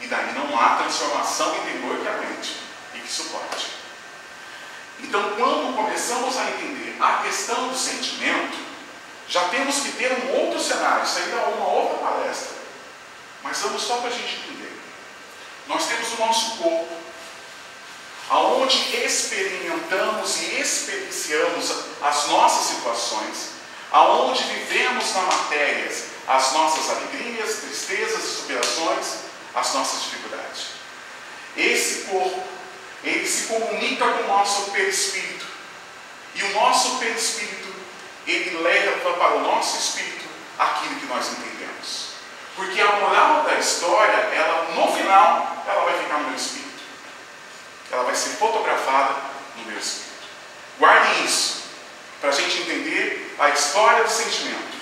E 0.00 0.08
daí 0.08 0.32
não 0.32 0.60
há 0.60 0.78
transformação 0.78 1.54
interior 1.58 2.00
que 2.00 2.08
aguente 2.08 2.56
e 2.96 2.98
que 2.98 3.12
suporte. 3.12 3.66
Então, 4.98 5.22
quando 5.36 5.76
começamos 5.76 6.36
a 6.36 6.50
entender 6.50 6.96
a 7.00 7.22
questão 7.22 7.68
do 7.68 7.78
sentimento, 7.78 8.58
já 9.28 9.44
temos 9.50 9.76
que 9.82 9.92
ter 9.92 10.10
um 10.24 10.40
outro 10.40 10.60
cenário, 10.60 11.04
isso 11.04 11.16
aí 11.16 11.30
dá 11.30 11.44
uma 11.44 11.68
outra 11.68 11.98
palestra. 11.98 12.56
Mas 13.44 13.58
vamos 13.60 13.82
só 13.82 13.98
para 13.98 14.08
a 14.08 14.12
gente 14.12 14.34
entender. 14.34 14.80
Nós 15.68 15.86
temos 15.86 16.12
o 16.12 16.16
nosso 16.16 16.56
corpo, 16.56 16.99
aonde 18.30 18.96
experimentamos 19.04 20.40
e 20.40 20.60
experienciamos 20.60 21.74
as 22.00 22.28
nossas 22.28 22.76
situações, 22.76 23.50
aonde 23.90 24.42
vivemos 24.44 25.12
na 25.14 25.22
matéria 25.22 25.90
as 26.28 26.52
nossas 26.52 26.90
alegrias, 26.90 27.56
tristezas 27.56 28.24
e 28.24 28.36
superações, 28.36 29.06
as 29.52 29.74
nossas 29.74 30.02
dificuldades. 30.04 30.66
Esse 31.56 32.02
corpo, 32.02 32.40
ele 33.02 33.26
se 33.26 33.48
comunica 33.48 34.06
com 34.06 34.22
o 34.22 34.28
nosso 34.28 34.70
perispírito. 34.70 35.46
E 36.36 36.44
o 36.44 36.52
nosso 36.52 36.98
perispírito, 36.98 37.74
ele 38.28 38.58
leva 38.58 39.12
para 39.14 39.36
o 39.38 39.40
nosso 39.40 39.76
espírito 39.76 40.24
aquilo 40.56 40.94
que 41.00 41.06
nós 41.06 41.26
entendemos. 41.32 42.10
Porque 42.54 42.80
a 42.80 42.92
moral 42.92 43.42
da 43.42 43.54
história, 43.54 44.12
ela 44.12 44.72
no 44.74 44.92
final, 44.92 45.64
ela 45.66 45.84
vai 45.84 45.98
ficar 45.98 46.18
no 46.18 46.28
meu 46.28 46.36
espírito. 46.36 46.69
Ela 47.92 48.04
vai 48.04 48.14
ser 48.14 48.30
fotografada 48.30 49.14
no 49.56 49.64
meu 49.64 49.78
espírito. 49.78 50.10
Guardem 50.78 51.24
isso, 51.24 51.62
para 52.20 52.30
a 52.30 52.32
gente 52.32 52.62
entender 52.62 53.36
a 53.38 53.50
história 53.50 54.04
do 54.04 54.10
sentimento. 54.10 54.78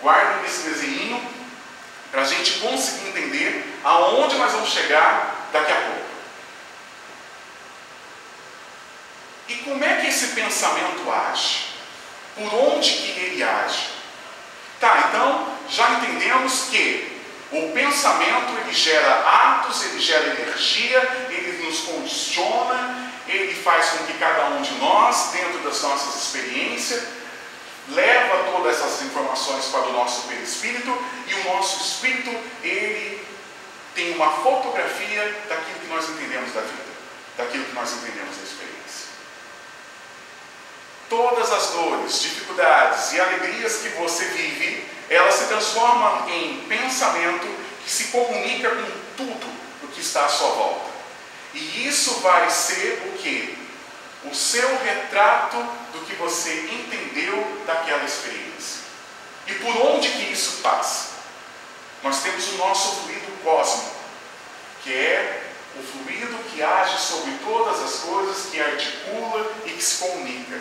Guardem 0.00 0.44
esse 0.46 0.68
desenho, 0.68 1.22
para 2.10 2.22
a 2.22 2.26
gente 2.26 2.60
conseguir 2.60 3.08
entender 3.08 3.80
aonde 3.82 4.36
nós 4.36 4.52
vamos 4.52 4.70
chegar 4.70 5.48
daqui 5.52 5.72
a 5.72 5.76
pouco. 5.76 6.04
E 9.48 9.54
como 9.56 9.84
é 9.84 10.00
que 10.00 10.06
esse 10.06 10.28
pensamento 10.28 11.10
age? 11.10 11.66
Por 12.34 12.54
onde 12.54 12.90
que 12.90 13.20
ele 13.20 13.42
age? 13.42 13.88
Tá, 14.80 15.08
então 15.08 15.54
já 15.68 15.90
entendemos 15.90 16.68
que 16.70 17.20
o 17.52 17.72
pensamento 17.72 18.58
ele 18.60 18.72
gera 18.72 19.20
atos, 19.20 19.84
ele 19.84 20.00
gera 20.00 20.26
energia, 20.40 21.26
ele 21.30 21.53
nos 21.74 21.80
condiciona, 21.80 23.12
ele 23.26 23.54
faz 23.54 23.90
com 23.90 24.04
que 24.04 24.14
cada 24.14 24.46
um 24.50 24.62
de 24.62 24.74
nós, 24.74 25.30
dentro 25.32 25.58
das 25.60 25.82
nossas 25.82 26.22
experiências, 26.22 27.02
leva 27.88 28.52
todas 28.52 28.76
essas 28.76 29.02
informações 29.02 29.66
para 29.66 29.80
o 29.80 29.92
nosso 29.92 30.28
perispírito 30.28 30.96
e 31.26 31.34
o 31.34 31.44
nosso 31.44 31.82
espírito 31.82 32.30
ele 32.62 33.22
tem 33.94 34.14
uma 34.14 34.30
fotografia 34.30 35.44
daquilo 35.48 35.80
que 35.80 35.86
nós 35.88 36.08
entendemos 36.08 36.52
da 36.52 36.60
vida, 36.60 36.82
daquilo 37.36 37.64
que 37.64 37.74
nós 37.74 37.92
entendemos 37.92 38.36
da 38.36 38.42
experiência. 38.42 39.08
Todas 41.08 41.52
as 41.52 41.70
dores, 41.70 42.22
dificuldades 42.22 43.12
e 43.12 43.20
alegrias 43.20 43.76
que 43.76 43.88
você 43.90 44.24
vive, 44.26 44.88
elas 45.10 45.34
se 45.34 45.44
transformam 45.46 46.28
em 46.28 46.64
pensamento 46.66 47.46
que 47.84 47.90
se 47.90 48.04
comunica 48.04 48.70
com 48.70 48.90
tudo 49.16 49.46
o 49.82 49.88
que 49.88 50.00
está 50.00 50.24
à 50.24 50.28
sua 50.28 50.48
volta. 50.48 50.93
E 51.54 51.86
isso 51.86 52.20
vai 52.20 52.50
ser 52.50 53.02
o 53.06 53.18
que? 53.18 53.56
O 54.24 54.34
seu 54.34 54.76
retrato 54.82 55.56
do 55.92 56.04
que 56.04 56.14
você 56.16 56.68
entendeu 56.72 57.62
daquela 57.66 58.04
experiência. 58.04 58.82
E 59.46 59.54
por 59.54 59.76
onde 59.76 60.08
que 60.10 60.32
isso 60.32 60.62
passa? 60.62 61.14
Nós 62.02 62.22
temos 62.22 62.48
o 62.48 62.56
nosso 62.56 63.02
fluido 63.02 63.42
cósmico, 63.42 63.94
que 64.82 64.92
é 64.92 65.42
o 65.78 65.82
fluido 65.82 66.36
que 66.50 66.62
age 66.62 66.98
sobre 66.98 67.32
todas 67.44 67.80
as 67.82 68.00
coisas, 68.00 68.46
que 68.50 68.60
articula 68.60 69.52
e 69.66 69.70
que 69.70 69.82
se 69.82 69.98
comunica. 69.98 70.60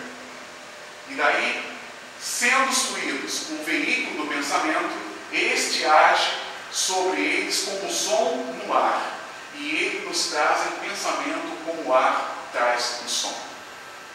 E 1.10 1.16
daí, 1.16 1.78
sendo 2.22 2.70
os 2.70 2.84
fluidos 2.84 3.50
o 3.50 3.64
veículo 3.64 4.26
do 4.26 4.34
pensamento, 4.34 4.92
este 5.32 5.86
age 5.86 6.34
sobre 6.72 7.22
eles 7.22 7.64
como 7.64 7.92
som 7.92 8.56
no 8.66 8.74
ar. 8.74 9.23
E 9.56 9.76
ele 9.76 10.08
nos 10.08 10.28
traz 10.28 10.68
em 10.68 10.90
pensamento 10.90 11.58
como 11.66 11.90
o 11.90 11.94
ar 11.94 12.50
traz 12.52 13.02
o 13.06 13.10
som. 13.10 13.36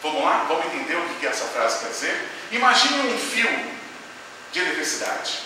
Vamos 0.01 0.23
lá? 0.23 0.45
Vamos 0.47 0.65
entender 0.65 0.95
o 0.95 1.15
que 1.15 1.27
essa 1.27 1.45
frase 1.45 1.79
quer 1.79 1.89
dizer? 1.89 2.29
Imagine 2.51 3.13
um 3.13 3.17
fio 3.17 3.49
de 4.51 4.59
eletricidade. 4.59 5.39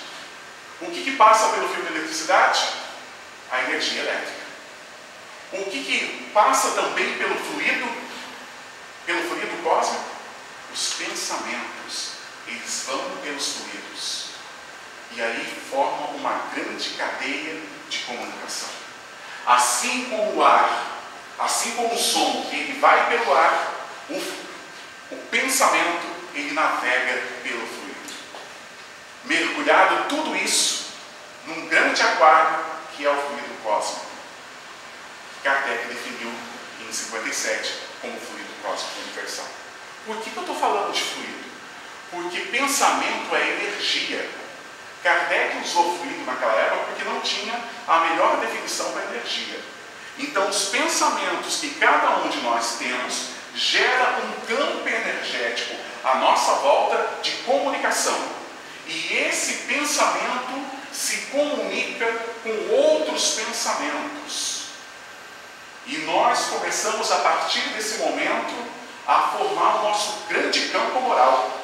O 0.81 0.85
que, 0.91 1.03
que 1.03 1.15
passa 1.15 1.49
pelo 1.49 1.69
fio 1.69 1.83
de 1.83 1.93
eletricidade? 1.93 2.61
A 3.51 3.61
energia 3.63 4.01
elétrica. 4.01 4.43
O 5.53 5.65
que, 5.65 5.83
que 5.83 6.29
passa 6.33 6.71
também 6.71 7.17
pelo 7.17 7.35
fluido, 7.35 7.87
pelo 9.05 9.21
fluido 9.29 9.63
cósmico? 9.63 10.03
Os 10.73 10.93
pensamentos. 10.93 12.13
Eles 12.47 12.83
vão 12.85 13.17
pelos 13.23 13.57
fluidos. 13.57 14.25
E 15.15 15.21
aí 15.21 15.63
formam 15.69 16.15
uma 16.15 16.49
grande 16.53 16.89
cadeia 16.91 17.61
de 17.89 17.99
comunicação. 17.99 18.82
Assim 19.45 20.05
como 20.09 20.37
o 20.37 20.43
ar, 20.43 21.01
assim 21.39 21.71
como 21.71 21.93
o 21.93 21.97
som, 21.97 22.49
ele 22.51 22.79
vai 22.79 23.09
pelo 23.09 23.33
ar, 23.35 23.73
o, 24.09 24.17
o 25.11 25.17
pensamento, 25.29 26.07
ele 26.33 26.53
navega 26.53 27.21
pelo 27.43 27.67
fluido. 27.67 28.13
Mergulhado 29.25 30.07
tudo 30.07 30.35
isso 30.35 30.93
num 31.45 31.67
grande 31.67 32.01
aquário 32.01 32.63
que 32.95 33.05
é 33.05 33.09
o 33.09 33.15
fluido 33.15 33.63
cósmico. 33.63 34.05
Kardec 35.43 35.87
definiu 35.87 36.31
em 36.81 36.93
57 36.93 37.79
como 38.01 38.17
fluido 38.19 38.53
cósmico 38.61 39.01
universal. 39.01 39.47
Por 40.05 40.17
que, 40.17 40.29
que 40.29 40.37
eu 40.37 40.43
estou 40.43 40.55
falando 40.55 40.93
de 40.93 41.01
fluido? 41.01 41.43
Porque 42.11 42.39
pensamento 42.41 43.35
é 43.35 43.49
energia. 43.49 44.29
Kardec 45.03 45.57
usou 45.63 45.97
fluido 45.97 46.25
naquela 46.25 46.53
época 46.53 46.83
porque 46.87 47.03
não 47.03 47.19
tinha 47.19 47.59
a 47.87 47.99
melhor 47.99 48.37
definição 48.37 48.91
para 48.93 49.03
energia. 49.13 49.59
Então, 50.17 50.47
os 50.47 50.69
pensamentos 50.69 51.57
que 51.59 51.71
cada 51.71 52.17
um 52.17 52.29
de 52.29 52.39
nós 52.41 52.77
temos 52.77 53.33
gera 53.53 54.19
um 54.23 54.45
campo 54.45 54.87
energético 54.87 55.75
à 56.03 56.15
nossa 56.15 56.53
volta 56.55 57.21
de 57.21 57.31
comunicação. 57.43 58.17
E 58.87 59.13
esse 59.13 59.67
pensamento 59.67 60.65
se 60.91 61.17
comunica 61.31 62.05
com 62.43 62.73
outros 62.73 63.31
pensamentos. 63.31 64.63
E 65.85 65.97
nós 65.99 66.45
começamos 66.45 67.11
a 67.11 67.17
partir 67.17 67.61
desse 67.69 67.97
momento 67.99 68.53
a 69.05 69.21
formar 69.37 69.79
o 69.79 69.83
nosso 69.89 70.19
grande 70.29 70.69
campo 70.69 71.01
moral. 71.01 71.62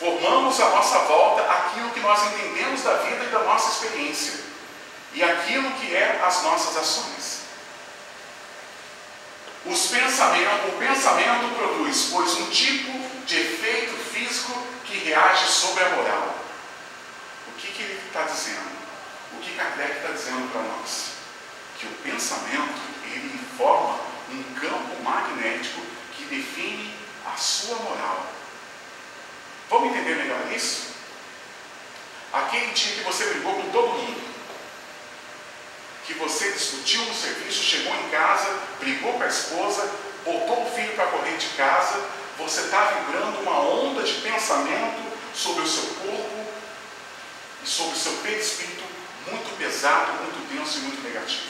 Formamos 0.00 0.58
à 0.58 0.70
nossa 0.70 0.98
volta 1.00 1.42
aquilo 1.42 1.90
que 1.90 2.00
nós 2.00 2.20
entendemos 2.32 2.82
da 2.82 2.94
vida 2.94 3.22
e 3.22 3.28
da 3.28 3.40
nossa 3.40 3.70
experiência, 3.70 4.40
e 5.12 5.22
aquilo 5.22 5.70
que 5.72 5.94
é 5.94 6.20
as 6.24 6.42
nossas 6.42 6.76
ações. 6.76 7.40
Os 9.66 9.86
pensamentos, 9.88 10.70
o 10.70 10.78
pensamento 10.78 11.54
produz, 11.54 12.08
pois, 12.10 12.34
um 12.38 12.48
tipo 12.48 12.90
de 13.26 13.40
efeito 13.40 13.94
físico 14.10 14.58
que 14.86 14.96
reage 15.00 15.46
sobre 15.46 15.84
a 15.84 15.90
moral. 15.90 16.40
Kardec 19.60 19.96
está 19.96 20.12
dizendo 20.12 20.50
para 20.52 20.62
nós? 20.62 21.12
Que 21.78 21.86
o 21.86 21.90
pensamento, 22.02 22.80
ele 23.04 23.34
informa 23.34 24.00
um 24.30 24.42
campo 24.54 25.02
magnético 25.02 25.82
que 26.14 26.24
define 26.24 26.94
a 27.26 27.36
sua 27.36 27.76
moral. 27.76 28.39
Vamos 29.70 29.90
entender 29.90 30.16
melhor 30.16 30.52
isso? 30.52 30.88
Aquele 32.32 32.72
dia 32.72 32.96
que 32.96 33.04
você 33.04 33.24
brigou 33.26 33.54
com 33.54 33.70
todo 33.70 33.98
mundo, 33.98 34.20
que 36.04 36.14
você 36.14 36.50
discutiu 36.50 37.04
no 37.04 37.14
serviço, 37.14 37.62
chegou 37.62 37.94
em 37.94 38.10
casa, 38.10 38.52
brigou 38.80 39.12
com 39.12 39.22
a 39.22 39.28
esposa, 39.28 39.88
botou 40.24 40.66
o 40.66 40.70
filho 40.74 40.92
para 40.94 41.06
correr 41.06 41.36
de 41.36 41.46
casa, 41.50 42.04
você 42.36 42.62
está 42.62 42.84
vibrando 42.86 43.42
uma 43.42 43.60
onda 43.60 44.02
de 44.02 44.14
pensamento 44.14 45.00
sobre 45.32 45.62
o 45.62 45.68
seu 45.68 45.84
corpo 45.94 46.46
e 47.62 47.68
sobre 47.68 47.94
o 47.94 47.98
seu 47.98 48.12
perispírito 48.14 48.82
muito 49.30 49.56
pesado, 49.56 50.14
muito 50.14 50.52
denso 50.52 50.78
e 50.78 50.82
muito 50.82 51.02
negativo, 51.02 51.46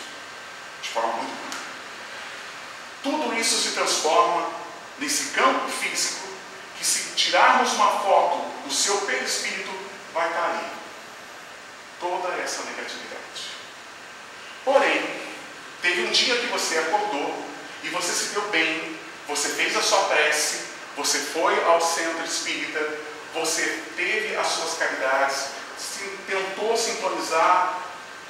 de 0.82 0.88
forma 0.90 1.12
muito 1.14 1.32
grande. 1.40 1.64
Tudo 3.02 3.40
isso 3.40 3.62
se 3.62 3.70
transforma 3.74 4.46
nesse 4.98 5.30
campo 5.30 5.70
físico 5.70 6.19
que 6.80 6.86
se 6.86 7.14
tirarmos 7.14 7.74
uma 7.74 8.00
foto 8.00 8.38
do 8.64 8.72
seu 8.72 8.96
perispírito, 9.02 9.70
vai 10.14 10.26
estar 10.28 10.44
ali. 10.44 10.66
Toda 12.00 12.28
essa 12.42 12.62
negatividade. 12.62 13.50
Porém, 14.64 15.20
teve 15.82 16.06
um 16.06 16.10
dia 16.10 16.36
que 16.38 16.46
você 16.46 16.78
acordou 16.78 17.44
e 17.82 17.88
você 17.90 18.12
se 18.12 18.32
deu 18.32 18.48
bem, 18.48 18.98
você 19.28 19.50
fez 19.50 19.76
a 19.76 19.82
sua 19.82 20.04
prece, 20.04 20.68
você 20.96 21.18
foi 21.18 21.62
ao 21.66 21.82
centro 21.82 22.24
espírita, 22.24 22.80
você 23.34 23.82
teve 23.94 24.34
as 24.36 24.46
suas 24.46 24.78
caridades, 24.78 25.48
se, 25.78 26.08
tentou 26.26 26.74
sintonizar 26.78 27.78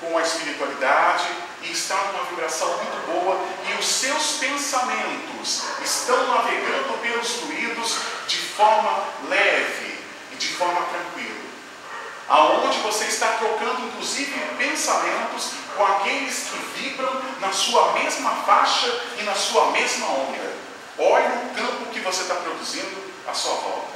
com 0.01 0.17
a 0.17 0.23
espiritualidade 0.23 1.27
e 1.63 1.73
está 1.73 1.95
numa 1.95 2.25
vibração 2.25 2.69
muito 2.69 3.07
boa 3.13 3.39
e 3.69 3.79
os 3.79 3.87
seus 3.87 4.39
pensamentos 4.39 5.63
estão 5.85 6.27
navegando 6.29 6.99
pelos 7.03 7.33
fluidos 7.33 7.99
de 8.27 8.39
forma 8.39 9.05
leve 9.29 9.99
e 10.33 10.37
de 10.37 10.49
forma 10.49 10.81
tranquila. 10.87 11.41
Aonde 12.29 12.79
você 12.79 13.05
está 13.05 13.27
trocando 13.35 13.87
inclusive 13.87 14.33
pensamentos 14.57 15.51
com 15.77 15.85
aqueles 15.85 16.49
que 16.49 16.81
vibram 16.81 17.23
na 17.41 17.53
sua 17.53 17.93
mesma 17.93 18.31
faixa 18.47 18.87
e 19.19 19.23
na 19.25 19.35
sua 19.35 19.71
mesma 19.73 20.07
onda. 20.07 20.55
Olhe 20.99 21.27
o 21.27 21.55
campo 21.55 21.91
que 21.93 22.01
você 22.01 22.23
está 22.23 22.37
produzindo 22.37 23.13
à 23.27 23.35
sua 23.35 23.55
volta. 23.55 23.91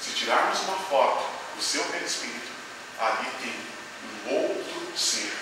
Se 0.00 0.12
tirarmos 0.12 0.60
uma 0.60 0.76
foto 0.76 1.24
do 1.56 1.62
seu 1.62 1.82
perispírito, 1.84 2.50
ali 2.98 3.26
tem 3.42 3.54
um 4.26 4.34
outro 4.34 4.79
ser 4.96 5.32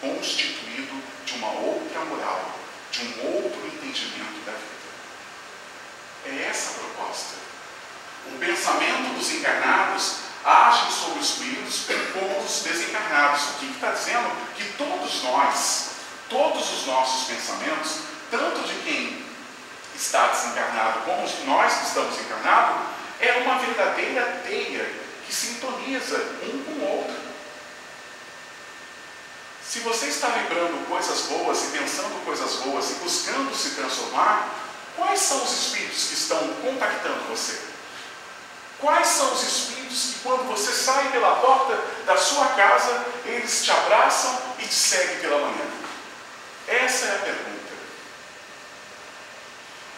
constituído 0.00 1.02
de 1.24 1.34
uma 1.34 1.50
outra 1.50 2.04
moral, 2.04 2.58
de 2.90 3.02
um 3.02 3.34
outro 3.34 3.66
entendimento 3.66 4.44
da 4.44 4.52
vida. 4.52 4.76
É 6.26 6.48
essa 6.50 6.70
a 6.70 6.74
proposta. 6.74 7.36
O 8.26 8.38
pensamento 8.38 9.14
dos 9.14 9.30
encarnados 9.32 10.16
age 10.44 10.92
sobre 10.92 11.18
os 11.18 11.30
vivos 11.38 11.86
como 12.12 12.38
os 12.38 12.62
desencarnados. 12.62 13.42
O 13.42 13.52
que 13.54 13.66
está 13.66 13.90
dizendo? 13.90 14.30
Que 14.56 14.64
todos 14.78 15.22
nós, 15.24 15.90
todos 16.28 16.72
os 16.72 16.86
nossos 16.86 17.28
pensamentos, 17.28 17.98
tanto 18.30 18.60
de 18.66 18.74
quem 18.84 19.24
está 19.94 20.28
desencarnado 20.28 21.00
como 21.00 21.26
nós 21.46 21.74
que 21.74 21.86
estamos 21.86 22.20
encarnados, 22.20 22.86
é 23.20 23.32
uma 23.44 23.58
verdadeira 23.58 24.42
teia 24.46 24.84
que 25.26 25.34
sintoniza 25.34 26.18
um 26.44 26.62
com 26.62 26.72
o 26.72 26.98
outro. 26.98 27.25
Se 29.68 29.80
você 29.80 30.06
está 30.06 30.28
vibrando 30.28 30.86
coisas 30.88 31.22
boas 31.22 31.64
e 31.64 31.78
pensando 31.78 32.24
coisas 32.24 32.54
boas 32.56 32.90
e 32.90 32.94
buscando 32.94 33.52
se 33.54 33.70
transformar, 33.70 34.48
quais 34.96 35.18
são 35.18 35.42
os 35.42 35.52
espíritos 35.52 36.04
que 36.04 36.14
estão 36.14 36.38
contactando 36.62 37.28
você? 37.28 37.60
Quais 38.78 39.08
são 39.08 39.32
os 39.32 39.42
espíritos 39.42 40.12
que, 40.12 40.18
quando 40.20 40.46
você 40.48 40.70
sai 40.72 41.10
pela 41.10 41.36
porta 41.36 41.82
da 42.04 42.16
sua 42.16 42.46
casa, 42.48 43.06
eles 43.24 43.64
te 43.64 43.70
abraçam 43.72 44.38
e 44.60 44.62
te 44.62 44.74
seguem 44.74 45.18
pela 45.18 45.38
manhã? 45.40 45.66
Essa 46.68 47.06
é 47.06 47.16
a 47.16 47.18
pergunta. 47.18 47.56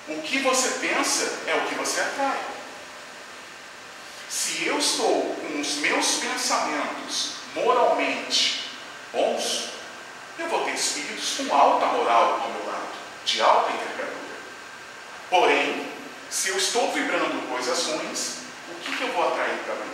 O 0.09 0.23
que 0.23 0.39
você 0.39 0.69
pensa 0.79 1.41
é 1.47 1.55
o 1.57 1.69
que 1.69 1.75
você 1.75 2.01
atrai. 2.01 2.41
Se 4.31 4.67
eu 4.67 4.79
estou 4.79 5.35
com 5.35 5.61
os 5.61 5.75
meus 5.77 6.07
pensamentos 6.17 7.33
moralmente 7.55 8.68
bons, 9.13 9.71
eu 10.39 10.49
vou 10.49 10.65
ter 10.65 10.75
espíritos 10.75 11.37
com 11.37 11.55
alta 11.55 11.87
moral 11.87 12.41
ao 12.43 12.51
meu 12.51 12.67
lado, 12.67 12.89
de 13.25 13.41
alta 13.41 13.73
envergadura. 13.73 14.19
Porém, 15.31 15.87
se 16.31 16.51
eu 16.51 16.57
estou 16.57 16.93
vibrando 16.93 17.49
coisas 17.49 17.87
ruins, 17.87 18.39
o 18.71 18.75
que, 18.81 18.97
que 18.97 19.03
eu 19.03 19.13
vou 19.13 19.29
atrair 19.29 19.59
para 19.65 19.75
mim? 19.75 19.91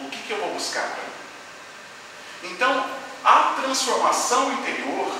O 0.00 0.10
que, 0.10 0.18
que 0.18 0.30
eu 0.32 0.38
vou 0.38 0.54
buscar 0.54 0.82
para 0.82 1.02
mim? 1.02 2.52
Então, 2.54 2.86
a 3.24 3.54
transformação 3.60 4.52
interior, 4.52 5.12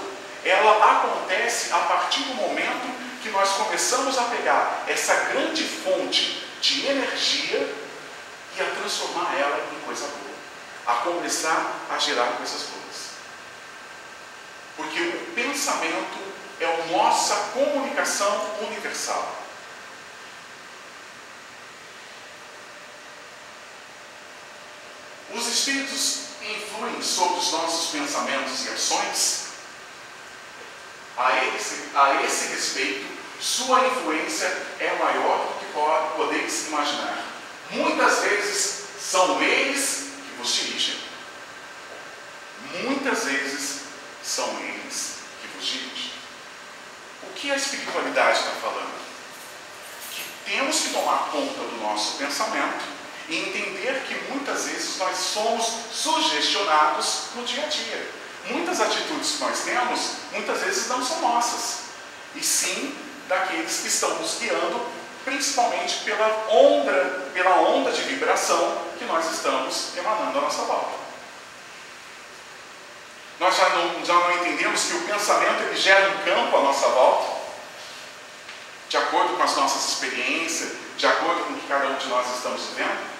ela 0.44 0.98
acontece 0.98 1.72
a 1.72 1.78
partir 1.78 2.22
do 2.24 2.34
momento 2.34 2.92
que 3.22 3.30
nós 3.30 3.50
começamos 3.52 4.18
a 4.18 4.24
pegar 4.24 4.84
essa 4.88 5.14
grande 5.30 5.62
fonte 5.62 6.44
de 6.60 6.86
energia 6.86 7.72
e 8.56 8.60
a 8.60 8.64
transformar 8.76 9.32
ela 9.38 9.64
em 9.72 9.86
coisa 9.86 10.06
boa, 10.06 10.31
a 10.86 10.94
começar 10.94 11.80
a 11.90 11.98
gerar 11.98 12.36
coisas. 12.38 12.72
Porque 14.76 15.00
o 15.00 15.34
pensamento 15.34 16.18
é 16.60 16.64
a 16.64 16.86
nossa 16.86 17.34
comunicação 17.52 18.56
universal. 18.62 19.42
Os 25.34 25.46
espíritos 25.46 26.18
influem 26.42 27.02
sobre 27.02 27.38
os 27.38 27.52
nossos 27.52 27.90
pensamentos 27.90 28.66
e 28.66 28.68
ações. 28.70 29.42
A 31.16 31.44
esse, 31.44 31.90
a 31.94 32.22
esse 32.22 32.48
respeito, 32.48 33.06
sua 33.40 33.86
influência 33.86 34.46
é 34.80 34.96
maior 34.98 35.46
do 35.46 35.58
que 35.58 36.16
podeis 36.16 36.66
imaginar. 36.68 37.24
Muitas 37.70 38.20
vezes 38.20 38.84
são 39.00 39.42
eles 39.42 40.11
vos 40.42 40.54
dirigem. 40.54 40.96
Muitas 42.82 43.24
vezes 43.24 43.82
são 44.24 44.48
eles 44.58 45.14
que 45.40 45.48
vos 45.56 45.64
dirigem. 45.64 46.12
O 47.22 47.32
que 47.34 47.50
a 47.50 47.56
espiritualidade 47.56 48.38
está 48.38 48.50
falando? 48.60 48.92
Que 50.12 50.50
temos 50.50 50.80
que 50.80 50.90
tomar 50.90 51.30
conta 51.30 51.60
do 51.60 51.80
nosso 51.80 52.18
pensamento 52.18 52.84
e 53.28 53.36
entender 53.36 54.02
que 54.08 54.32
muitas 54.32 54.64
vezes 54.64 54.98
nós 54.98 55.16
somos 55.16 55.64
sugestionados 55.92 57.26
no 57.36 57.44
dia 57.44 57.64
a 57.64 57.68
dia. 57.68 58.10
Muitas 58.46 58.80
atitudes 58.80 59.36
que 59.36 59.44
nós 59.44 59.60
temos, 59.60 60.00
muitas 60.32 60.60
vezes 60.60 60.88
não 60.88 61.04
são 61.04 61.20
nossas, 61.20 61.82
e 62.34 62.42
sim 62.42 62.96
daqueles 63.28 63.78
que 63.78 63.86
estão 63.86 64.18
nos 64.18 64.38
guiando, 64.40 64.84
principalmente 65.24 66.02
pela 66.02 66.48
onda, 66.50 67.30
pela 67.32 67.60
onda 67.60 67.92
de 67.92 68.02
vibração 68.02 68.91
que 69.02 69.08
nós 69.08 69.30
estamos 69.32 69.96
emanando 69.96 70.38
à 70.38 70.42
nossa 70.42 70.62
volta. 70.62 71.02
Nós 73.40 73.56
já 73.56 73.68
não, 73.70 74.04
já 74.04 74.14
não 74.14 74.36
entendemos 74.36 74.84
que 74.84 74.94
o 74.94 75.02
pensamento 75.02 75.62
ele 75.62 75.76
gera 75.76 76.10
um 76.10 76.24
campo 76.24 76.56
à 76.56 76.60
nossa 76.62 76.86
volta, 76.88 77.42
de 78.88 78.96
acordo 78.96 79.36
com 79.36 79.42
as 79.42 79.56
nossas 79.56 79.92
experiências, 79.92 80.72
de 80.96 81.06
acordo 81.06 81.44
com 81.44 81.54
o 81.54 81.56
que 81.56 81.66
cada 81.66 81.88
um 81.88 81.96
de 81.96 82.06
nós 82.06 82.36
estamos 82.36 82.62
vivendo. 82.66 83.10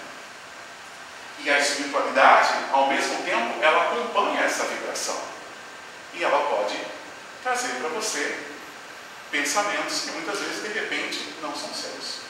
E 1.41 1.51
a 1.51 1.59
espiritualidade, 1.59 2.55
ao 2.71 2.87
mesmo 2.87 3.23
tempo, 3.25 3.61
ela 3.61 3.85
acompanha 3.85 4.43
essa 4.43 4.65
vibração. 4.65 5.21
E 6.15 6.23
ela 6.23 6.39
pode 6.49 6.79
trazer 7.43 7.81
para 7.81 7.89
você 7.89 8.39
pensamentos 9.31 10.03
que 10.03 10.11
muitas 10.13 10.39
vezes, 10.39 10.63
de 10.63 10.69
repente, 10.79 11.35
não 11.43 11.53
são 11.57 11.75
seus. 11.75 12.22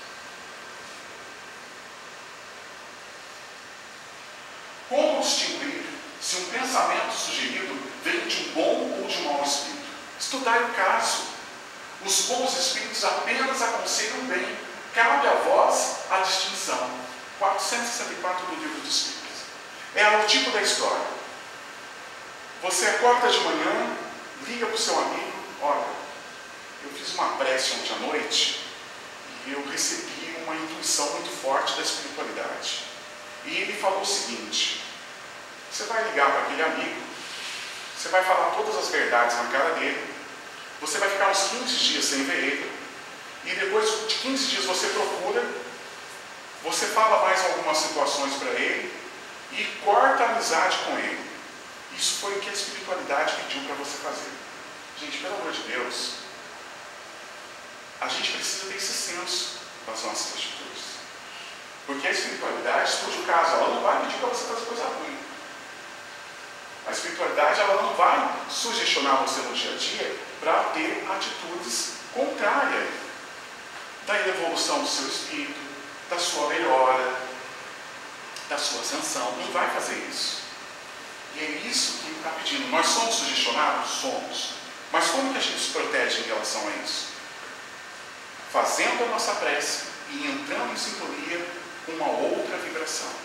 Como 4.93 5.23
distinguir 5.23 5.87
se 6.21 6.37
um 6.37 6.45
pensamento 6.51 7.15
sugerido 7.15 7.81
vem 8.05 8.29
de 8.29 8.43
um 8.43 8.53
bom 8.53 9.01
ou 9.01 9.09
de 9.09 9.17
um 9.21 9.33
mau 9.33 9.43
espírito? 9.43 9.87
Estudar 10.21 10.65
o 10.65 10.75
caso. 10.75 11.23
Os 12.05 12.27
bons 12.27 12.55
espíritos 12.59 13.03
apenas 13.03 13.63
aconselham 13.63 14.27
bem. 14.27 14.55
Cabe 14.93 15.29
a 15.29 15.33
vós 15.47 15.97
a 16.11 16.19
distinção. 16.19 16.91
464 17.39 18.47
do 18.49 18.55
livro 18.57 18.83
dos 18.83 18.95
Espíritos. 18.95 19.41
É 19.95 20.07
o 20.19 20.27
tipo 20.27 20.51
da 20.51 20.61
história. 20.61 21.07
Você 22.63 22.87
acorda 22.89 23.31
de 23.31 23.39
manhã, 23.39 23.97
liga 24.47 24.67
para 24.67 24.75
o 24.75 24.79
seu 24.79 24.97
amigo, 24.97 25.33
olha, 25.63 25.87
eu 26.85 26.91
fiz 26.91 27.15
uma 27.15 27.37
prece 27.37 27.73
ontem 27.77 27.95
à 27.95 27.99
noite 28.07 28.61
e 29.47 29.53
eu 29.53 29.67
recebi 29.71 30.37
uma 30.45 30.55
intuição 30.55 31.11
muito 31.13 31.31
forte 31.31 31.77
da 31.77 31.83
espiritualidade. 31.83 32.93
E 33.45 33.57
ele 33.57 33.73
falou 33.73 34.03
o 34.03 34.07
seguinte: 34.07 34.82
Você 35.73 35.85
vai 35.85 36.05
ligar 36.11 36.31
para 36.31 36.43
aquele 36.43 36.63
amigo, 36.63 37.01
você 37.97 38.09
vai 38.11 38.23
falar 38.23 38.51
todas 38.51 38.77
as 38.77 38.89
verdades 38.89 39.37
na 39.37 39.45
cara 39.45 39.71
dele, 39.75 40.15
você 40.81 40.99
vai 40.99 41.09
ficar 41.09 41.31
uns 41.31 41.49
15 41.49 41.77
dias 41.77 42.05
sem 42.05 42.25
ver 42.25 42.37
ele, 42.37 42.73
e 43.47 43.55
depois 43.55 44.09
de 44.09 44.15
15 44.17 44.47
dias 44.49 44.65
você 44.67 44.89
procura, 44.89 45.43
você 46.63 46.87
fala 46.87 47.25
mais 47.25 47.43
algumas 47.47 47.79
situações 47.79 48.35
para 48.35 48.51
ele 48.51 48.93
e 49.53 49.65
corta 49.85 50.25
a 50.25 50.33
amizade 50.33 50.77
com 50.85 50.99
ele. 50.99 51.21
Isso 51.97 52.21
foi 52.21 52.35
o 52.35 52.41
que 52.41 52.51
a 52.51 52.53
espiritualidade 52.53 53.35
pediu 53.37 53.63
para 53.63 53.77
você 53.77 53.97
fazer. 53.99 54.31
Gente, 55.01 55.19
pelo 55.19 55.37
amor 55.37 55.53
de 55.53 55.63
Deus, 55.63 56.15
a 58.01 58.09
gente 58.09 58.33
precisa 58.33 58.67
ter 58.67 58.77
esse 58.77 58.93
senso 58.93 59.59
das 59.87 60.03
nossas 60.03 60.35
atitudes. 60.35 60.83
Porque 61.87 62.07
a 62.07 62.11
espiritualidade, 62.11 62.91
estude 62.91 63.19
o 63.19 63.25
caso, 63.25 63.53
ela 63.53 63.75
não 63.75 63.83
vai 63.83 64.03
pedir 64.03 64.19
para 64.19 64.29
você 64.29 64.45
fazer 64.45 64.67
coisa 64.67 64.85
ruim. 64.85 65.22
A 66.87 66.91
espiritualidade 66.91 67.61
ela 67.61 67.83
não 67.83 67.95
vai 67.95 68.31
sugestionar 68.51 69.23
você 69.23 69.41
no 69.41 69.55
dia 69.55 69.73
a 69.73 69.77
dia 69.77 70.17
para 70.41 70.65
ter 70.75 71.07
atitudes 71.11 71.93
contrárias 72.13 72.89
da 74.07 74.29
evolução 74.29 74.83
do 74.83 74.89
seu 74.89 75.07
espírito, 75.07 75.61
da 76.11 76.19
sua 76.19 76.49
melhora, 76.49 77.21
da 78.49 78.59
sua 78.59 78.81
ascensão. 78.81 79.33
Não 79.39 79.53
vai 79.53 79.71
fazer 79.71 79.95
isso. 80.11 80.43
E 81.37 81.41
é 81.41 81.51
isso 81.69 81.99
que 81.99 82.09
ele 82.09 82.17
está 82.17 82.31
pedindo. 82.31 82.71
Nós 82.71 82.87
somos 82.87 83.15
sugestionados? 83.15 83.91
Somos. 83.91 84.51
Mas 84.93 85.07
como 85.09 85.33
que 85.33 85.39
a 85.39 85.43
gente 85.43 85.59
se 85.59 85.71
protege 85.71 86.21
em 86.21 86.25
relação 86.25 86.67
a 86.67 86.85
isso? 86.85 87.07
Fazendo 88.53 89.05
a 89.05 89.09
nossa 89.09 89.33
prece 89.37 89.85
e 90.11 90.27
entrando 90.27 90.73
em 90.73 90.77
sintonia 90.77 91.47
com 91.87 91.93
uma 91.93 92.09
outra 92.09 92.59
vibração. 92.59 93.22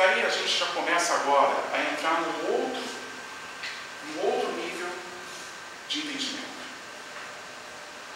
Daí 0.00 0.24
a 0.24 0.30
gente 0.30 0.58
já 0.58 0.64
começa 0.68 1.12
agora 1.12 1.54
a 1.74 1.92
entrar 1.92 2.22
num 2.22 2.52
outro, 2.54 2.82
num 4.06 4.22
outro 4.24 4.52
nível 4.52 4.88
de 5.90 5.98
entendimento. 5.98 6.46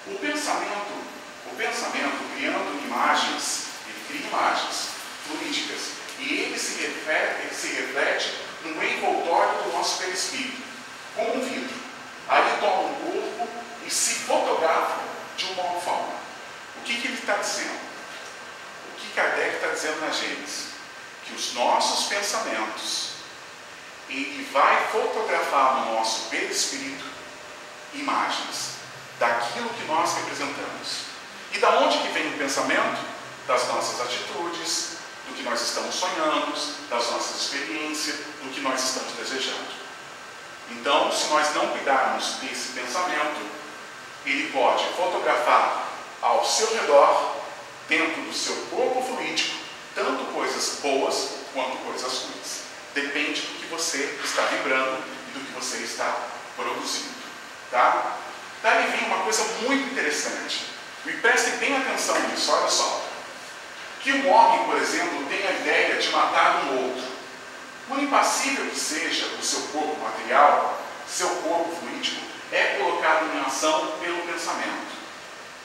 O 0.07 0.19
pensamento, 0.19 1.05
o 1.53 1.55
pensamento 1.55 2.35
criando 2.35 2.87
imagens, 2.87 3.67
ele 3.87 4.03
cria 4.09 4.29
imagens 4.29 4.89
fluídicas 5.27 5.91
e 6.21 6.33
ele 6.33 6.59
se 6.59 6.81
reflete, 6.81 7.43
ele 7.43 7.55
se 7.55 7.67
reflete 7.67 8.35
no 8.63 8.83
envoltório 8.83 9.65
do 9.65 9.73
nosso 9.73 9.99
perispírito, 9.99 10.63
como 11.15 11.35
um 11.35 11.41
vidro. 11.47 11.77
Aí 12.29 12.57
toma 12.61 12.81
um 12.81 12.95
corpo 12.95 13.49
e 13.87 13.91
se 13.91 14.21
fotografa 14.21 15.01
de 15.37 15.45
uma 15.53 15.79
forma. 15.83 16.15
O 16.79 16.83
que, 16.83 16.99
que 16.99 17.09
ele 17.09 17.19
está 17.19 17.35
dizendo? 17.35 17.79
O 18.89 18.97
que 18.97 19.13
Kardec 19.15 19.57
está 19.57 19.69
dizendo 19.69 20.01
na 20.01 20.11
Gênesis? 20.11 20.74
Que 21.27 21.35
os 21.35 21.55
nossos 21.55 22.07
pensamentos, 22.07 23.11
ele 24.09 24.47
vai 24.53 24.89
fotografar 24.89 25.81
no 25.81 25.95
nosso 25.95 26.29
perispírito 26.29 27.05
imagens 27.95 28.75
daquilo 29.19 29.69
que 29.71 29.85
nós 29.85 30.15
representamos. 30.15 31.05
E 31.53 31.59
da 31.59 31.71
onde 31.79 31.99
que 31.99 32.09
vem 32.09 32.35
o 32.35 32.39
pensamento? 32.39 33.15
Das 33.47 33.69
nossas 33.69 34.01
atitudes, 34.01 34.97
do 35.29 35.35
que 35.35 35.43
nós 35.43 35.61
estamos 35.61 35.95
sonhando, 35.95 36.53
das 36.89 37.11
nossas 37.11 37.43
experiências, 37.43 38.17
do 38.43 38.51
que 38.53 38.61
nós 38.61 38.83
estamos 38.83 39.13
desejando. 39.13 39.85
Então, 40.71 41.13
se 41.13 41.29
nós 41.29 41.55
não 41.55 41.69
cuidarmos 41.69 42.37
desse 42.41 42.73
pensamento, 42.73 43.41
ele 44.25 44.51
pode 44.51 44.85
fotografar 44.97 45.89
ao 46.23 46.45
seu 46.45 46.73
redor, 46.75 47.35
dentro 47.89 48.23
do 48.23 48.33
seu 48.33 48.57
corpo 48.71 49.03
fluídico, 49.03 49.64
tanto 49.95 50.25
coisas 50.33 50.81
boas 50.81 51.29
quanto 51.53 51.77
coisas 51.79 52.13
ruins. 52.23 52.65
Depende 52.95 53.41
do 53.41 53.61
que 53.61 53.67
você 53.67 54.19
está 54.23 54.43
vibrando 54.47 55.03
e 55.29 55.39
do 55.39 55.45
que 55.45 55.53
você 55.53 55.79
está 55.79 56.17
produzindo. 56.57 57.15
Tá? 57.71 58.17
Daí 58.63 58.91
vem 58.91 59.07
uma 59.07 59.25
coisa 59.25 59.45
muito 59.63 59.93
interessante. 59.93 60.67
E 61.07 61.13
prestem 61.13 61.57
bem 61.59 61.77
atenção 61.77 62.19
nisso, 62.29 62.53
olha 62.53 62.69
só. 62.69 63.05
Que 64.01 64.13
um 64.13 64.31
homem, 64.31 64.65
por 64.65 64.77
exemplo, 64.77 65.27
tem 65.27 65.47
a 65.47 65.53
ideia 65.53 65.97
de 65.97 66.09
matar 66.11 66.65
um 66.65 66.87
outro. 66.87 67.05
Por 67.89 67.99
impassível 67.99 68.67
que 68.71 68.79
seja 68.79 69.27
o 69.39 69.43
seu 69.43 69.61
corpo 69.69 70.01
material, 70.01 70.83
seu 71.07 71.29
corpo 71.29 71.77
fluídico, 71.77 72.21
é 72.51 72.79
colocado 72.79 73.35
em 73.35 73.41
ação 73.41 73.93
pelo 74.01 74.23
pensamento, 74.23 74.95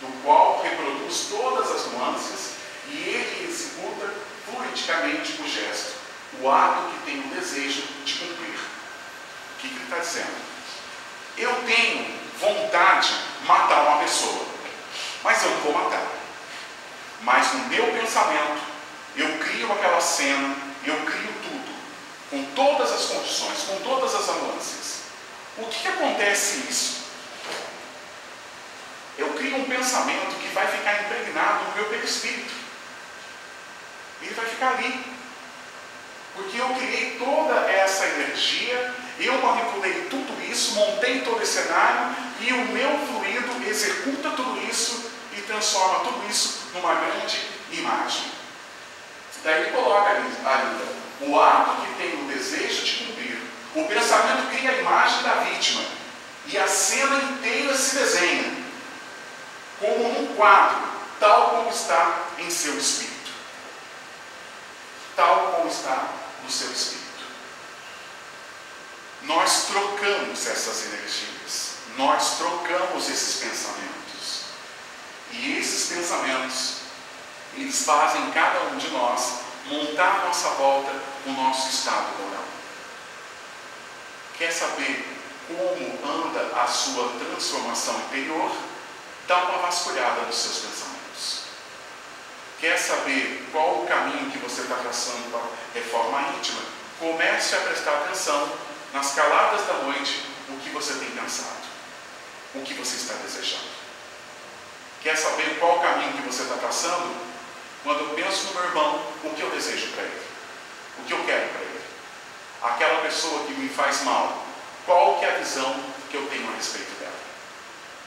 do 0.02 0.24
qual 0.24 0.62
reproduz 0.62 1.28
todas 1.30 1.72
as 1.72 1.92
nuances 1.94 2.59
e 2.92 3.10
ele 3.10 3.48
executa 3.50 4.14
fluidicamente 4.46 5.42
o 5.42 5.48
gesto, 5.48 5.94
o 6.42 6.50
ato 6.50 6.92
que 6.92 7.12
tem 7.12 7.20
o 7.20 7.36
desejo 7.36 7.84
de 8.06 8.14
cumprir. 8.14 8.56
O 8.56 9.62
que, 9.62 9.70
que 9.70 9.76
ele 9.76 9.84
está 9.84 9.98
dizendo? 9.98 10.50
Eu 11.38 11.54
tenho 11.64 12.20
vontade 12.40 13.10
de 13.42 13.48
matar 13.48 13.82
uma 13.88 14.00
pessoa, 14.00 14.46
mas 15.24 15.44
eu 15.44 15.52
não 15.52 15.60
vou 15.60 15.74
matar. 15.74 16.08
Mas 17.22 17.54
no 17.54 17.68
meu 17.68 17.86
pensamento, 17.92 18.62
eu 19.16 19.38
crio 19.40 19.72
aquela 19.72 20.00
cena, 20.00 20.56
eu 20.86 20.96
crio 21.06 21.34
tudo, 21.44 21.76
com 22.30 22.44
todas 22.56 22.92
as 22.92 23.06
condições, 23.06 23.60
com 23.64 23.76
todas 23.82 24.16
as 24.16 24.28
nuances. 24.28 25.00
O 25.58 25.66
que, 25.66 25.80
que 25.82 25.88
acontece 25.90 26.66
isso? 26.70 27.00
Eu 29.18 29.34
crio 29.34 29.58
um 29.58 29.66
pensamento 29.66 30.40
que 30.40 30.48
vai 30.54 30.66
ficar 30.68 31.04
impregnado 31.04 31.66
no 31.66 31.76
meu 31.76 31.86
perispírito. 31.86 32.54
Ele 34.22 34.34
vai 34.34 34.46
ficar 34.46 34.70
ali. 34.70 35.04
Porque 36.36 36.58
eu 36.58 36.70
criei 36.70 37.18
toda 37.18 37.56
essa 37.70 38.06
energia, 38.06 38.96
eu 39.20 39.42
manipulei 39.42 40.08
tudo 40.10 40.42
isso, 40.50 40.76
montei 40.76 41.22
todo 41.22 41.42
esse 41.42 41.64
cenário 41.64 42.16
e 42.40 42.54
o 42.54 42.66
meu 42.68 42.90
fluido 43.08 43.68
executa 43.68 44.30
tudo 44.32 44.58
isso 44.70 45.12
e 45.38 45.42
transforma 45.42 46.00
tudo 46.00 46.30
isso 46.30 46.70
numa 46.74 46.96
grande 46.96 47.42
imagem. 47.72 48.32
Daí 49.44 49.64
ele 49.64 49.72
coloca 49.72 50.12
ainda 50.12 51.00
o 51.22 51.40
ato 51.40 51.82
que 51.82 51.94
tem 51.94 52.22
o 52.22 52.28
desejo 52.28 52.84
de 52.84 53.06
cumprir. 53.06 53.42
O 53.76 53.86
pensamento 53.86 54.50
cria 54.50 54.72
a 54.72 54.78
imagem 54.78 55.24
da 55.24 55.34
vítima 55.36 55.84
e 56.46 56.58
a 56.58 56.68
cena 56.68 57.22
inteira 57.24 57.76
se 57.76 57.96
desenha 57.96 58.60
como 59.80 60.10
num 60.10 60.36
quadro, 60.36 60.88
tal 61.20 61.50
como 61.52 61.70
está 61.70 62.28
em 62.38 62.50
seu 62.50 62.78
espírito. 62.78 63.19
Tal 65.20 65.52
como 65.52 65.70
está 65.70 66.08
no 66.42 66.50
seu 66.50 66.72
espírito. 66.72 67.26
Nós 69.24 69.66
trocamos 69.66 70.48
essas 70.48 70.86
energias, 70.86 71.72
nós 71.98 72.38
trocamos 72.38 73.10
esses 73.10 73.44
pensamentos. 73.44 74.44
E 75.34 75.58
esses 75.58 75.94
pensamentos, 75.94 76.76
eles 77.58 77.84
fazem 77.84 78.32
cada 78.32 78.62
um 78.72 78.78
de 78.78 78.88
nós 78.92 79.40
montar 79.66 80.22
à 80.22 80.26
nossa 80.28 80.52
volta 80.52 80.94
o 81.26 81.32
nosso 81.32 81.68
estado 81.68 82.18
moral. 82.18 82.46
Quer 84.38 84.54
saber 84.54 85.06
como 85.50 86.28
anda 86.30 86.62
a 86.62 86.66
sua 86.66 87.10
transformação 87.20 88.00
interior? 88.08 88.56
Dá 89.28 89.38
uma 89.50 89.58
vasculhada 89.64 90.22
nos 90.22 90.36
seus 90.38 90.60
pensamentos. 90.60 90.89
Quer 92.60 92.78
saber 92.78 93.48
qual 93.54 93.84
o 93.84 93.88
caminho 93.88 94.30
que 94.32 94.38
você 94.38 94.62
está 94.62 94.76
traçando 94.76 95.32
para 95.32 95.80
reforma 95.80 96.22
íntima? 96.38 96.60
Comece 97.00 97.56
a 97.56 97.60
prestar 97.62 97.92
atenção 97.92 98.52
nas 98.94 99.14
caladas 99.14 99.66
da 99.66 99.74
noite 99.76 100.26
o 100.50 100.58
que 100.58 100.70
você 100.70 100.94
tem 100.96 101.10
pensado, 101.12 101.64
o 102.56 102.62
que 102.62 102.74
você 102.74 102.98
está 102.98 103.14
desejando. 103.14 103.70
Quer 105.02 105.16
saber 105.16 105.58
qual 105.58 105.78
o 105.78 105.82
caminho 105.82 106.12
que 106.12 106.22
você 106.24 106.44
está 106.44 106.56
traçando? 106.56 107.16
Quando 107.82 108.02
eu 108.02 108.10
penso 108.10 108.48
no 108.48 108.54
meu 108.56 108.64
irmão, 108.66 109.06
o 109.24 109.30
que 109.30 109.42
eu 109.42 109.50
desejo 109.52 109.88
para 109.94 110.04
ele? 110.04 110.22
O 110.98 111.04
que 111.06 111.14
eu 111.14 111.24
quero 111.26 111.48
para 111.48 111.62
ele? 111.62 111.82
Aquela 112.62 113.02
pessoa 113.02 113.46
que 113.46 113.54
me 113.54 113.70
faz 113.70 114.04
mal, 114.04 114.46
qual 114.86 115.18
que 115.18 115.24
é 115.24 115.36
a 115.36 115.38
visão 115.38 115.82
que 116.12 116.18
eu 116.18 116.28
tenho 116.28 116.50
a 116.50 116.56
respeito 116.56 116.92
dela? 117.00 117.14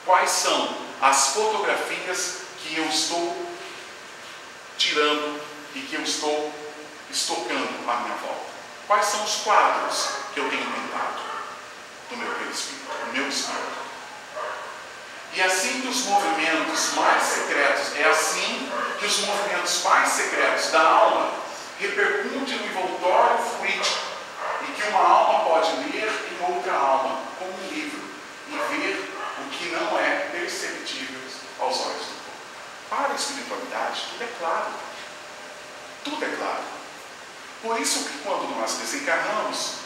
Quais 0.04 0.30
são 0.30 0.76
as 1.00 1.28
fotografias 1.28 2.42
que 2.58 2.76
eu 2.76 2.84
estou 2.84 3.51
tirando 4.78 5.40
e 5.74 5.80
que 5.80 5.94
eu 5.94 6.02
estou 6.02 6.52
estocando 7.10 7.90
à 7.90 7.96
minha 7.96 8.16
volta? 8.16 8.52
Quais 8.86 9.06
são 9.06 9.24
os 9.24 9.36
quadros 9.36 10.08
que 10.34 10.40
eu 10.40 10.48
tenho 10.48 10.64
pintado 10.64 11.20
no 12.10 12.16
meu 12.16 12.32
perispírito, 12.34 13.06
no 13.06 13.12
meu 13.12 13.28
espírito? 13.28 13.82
E 15.34 15.40
assim 15.40 15.80
que 15.80 15.88
os 15.88 16.04
movimentos 16.04 16.92
mais 16.94 17.22
secretos, 17.22 17.96
é 17.96 18.04
assim 18.04 18.70
que 18.98 19.06
os 19.06 19.18
movimentos 19.20 19.82
mais 19.82 20.08
secretos 20.10 20.70
da 20.70 20.82
alma 20.82 21.30
repercutem 21.80 22.58
no 22.58 22.66
envoltório 22.66 23.38
fluídico 23.38 24.12
e 24.68 24.72
que 24.72 24.88
uma 24.88 25.00
alma 25.00 25.44
pode 25.48 25.70
ler 25.90 26.08
em 26.30 26.54
outra 26.54 26.74
alma, 26.74 27.20
como 27.38 27.50
um 27.50 27.68
livro, 27.74 28.00
e 28.48 28.76
ver 28.76 29.10
o 29.38 29.50
que 29.50 29.68
não 29.70 29.98
é 29.98 30.28
perceptível 30.32 31.20
aos 31.60 31.80
olhos 31.80 32.06
do. 32.06 32.21
Para 32.92 33.14
a 33.14 33.16
espiritualidade, 33.16 34.02
tudo 34.10 34.22
é 34.22 34.28
claro. 34.38 34.70
Tudo 36.04 36.24
é 36.26 36.36
claro. 36.36 36.62
Por 37.62 37.80
isso 37.80 38.04
que 38.04 38.18
quando 38.18 38.54
nós 38.54 38.74
desencarnamos, 38.74 39.76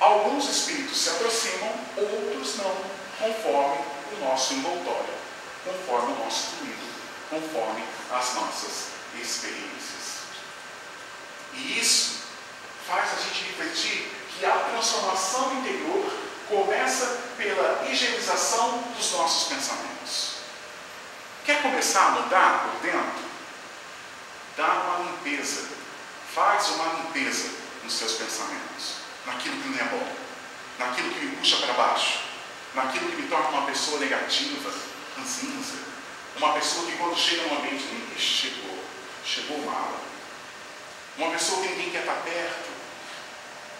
alguns 0.00 0.48
espíritos 0.48 0.96
se 0.98 1.10
aproximam, 1.10 1.70
outros 1.98 2.56
não, 2.56 2.74
conforme 3.18 3.84
o 4.16 4.24
nosso 4.24 4.54
envoltório, 4.54 5.14
conforme 5.66 6.14
o 6.14 6.24
nosso 6.24 6.56
fluido, 6.56 6.86
conforme 7.28 7.84
as 8.10 8.34
nossas 8.36 8.86
experiências. 9.14 10.22
E 11.52 11.78
isso 11.78 12.20
faz 12.86 13.18
a 13.18 13.22
gente 13.22 13.50
refletir 13.50 14.10
que 14.34 14.46
a 14.46 14.58
transformação 14.70 15.58
interior 15.58 16.10
começa 16.48 17.18
pela 17.36 17.86
higienização 17.86 18.78
dos 18.96 19.12
nossos 19.12 19.48
pensamentos. 19.48 20.37
Quer 21.48 21.62
começar 21.62 22.08
a 22.08 22.10
mudar 22.10 22.68
por 22.68 22.82
dentro? 22.82 23.24
Dá 24.54 24.66
uma 24.66 25.10
limpeza. 25.10 25.66
Faz 26.34 26.68
uma 26.72 26.92
limpeza 26.92 27.48
nos 27.82 27.94
seus 27.94 28.16
pensamentos, 28.16 28.96
naquilo 29.24 29.56
que 29.62 29.68
não 29.70 29.78
é 29.78 29.84
bom, 29.84 30.12
naquilo 30.78 31.10
que 31.10 31.24
me 31.24 31.36
puxa 31.36 31.56
para 31.56 31.72
baixo, 31.72 32.18
naquilo 32.74 33.10
que 33.10 33.22
me 33.22 33.28
torna 33.28 33.48
uma 33.48 33.66
pessoa 33.66 33.98
negativa, 33.98 34.70
ranzinza, 35.16 35.78
uma 36.36 36.52
pessoa 36.52 36.84
que 36.84 36.98
quando 36.98 37.16
chega 37.16 37.44
no 37.44 37.56
ambiente, 37.56 37.82
chegou, 38.18 38.84
chegou 39.24 39.64
mal. 39.64 40.00
Uma 41.16 41.30
pessoa 41.30 41.62
que 41.62 41.68
ninguém 41.68 41.92
quer 41.92 42.00
estar 42.00 42.24
perto. 42.24 42.68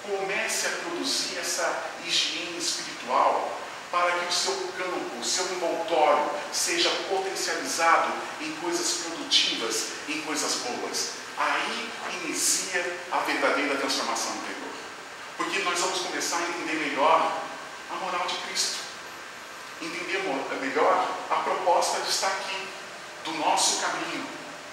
Comece 0.04 0.68
a 0.68 0.70
produzir 0.70 1.36
essa 1.38 1.84
higiene 2.06 2.56
espiritual 2.56 3.60
para 3.90 4.12
que 4.12 4.26
o 4.26 4.32
seu 4.32 4.54
campo, 4.76 5.18
o 5.20 5.24
seu 5.24 5.44
envoltório 5.46 6.30
seja 6.52 6.90
potencializado 7.08 8.12
em 8.40 8.52
coisas 8.56 9.04
produtivas, 9.04 9.92
em 10.08 10.20
coisas 10.22 10.56
boas. 10.56 11.12
Aí 11.36 11.90
inicia 12.24 12.98
a 13.12 13.18
verdadeira 13.18 13.76
transformação 13.76 14.32
interior. 14.36 14.72
Porque 15.36 15.60
nós 15.60 15.78
vamos 15.78 16.00
começar 16.00 16.38
a 16.38 16.42
entender 16.42 16.88
melhor 16.88 17.40
a 17.90 17.94
moral 17.96 18.26
de 18.26 18.34
Cristo. 18.46 18.78
Entender 19.80 20.22
melhor 20.60 21.08
a 21.30 21.36
proposta 21.36 22.00
de 22.00 22.10
estar 22.10 22.26
aqui, 22.26 22.68
do 23.24 23.32
nosso 23.34 23.80
caminho. 23.80 24.26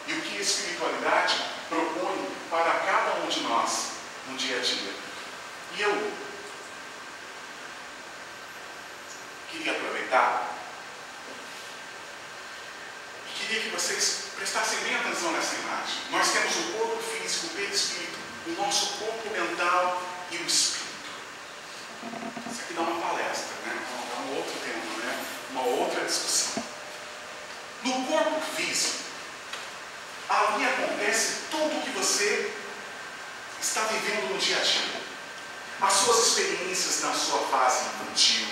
E 0.08 0.14
o 0.14 0.22
que 0.22 0.38
a 0.38 0.42
espiritualidade 0.42 1.36
propõe 1.70 2.28
para 2.50 2.72
cada 2.86 3.24
um 3.24 3.28
de 3.28 3.42
nós 3.42 3.92
no 4.28 4.38
dia 4.38 4.58
a 4.58 4.62
dia. 4.62 4.94
E 5.78 5.82
eu 5.82 6.12
queria 9.58 9.72
aproveitar 9.74 10.56
queria 13.46 13.62
que 13.62 13.70
vocês 13.70 14.30
prestassem 14.36 14.80
bem 14.80 14.96
atenção 14.96 15.32
nessa 15.32 15.56
imagem. 15.56 15.96
Nós 16.10 16.32
temos 16.32 16.56
o 16.56 16.74
corpo 16.74 17.04
físico, 17.04 17.48
o 17.48 17.50
perispírito, 17.52 18.18
o 18.48 18.52
nosso 18.54 18.98
corpo 18.98 19.30
mental 19.30 20.02
e 20.32 20.38
o 20.38 20.46
espírito. 20.46 20.86
Isso 22.52 22.62
aqui 22.62 22.74
dá 22.74 22.82
uma 22.82 23.02
palestra, 23.02 23.54
né? 23.66 23.86
Dá 24.10 24.22
um 24.22 24.38
outro 24.38 24.54
tema, 24.64 25.06
né? 25.06 25.26
Uma 25.52 25.62
outra 25.62 26.04
discussão. 26.06 26.64
No 27.84 28.06
corpo 28.06 28.42
físico, 28.56 29.04
ali 30.28 30.66
acontece 30.66 31.34
tudo 31.52 31.78
o 31.78 31.82
que 31.82 31.92
você 31.92 32.52
está 33.62 33.82
vivendo 33.82 34.34
no 34.34 34.40
dia 34.40 34.58
a 34.58 34.62
dia. 34.62 35.06
As 35.82 35.94
suas 35.94 36.28
experiências 36.28 37.02
na 37.02 37.14
sua 37.14 37.40
fase 37.48 37.86
infantil, 37.86 38.48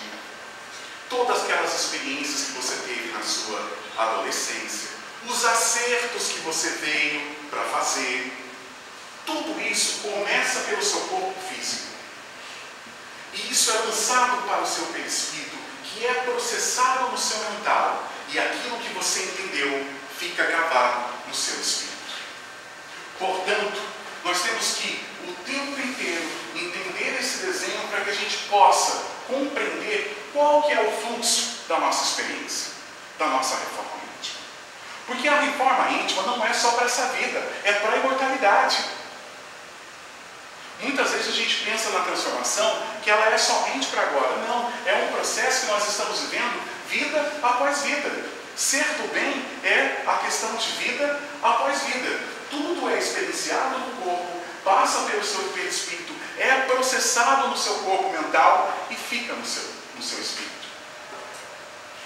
todas 1.10 1.44
aquelas 1.44 1.74
experiências 1.74 2.48
que 2.48 2.52
você 2.54 2.76
teve 2.88 3.12
na 3.12 3.22
sua 3.22 3.72
adolescência, 3.98 4.90
os 5.28 5.46
acertos 5.46 6.28
que 6.30 6.40
você 6.40 6.70
veio 6.70 7.36
para 7.50 7.64
fazer, 7.64 8.34
tudo 9.26 9.60
isso 9.62 10.02
começa 10.02 10.62
pelo 10.62 10.84
seu 10.84 11.00
corpo 11.02 11.34
físico. 11.50 11.94
E 13.34 13.52
isso 13.52 13.72
é 13.72 13.74
lançado 13.80 14.48
para 14.48 14.62
o 14.62 14.68
seu 14.68 14.86
perispírito, 14.88 15.58
que 15.84 16.06
é 16.06 16.14
processado 16.26 17.12
no 17.12 17.18
seu 17.18 17.38
mental. 17.52 18.10
E 18.30 18.40
aquilo 18.40 18.78
que 18.78 18.94
você 18.94 19.24
entendeu 19.24 19.88
fica 20.18 20.44
gravado 20.44 21.14
no 21.28 21.34
seu 21.34 21.60
espírito. 21.60 21.94
Portanto, 23.18 23.82
nós 24.24 24.42
temos 24.42 24.76
que 24.76 25.00
o 25.28 25.34
tempo 25.46 25.80
inteiro 25.80 26.30
entender 26.56 27.18
esse 27.20 27.46
desenho 27.46 27.88
para 27.90 28.02
que 28.02 28.12
a 28.12 28.16
gente 28.16 28.38
possa 28.50 29.04
compreender 29.28 30.32
qual 30.44 30.64
que 30.64 30.74
é 30.74 30.82
o 30.82 30.92
fluxo 30.92 31.60
da 31.70 31.80
nossa 31.80 32.04
experiência, 32.04 32.74
da 33.18 33.28
nossa 33.28 33.56
reforma 33.56 33.92
íntima. 34.20 34.40
Porque 35.08 35.28
a 35.30 35.40
reforma 35.40 35.90
íntima 35.92 36.24
não 36.24 36.46
é 36.46 36.52
só 36.52 36.72
para 36.72 36.86
essa 36.86 37.06
vida, 37.14 37.42
é 37.64 37.72
para 37.72 37.94
a 37.94 37.98
imortalidade. 37.98 38.84
Muitas 40.82 41.12
vezes 41.12 41.30
a 41.30 41.38
gente 41.38 41.64
pensa 41.64 41.92
na 41.92 42.02
transformação 42.02 42.78
que 43.02 43.10
ela 43.10 43.26
é 43.28 43.38
somente 43.38 43.88
para 43.88 44.02
agora. 44.02 44.36
Não, 44.46 44.70
é 44.86 45.06
um 45.06 45.14
processo 45.14 45.62
que 45.62 45.72
nós 45.72 45.88
estamos 45.88 46.20
vivendo 46.20 46.62
vida 46.90 47.34
após 47.42 47.84
vida. 47.84 48.12
Ser 48.58 48.84
do 48.84 49.14
bem 49.14 49.46
é 49.64 50.04
a 50.06 50.18
questão 50.18 50.54
de 50.56 50.68
vida 50.72 51.22
após 51.42 51.84
vida. 51.84 52.20
Tudo 52.52 52.90
é 52.90 53.00
experienciado 53.00 53.80
no 53.80 54.04
corpo, 54.04 54.42
passa 54.66 55.10
pelo 55.10 55.24
seu 55.24 55.42
perispírito, 55.54 56.14
é 56.38 56.66
processado 56.68 57.48
no 57.48 57.58
seu 57.58 57.76
corpo 57.76 58.12
mental 58.12 58.72
e 58.92 58.96
fica 58.96 59.34
no 59.34 59.46
seu, 59.46 59.73
seu 60.04 60.20
espírito. 60.20 60.64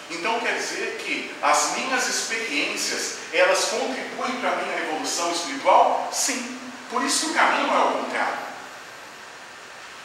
Então 0.09 0.39
quer 0.39 0.55
dizer 0.55 1.01
que 1.03 1.35
as 1.41 1.73
minhas 1.75 2.07
experiências, 2.07 3.17
elas 3.33 3.65
contribuem 3.65 4.39
para 4.39 4.51
a 4.51 4.55
minha 4.55 4.77
evolução 4.77 5.31
espiritual? 5.31 6.09
Sim. 6.13 6.57
Por 6.89 7.03
isso 7.03 7.25
que 7.25 7.31
o 7.31 7.35
caminho 7.35 7.73
é 7.73 7.79
o 7.79 7.91
contrário. 8.03 8.37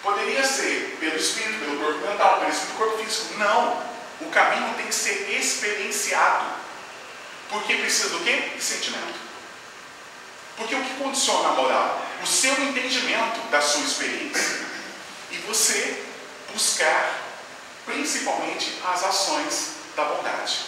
Poderia 0.02 0.44
ser 0.44 0.96
pelo 0.98 1.16
espírito, 1.16 1.60
pelo 1.60 1.78
corpo 1.78 2.06
mental, 2.06 2.40
pelo 2.40 2.50
espírito, 2.50 2.76
corpo 2.76 2.98
físico. 2.98 3.38
Não. 3.38 3.92
O 4.20 4.30
caminho 4.30 4.74
tem 4.74 4.86
que 4.86 4.94
ser 4.94 5.30
experienciado. 5.38 6.46
Porque 7.48 7.76
precisa 7.76 8.08
do 8.08 8.24
quê? 8.24 8.50
De 8.56 8.62
sentimento. 8.62 9.20
Porque 10.56 10.74
o 10.74 10.82
que 10.82 10.94
condiciona 10.94 11.50
a 11.50 11.52
moral? 11.52 12.04
O 12.22 12.26
seu 12.26 12.52
entendimento 12.64 13.40
da 13.50 13.60
sua 13.60 13.82
experiência. 13.82 14.66
E 15.30 15.36
você 15.38 16.04
buscar 16.52 17.21
principalmente 17.86 18.78
as 18.84 19.04
ações 19.04 19.70
da 19.96 20.04
bondade. 20.04 20.66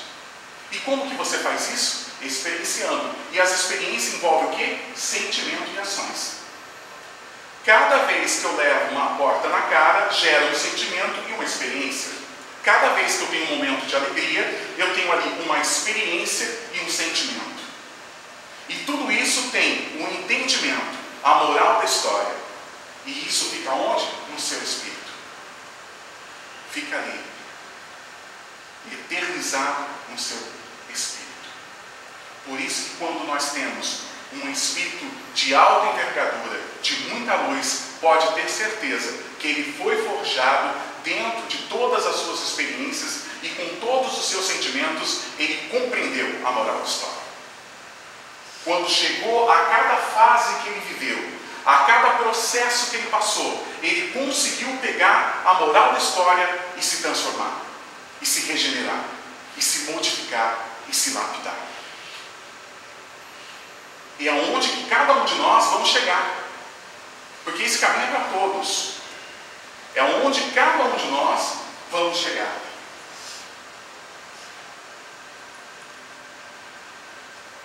E 0.73 0.79
como 0.79 1.09
que 1.09 1.15
você 1.17 1.39
faz 1.39 1.73
isso? 1.73 2.05
Experienciando. 2.23 3.11
E 3.33 3.41
as 3.41 3.53
experiências 3.53 4.15
envolvem 4.15 4.49
o 4.49 4.57
quê? 4.57 4.79
Sentimento 4.97 5.71
e 5.75 5.79
ações. 5.79 6.45
Cada 7.65 8.05
vez 8.05 8.41
que 8.41 8.45
eu 8.45 8.57
levo 8.57 8.93
uma 8.93 9.17
porta 9.17 9.49
na 9.49 9.63
cara, 9.63 10.11
gera 10.11 10.51
um 10.51 10.55
sentimento 10.55 11.23
e 11.29 11.33
uma 11.33 11.45
experiência. 11.45 12.13
Cada 12.63 12.91
vez 12.91 13.17
que 13.17 13.23
eu 13.23 13.29
tenho 13.29 13.45
um 13.45 13.57
momento 13.57 13.87
de 13.87 13.95
alegria, 13.95 14.75
eu 14.77 14.95
tenho 14.95 15.13
ali 15.13 15.43
uma 15.45 15.59
experiência 15.59 16.47
e 16.73 16.81
um 16.81 16.91
sentimento. 16.91 17.63
E 18.69 18.75
tudo 18.87 19.11
isso 19.13 19.51
tem 19.51 19.99
um 20.01 20.11
entendimento, 20.11 20.97
a 21.23 21.35
moral 21.45 21.79
da 21.79 21.85
história. 21.85 22.35
E 23.07 23.27
isso 23.27 23.51
fica 23.51 23.71
onde? 23.73 24.07
No 24.33 24.41
seu 24.41 24.59
espírito. 24.63 24.94
Fica 26.75 26.97
ali, 26.97 27.21
eternizado 28.91 29.87
no 30.11 30.19
seu 30.19 30.37
espírito. 30.93 31.49
Por 32.45 32.61
isso 32.61 32.91
que 32.91 32.97
quando 32.97 33.25
nós 33.29 33.53
temos 33.53 34.01
um 34.33 34.51
espírito 34.51 35.07
de 35.37 35.55
alta 35.55 35.93
envergadura, 35.93 36.61
de 36.83 36.97
muita 37.11 37.37
luz, 37.37 37.83
pode 38.01 38.35
ter 38.35 38.49
certeza 38.51 39.17
que 39.39 39.47
ele 39.47 39.73
foi 39.75 40.05
forjado 40.05 40.77
dentro 41.05 41.47
de 41.47 41.59
todas 41.69 42.05
as 42.07 42.17
suas 42.17 42.43
experiências 42.43 43.21
e 43.41 43.51
com 43.51 43.77
todos 43.79 44.19
os 44.19 44.29
seus 44.29 44.45
sentimentos, 44.45 45.21
ele 45.39 45.69
compreendeu 45.69 46.45
a 46.45 46.51
moral 46.51 46.79
da 46.79 46.85
história. 46.85 47.23
Quando 48.65 48.91
chegou 48.91 49.49
a 49.49 49.61
cada 49.67 49.97
fase 49.97 50.61
que 50.65 50.71
ele 50.71 50.81
viveu, 50.81 51.34
a 51.65 51.79
cada 51.85 52.11
processo 52.19 52.91
que 52.91 52.97
ele 52.97 53.09
passou, 53.09 53.67
ele 53.83 54.13
conseguiu 54.13 54.77
pegar 54.79 55.43
a 55.45 55.55
moral 55.55 55.93
da 55.93 55.99
história 55.99 56.67
e 56.77 56.83
se 56.83 57.03
transformar, 57.03 57.63
e 58.21 58.27
se 58.27 58.41
regenerar, 58.53 59.05
e 59.57 59.63
se 59.63 59.91
modificar, 59.91 60.59
e 60.89 60.95
se 60.95 61.13
lapidar. 61.13 61.57
E 64.19 64.29
aonde 64.29 64.69
que 64.69 64.85
cada 64.85 65.13
um 65.15 65.25
de 65.25 65.35
nós 65.37 65.65
vamos 65.73 65.89
chegar. 65.89 66.45
Porque 67.45 67.63
esse 67.63 67.79
caminho 67.79 68.05
é 68.05 68.11
para 68.11 68.39
todos. 68.39 68.95
É 69.95 70.03
onde 70.03 70.41
cada 70.53 70.85
um 70.85 70.97
de 70.97 71.07
nós 71.09 71.55
vamos 71.91 72.17
chegar. 72.17 72.57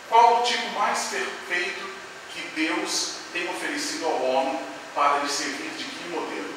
Qual 0.09 0.41
o 0.41 0.43
tipo 0.43 0.69
mais 0.71 0.99
perfeito 1.09 1.87
que 2.33 2.41
Deus 2.55 3.18
tem 3.33 3.49
oferecido 3.49 4.05
ao 4.05 4.21
homem 4.23 4.59
para 4.95 5.19
lhe 5.19 5.29
servir 5.29 5.69
de 5.77 5.83
que 5.83 6.09
modelo? 6.09 6.53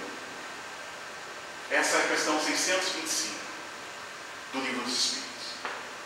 Essa 1.71 1.97
é 1.97 2.05
a 2.05 2.09
questão 2.09 2.39
625 2.41 3.35
do 4.53 4.61
Livro 4.61 4.83
dos 4.83 4.93
Espíritos. 4.93 5.23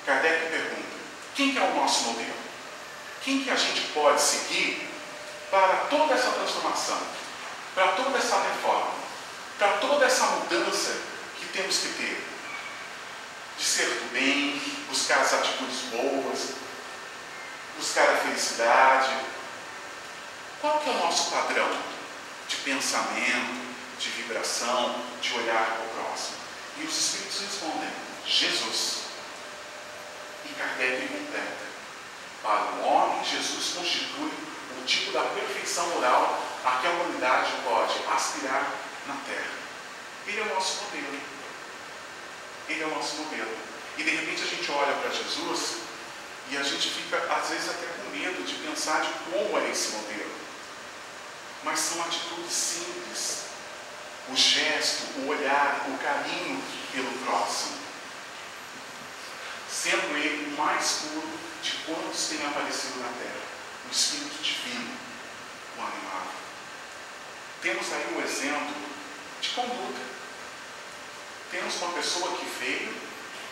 Kardec 0.04 0.50
pergunta: 0.50 0.96
quem 1.34 1.52
que 1.52 1.58
é 1.58 1.62
o 1.62 1.74
nosso 1.74 2.04
modelo? 2.04 2.34
Quem 3.22 3.42
que 3.42 3.50
a 3.50 3.56
gente 3.56 3.80
pode 3.92 4.20
seguir 4.20 4.88
para 5.50 5.86
toda 5.88 6.14
essa 6.14 6.30
transformação, 6.30 6.98
para 7.74 7.88
toda 7.92 8.18
essa 8.18 8.36
reforma, 8.36 8.90
para 9.58 9.78
toda 9.78 10.06
essa 10.06 10.26
mudança 10.26 10.96
que 11.38 11.46
temos 11.46 11.78
que 11.78 11.88
ter. 11.88 12.24
De 13.58 13.64
ser 13.64 13.86
do 13.86 14.12
bem, 14.12 14.60
buscar 14.88 15.20
as 15.20 15.32
atitudes 15.32 15.78
boas, 15.90 16.50
buscar 17.78 18.08
a 18.10 18.16
felicidade. 18.18 19.10
Qual 20.60 20.80
que 20.80 20.88
é 20.88 20.92
o 20.92 20.98
nosso 20.98 21.30
padrão 21.30 21.68
de 22.48 22.56
pensamento, 22.56 23.66
de 23.98 24.08
vibração, 24.10 25.02
de 25.20 25.34
olhar 25.34 25.66
para 25.66 25.84
o 25.84 26.04
próximo? 26.04 26.36
E 26.78 26.84
os 26.84 26.96
Espíritos 26.96 27.40
respondem, 27.40 27.90
Jesus. 28.26 29.02
E 30.44 30.48
Kardec 30.54 31.08
completa. 31.08 31.66
Para 32.42 32.62
o 32.72 32.86
homem, 32.86 33.24
Jesus 33.24 33.74
constitui 33.76 34.30
o 34.80 34.84
tipo 34.86 35.12
da 35.12 35.22
perfeição 35.22 35.88
moral 35.90 36.42
a 36.64 36.78
que 36.78 36.86
a 36.86 36.90
humanidade 36.90 37.52
pode 37.64 37.94
aspirar 38.14 38.72
na 39.06 39.14
Terra. 39.26 39.56
Ele 40.26 40.40
é 40.40 40.42
o 40.42 40.54
nosso 40.54 40.84
modelo. 40.84 41.20
Ele 42.68 42.82
é 42.82 42.86
o 42.86 42.90
nosso 42.90 43.16
modelo. 43.16 43.56
E 43.98 44.02
de 44.02 44.10
repente 44.10 44.42
a 44.42 44.46
gente 44.46 44.70
olha 44.70 44.94
para 44.94 45.10
Jesus 45.10 45.76
e 46.50 46.56
a 46.56 46.62
gente 46.62 46.90
fica, 46.90 47.16
às 47.32 47.48
vezes, 47.48 47.68
até 47.68 47.86
com 47.86 48.16
medo 48.16 48.44
de 48.44 48.54
pensar 48.54 49.00
de 49.00 49.10
como 49.30 49.58
é 49.58 49.70
esse 49.70 49.92
modelo. 49.92 50.25
Mas 51.66 51.80
são 51.80 52.00
atitudes 52.04 52.52
simples. 52.52 53.46
O 54.28 54.36
gesto, 54.36 55.18
o 55.18 55.28
olhar, 55.28 55.84
o 55.88 55.98
carinho 55.98 56.62
pelo 56.92 57.10
próximo. 57.24 57.76
Sendo 59.68 60.16
ele 60.16 60.54
o 60.54 60.56
mais 60.56 61.00
puro 61.02 61.28
de 61.60 61.72
quantos 61.84 62.28
têm 62.28 62.46
aparecido 62.46 63.00
na 63.00 63.08
Terra. 63.08 63.42
O 63.88 63.92
Espírito 63.92 64.40
Divino, 64.40 64.96
o 65.76 65.80
animado. 65.80 66.30
Temos 67.60 67.92
aí 67.92 68.14
o 68.16 68.22
exemplo 68.22 68.74
de 69.40 69.48
conduta. 69.48 70.00
Temos 71.50 71.82
uma 71.82 71.92
pessoa 71.94 72.36
que 72.36 72.46
veio 72.60 72.94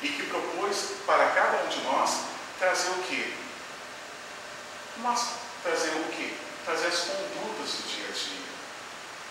e 0.03 0.09
que 0.09 0.23
propôs 0.27 0.93
para 1.05 1.31
cada 1.31 1.65
um 1.65 1.69
de 1.69 1.81
nós 1.81 2.21
trazer 2.61 2.91
o 2.91 3.03
quê? 3.09 3.33
Mas 4.99 5.31
trazer 5.65 5.91
o 5.91 6.13
quê? 6.13 6.33
Trazer 6.65 6.87
as 6.87 7.01
condutas 7.01 7.71
do 7.73 7.95
dia 7.95 8.09
a 8.09 8.13
dia. 8.13 8.45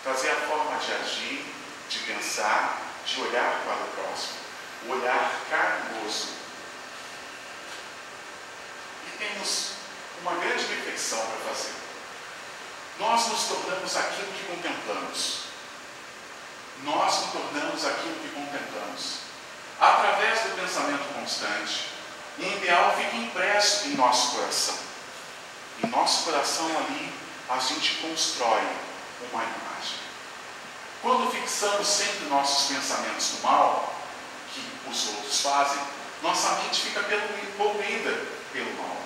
Trazer 0.03 0.31
a 0.31 0.47
forma 0.47 0.77
de 0.77 0.93
agir, 0.93 1.45
de 1.89 1.99
pensar, 1.99 2.79
de 3.05 3.21
olhar 3.21 3.61
para 3.65 3.73
o 3.73 3.88
próximo. 3.95 4.38
O 4.86 4.91
olhar 4.91 5.41
carinhoso. 5.49 6.27
E 9.07 9.17
temos 9.17 9.71
uma 10.21 10.36
grande 10.36 10.63
reflexão 10.63 11.19
para 11.19 11.53
fazer. 11.53 11.73
Nós 12.99 13.27
nos 13.29 13.43
tornamos 13.45 13.97
aquilo 13.97 14.31
que 14.34 14.45
contemplamos. 14.45 15.43
Nós 16.84 17.21
nos 17.21 17.31
tornamos 17.31 17.86
aquilo 17.86 18.15
que 18.15 18.29
contemplamos. 18.29 19.23
Através 19.79 20.41
do 20.41 20.61
pensamento 20.61 21.13
constante, 21.15 21.88
um 22.38 22.57
ideal 22.57 22.95
fica 22.95 23.15
impresso 23.15 23.88
em 23.88 23.95
nosso 23.95 24.36
coração. 24.36 24.77
Em 25.84 25.88
nosso 25.88 26.25
coração 26.25 26.67
ali, 26.77 27.22
a 27.49 27.59
gente 27.59 27.95
constrói 27.95 28.61
uma 29.31 29.43
imagem. 29.43 29.99
Quando 31.01 31.31
fixamos 31.31 31.87
sempre 31.87 32.29
nossos 32.29 32.75
pensamentos 32.75 33.33
no 33.33 33.41
mal, 33.41 33.93
que 34.53 34.89
os 34.89 35.07
outros 35.09 35.41
fazem, 35.41 35.81
nossa 36.21 36.63
mente 36.63 36.81
fica 36.81 37.03
poluída 37.57 38.25
pelo 38.53 38.73
mal. 38.77 38.97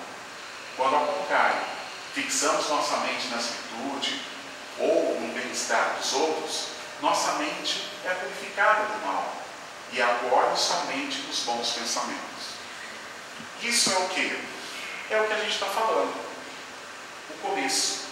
Quando 0.76 0.94
ao 0.94 1.06
contrário, 1.06 1.60
fixamos 2.14 2.68
nossa 2.68 2.98
mente 2.98 3.26
nas 3.28 3.46
virtudes 3.46 4.20
ou 4.78 5.20
no 5.20 5.34
bem-estar 5.34 5.96
dos 5.98 6.12
outros, 6.12 6.68
nossa 7.00 7.32
mente 7.32 7.88
é 8.04 8.10
purificada 8.10 8.84
do 8.84 9.06
mal 9.06 9.34
e 9.92 10.00
acorda 10.00 10.56
somente 10.56 11.20
dos 11.22 11.40
bons 11.40 11.70
pensamentos. 11.70 12.58
Isso 13.62 13.92
é 13.92 13.96
o 13.98 14.08
que? 14.08 14.40
É 15.10 15.20
o 15.20 15.26
que 15.26 15.32
a 15.32 15.38
gente 15.38 15.52
está 15.52 15.66
falando. 15.66 16.14
O 17.30 17.38
começo. 17.42 18.07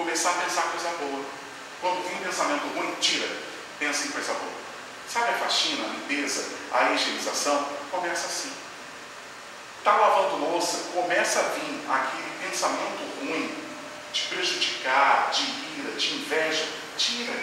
Começar 0.00 0.30
a 0.30 0.44
pensar 0.44 0.62
coisa 0.62 0.88
boa. 0.96 1.22
Quando 1.78 2.08
vem 2.08 2.16
um 2.16 2.22
pensamento 2.22 2.66
ruim, 2.74 2.94
tira. 3.02 3.28
Pensa 3.78 4.06
em 4.06 4.10
coisa 4.12 4.32
boa. 4.32 4.52
Sabe 5.06 5.28
a 5.28 5.34
faxina, 5.34 5.84
a 5.84 5.88
limpeza, 5.88 6.42
a 6.72 6.92
higienização? 6.92 7.68
Começa 7.90 8.26
assim. 8.26 8.50
Está 9.76 9.94
lavando 9.94 10.36
louça, 10.36 10.90
começa 10.94 11.40
a 11.40 11.42
vir 11.42 11.82
aquele 11.86 12.48
pensamento 12.48 13.20
ruim, 13.20 13.54
de 14.10 14.22
prejudicar, 14.22 15.30
de 15.32 15.42
ira, 15.78 15.92
de 15.92 16.14
inveja. 16.14 16.66
Tira. 16.96 17.34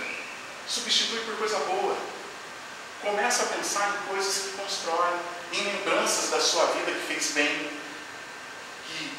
Substitui 0.67 1.19
por 1.19 1.37
coisa 1.37 1.59
boa. 1.59 1.95
Começa 3.03 3.43
a 3.43 3.55
pensar 3.55 3.87
em 3.87 4.07
coisas 4.09 4.35
que 4.35 4.57
constroem, 4.57 5.13
em 5.53 5.63
lembranças 5.63 6.31
da 6.31 6.41
sua 6.41 6.65
vida 6.73 6.91
que 6.91 7.05
fez 7.05 7.33
bem. 7.33 7.69
Que 8.87 9.11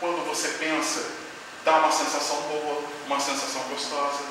quando 0.00 0.26
você 0.26 0.48
pensa, 0.58 1.19
dá 1.64 1.78
uma 1.78 1.92
sensação 1.92 2.36
boa, 2.42 2.82
uma 3.06 3.20
sensação 3.20 3.62
gostosa. 3.64 4.24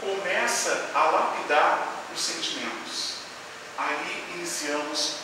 Começa 0.00 0.90
a 0.94 1.04
lapidar 1.04 1.88
os 2.14 2.20
sentimentos. 2.20 3.14
Aí 3.78 4.24
iniciamos 4.34 5.16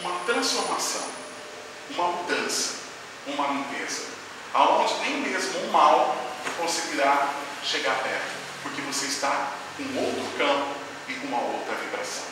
uma 0.00 0.18
transformação, 0.24 1.02
uma 1.90 2.08
mudança, 2.08 2.74
uma 3.26 3.46
limpeza. 3.48 4.06
Aonde 4.54 4.94
nem 5.00 5.20
mesmo 5.20 5.60
o 5.60 5.72
mal 5.72 6.16
conseguirá 6.58 7.30
chegar 7.62 8.02
perto, 8.02 8.32
porque 8.62 8.80
você 8.82 9.06
está 9.06 9.52
em 9.78 9.98
outro 9.98 10.38
campo 10.38 10.74
e 11.08 11.14
com 11.14 11.28
uma 11.28 11.40
outra 11.40 11.74
vibração. 11.76 12.24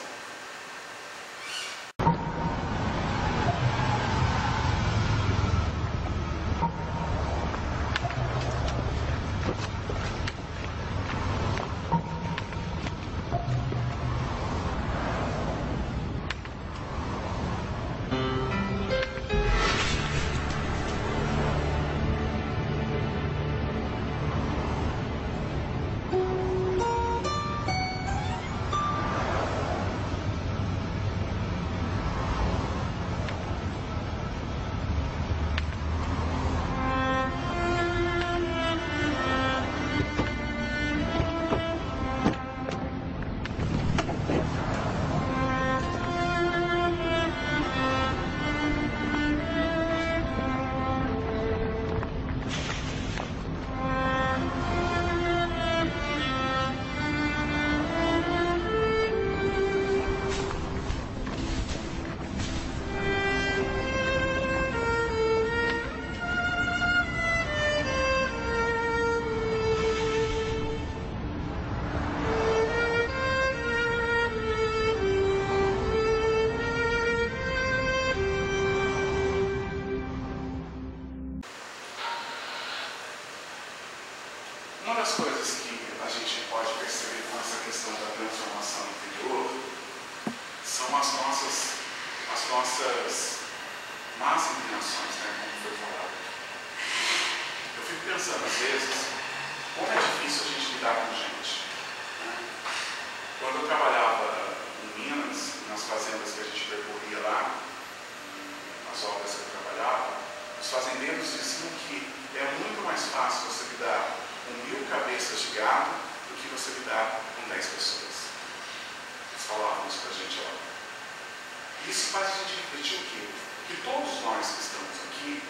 Isso 121.90 122.12
faz 122.12 122.24
a 122.24 122.30
gente 122.30 122.54
refletir 122.54 122.98
o 122.98 123.02
quê? 123.02 123.26
Que 123.66 123.82
todos 123.82 124.22
nós 124.22 124.46
que 124.46 124.62
estamos 124.62 124.94
aqui, 125.10 125.42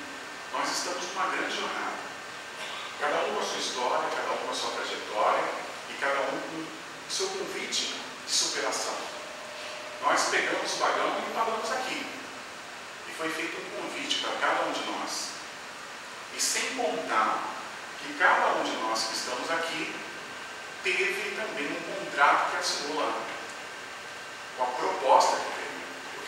nós 0.55 0.73
estamos 0.73 1.05
numa 1.13 1.27
grande 1.37 1.55
jornada. 1.55 2.01
Cada 2.99 3.29
um 3.29 3.35
com 3.35 3.41
a 3.41 3.45
sua 3.45 3.59
história, 3.59 4.09
cada 4.09 4.33
um 4.33 4.37
com 4.39 4.51
a 4.51 4.55
sua 4.55 4.71
trajetória 4.71 5.45
e 5.91 6.01
cada 6.01 6.21
um 6.33 6.41
com 6.41 6.65
o 6.65 7.13
seu 7.13 7.29
convite 7.29 7.95
de 8.27 8.33
superação. 8.33 8.97
Nós 10.01 10.31
pegamos 10.31 10.73
o 10.73 10.77
vagão 10.77 11.19
e 11.29 11.35
paramos 11.35 11.73
aqui. 11.73 12.07
E 12.07 13.13
foi 13.19 13.29
feito 13.29 13.61
um 13.61 13.83
convite 13.83 14.21
para 14.21 14.33
cada 14.41 14.65
um 14.65 14.73
de 14.73 14.81
nós. 14.91 15.33
E 16.35 16.41
sem 16.41 16.75
contar 16.75 17.53
que 18.01 18.15
cada 18.15 18.47
um 18.55 18.65
de 18.65 18.73
nós 18.79 18.99
que 19.05 19.15
estamos 19.15 19.51
aqui 19.51 19.95
teve 20.83 21.37
também 21.37 21.67
um 21.67 22.07
contrato 22.07 22.53
que 22.53 22.57
assinou 22.57 22.97
lá. 22.97 23.13
Com 24.57 24.63
a 24.63 24.67
proposta 24.69 25.37
que 25.37 25.60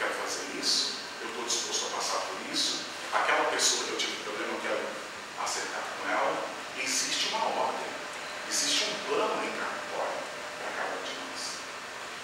quero 0.02 0.14
fazer 0.14 0.58
isso, 0.58 0.94
eu 1.20 1.28
estou 1.28 1.44
disposto 1.44 1.86
a 1.86 1.96
passar 1.96 2.18
por 2.26 2.52
isso. 2.52 2.82
Aquela 3.12 3.44
pessoa 3.50 3.84
que 3.84 3.90
eu 3.90 3.98
tive 3.98 4.16
problema, 4.24 4.52
eu 4.54 4.60
quero 4.60 4.82
acertar 5.38 5.82
com 5.94 6.10
ela. 6.10 6.44
Existe 6.82 7.28
uma 7.28 7.44
ordem, 7.62 7.86
existe 8.50 8.90
um 8.90 9.06
plano 9.06 9.44
encarnatório 9.46 10.18
para 10.58 10.70
cada 10.74 10.98
um 10.98 11.02
de 11.06 11.14
nós. 11.22 11.40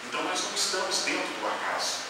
Então 0.07 0.22
nós 0.24 0.43
não 0.43 0.55
estamos 0.55 0.97
dentro 1.07 1.29
do 1.39 1.47
acaso. 1.47 2.09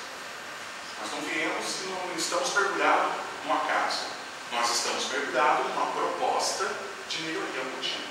Nós 1.02 1.12
não 1.12 1.20
viemos 1.28 1.66
e 1.84 1.86
não 1.92 2.16
estamos 2.16 2.54
mergulhados 2.54 3.12
no 3.44 3.52
acaso. 3.52 4.06
Nós 4.52 4.70
estamos 4.70 5.04
mergulhados 5.12 5.66
numa 5.68 5.92
proposta 5.92 6.64
de 7.10 7.22
melhoria 7.22 7.60
contínua. 7.60 8.08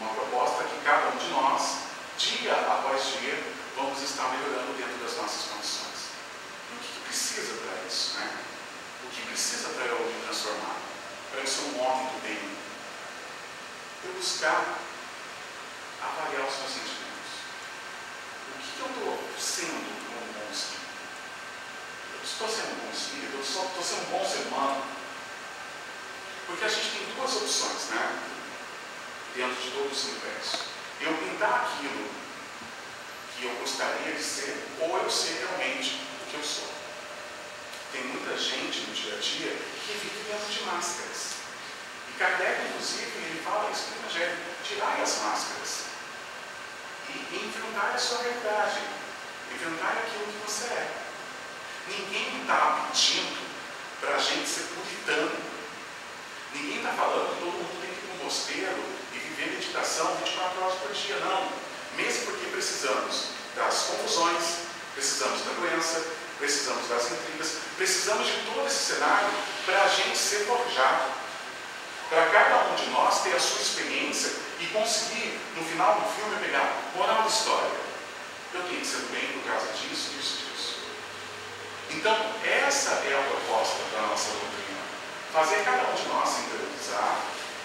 Uma 0.00 0.14
proposta 0.14 0.64
que 0.64 0.84
cada 0.84 1.08
um 1.08 1.16
de 1.16 1.28
nós, 1.30 1.62
dia 2.18 2.52
após 2.52 3.02
dia, 3.20 3.42
vamos 3.74 4.02
estar 4.02 4.28
melhorando 4.28 4.76
dentro 4.76 4.96
das 5.02 5.16
nossas 5.16 5.50
condições. 5.50 5.91
Precisa 7.12 7.60
para 7.60 7.86
isso? 7.86 8.16
Né? 8.16 8.38
O 9.04 9.10
que 9.10 9.20
precisa 9.26 9.68
para 9.68 9.84
eu 9.84 9.98
me 9.98 10.22
transformar? 10.24 10.76
Para 11.30 11.40
eu 11.40 11.46
ser 11.46 11.60
um 11.60 11.78
homem 11.78 12.06
do 12.06 12.22
bem? 12.22 12.38
Eu 14.02 14.14
buscar 14.14 14.78
avaliar 16.00 16.48
os 16.48 16.56
meus 16.56 16.72
sentimentos. 16.72 17.32
O 18.48 18.62
que, 18.62 18.72
que 18.72 18.80
eu 18.80 18.86
estou 18.88 19.18
sendo 19.38 19.76
como 20.08 20.24
um 20.24 20.32
bom 20.32 20.48
espírito? 20.50 20.88
Eu 22.16 22.24
estou 22.24 22.48
sendo 22.48 22.72
um 22.72 22.80
bom 22.80 22.90
espírito? 22.96 23.36
Eu 23.36 23.44
só 23.44 23.66
estou 23.66 23.84
sendo 23.84 24.08
um 24.08 24.10
bom 24.16 24.24
ser 24.24 24.48
humano? 24.48 24.82
Porque 26.46 26.64
a 26.64 26.68
gente 26.68 26.90
tem 26.96 27.14
duas 27.14 27.36
opções, 27.36 27.90
né? 27.90 28.22
Dentro 29.36 29.60
de 29.60 29.70
todo 29.70 29.92
esse 29.92 30.06
universo. 30.12 30.64
Eu 30.98 31.12
pintar 31.18 31.76
aquilo 31.76 32.08
que 33.36 33.44
eu 33.44 33.54
gostaria 33.56 34.14
de 34.14 34.24
ser, 34.24 34.66
ou 34.80 34.96
eu 34.96 35.10
ser 35.10 35.44
realmente 35.44 36.00
o 36.24 36.30
que 36.30 36.36
eu 36.38 36.42
sou. 36.42 36.71
Tem 37.92 38.04
muita 38.04 38.36
gente 38.38 38.80
no 38.88 38.94
dia 38.94 39.14
a 39.14 39.20
dia 39.20 39.52
que 39.52 39.92
vive 39.92 40.24
dentro 40.26 40.50
de 40.50 40.62
máscaras. 40.64 41.34
E 42.08 42.18
Kardec, 42.18 42.62
inclusive, 42.68 43.04
ele 43.04 43.42
fala 43.44 43.70
isso 43.70 43.90
no 43.90 44.00
Evangelho: 44.00 44.38
tirai 44.66 45.02
as 45.02 45.18
máscaras 45.18 45.82
e 47.10 47.36
enfrentar 47.36 47.92
a 47.94 47.98
sua 47.98 48.22
realidade, 48.22 48.80
enfrentar 49.54 49.92
aquilo 49.92 50.24
que 50.24 50.50
você 50.50 50.64
é. 50.64 50.90
Ninguém 51.88 52.40
está 52.40 52.88
pedindo 52.88 53.36
para 54.00 54.14
a 54.14 54.18
gente 54.18 54.48
ser 54.48 54.68
puritano. 54.74 55.32
Ninguém 56.54 56.78
está 56.78 56.92
falando 56.92 57.34
que 57.34 57.40
todo 57.40 57.52
mundo 57.52 57.80
tem 57.82 57.90
que 57.90 57.98
ir 57.98 58.08
para 58.08 58.14
um 58.14 58.24
mosteiro 58.24 58.84
e 59.12 59.18
viver 59.18 59.52
meditação 59.52 60.16
24 60.16 60.62
horas 60.62 60.78
por 60.78 60.92
dia. 60.92 61.16
Não. 61.16 61.52
Mesmo 61.96 62.24
porque 62.24 62.46
precisamos 62.46 63.26
das 63.54 63.82
confusões, 63.82 64.44
precisamos 64.94 65.42
da 65.42 65.52
doença, 65.52 66.21
precisamos 66.38 66.88
das 66.88 67.10
intrigas, 67.12 67.58
precisamos 67.76 68.26
de 68.26 68.32
todo 68.46 68.66
esse 68.66 68.94
cenário 68.94 69.30
para 69.64 69.82
a 69.82 69.88
gente 69.88 70.16
ser 70.16 70.46
forjado. 70.46 71.22
Para 72.08 72.26
cada 72.26 72.64
um 72.70 72.74
de 72.74 72.90
nós 72.90 73.22
ter 73.22 73.34
a 73.34 73.40
sua 73.40 73.60
experiência 73.60 74.32
e 74.60 74.66
conseguir, 74.66 75.40
no 75.56 75.64
final 75.64 75.94
do 75.94 76.06
filme, 76.14 76.36
pegar 76.44 76.76
moral 76.94 77.22
da 77.22 77.28
história. 77.28 77.70
Eu 78.52 78.62
tenho 78.64 78.80
que 78.80 78.86
ser 78.86 79.00
bem 79.10 79.32
por 79.32 79.50
causa 79.50 79.66
disso, 79.72 80.10
disso, 80.12 80.44
disso. 80.44 80.76
Então, 81.90 82.14
essa 82.44 82.90
é 82.90 83.18
a 83.18 83.30
proposta 83.30 83.78
da 83.94 84.02
nossa 84.02 84.28
doutrina. 84.30 84.82
Fazer 85.32 85.64
cada 85.64 85.90
um 85.90 85.94
de 85.94 86.06
nós 86.08 86.28
se 86.28 86.40
interiorizar 86.42 87.16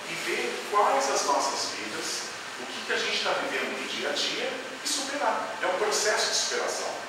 e 0.09 0.13
ver 0.13 0.67
quais 0.71 1.11
as 1.11 1.25
nossas 1.25 1.71
vidas, 1.75 2.31
o 2.61 2.65
que, 2.65 2.85
que 2.85 2.93
a 2.93 2.97
gente 2.97 3.17
está 3.17 3.31
vivendo 3.31 3.81
no 3.81 3.87
dia 3.89 4.09
a 4.09 4.13
dia 4.13 4.49
e 4.83 4.87
superar. 4.87 5.57
É 5.61 5.67
um 5.67 5.77
processo 5.77 6.29
de 6.29 6.35
superação. 6.35 7.06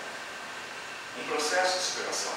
Um 1.19 1.29
processo 1.29 1.79
de 1.79 1.85
superação. 1.85 2.33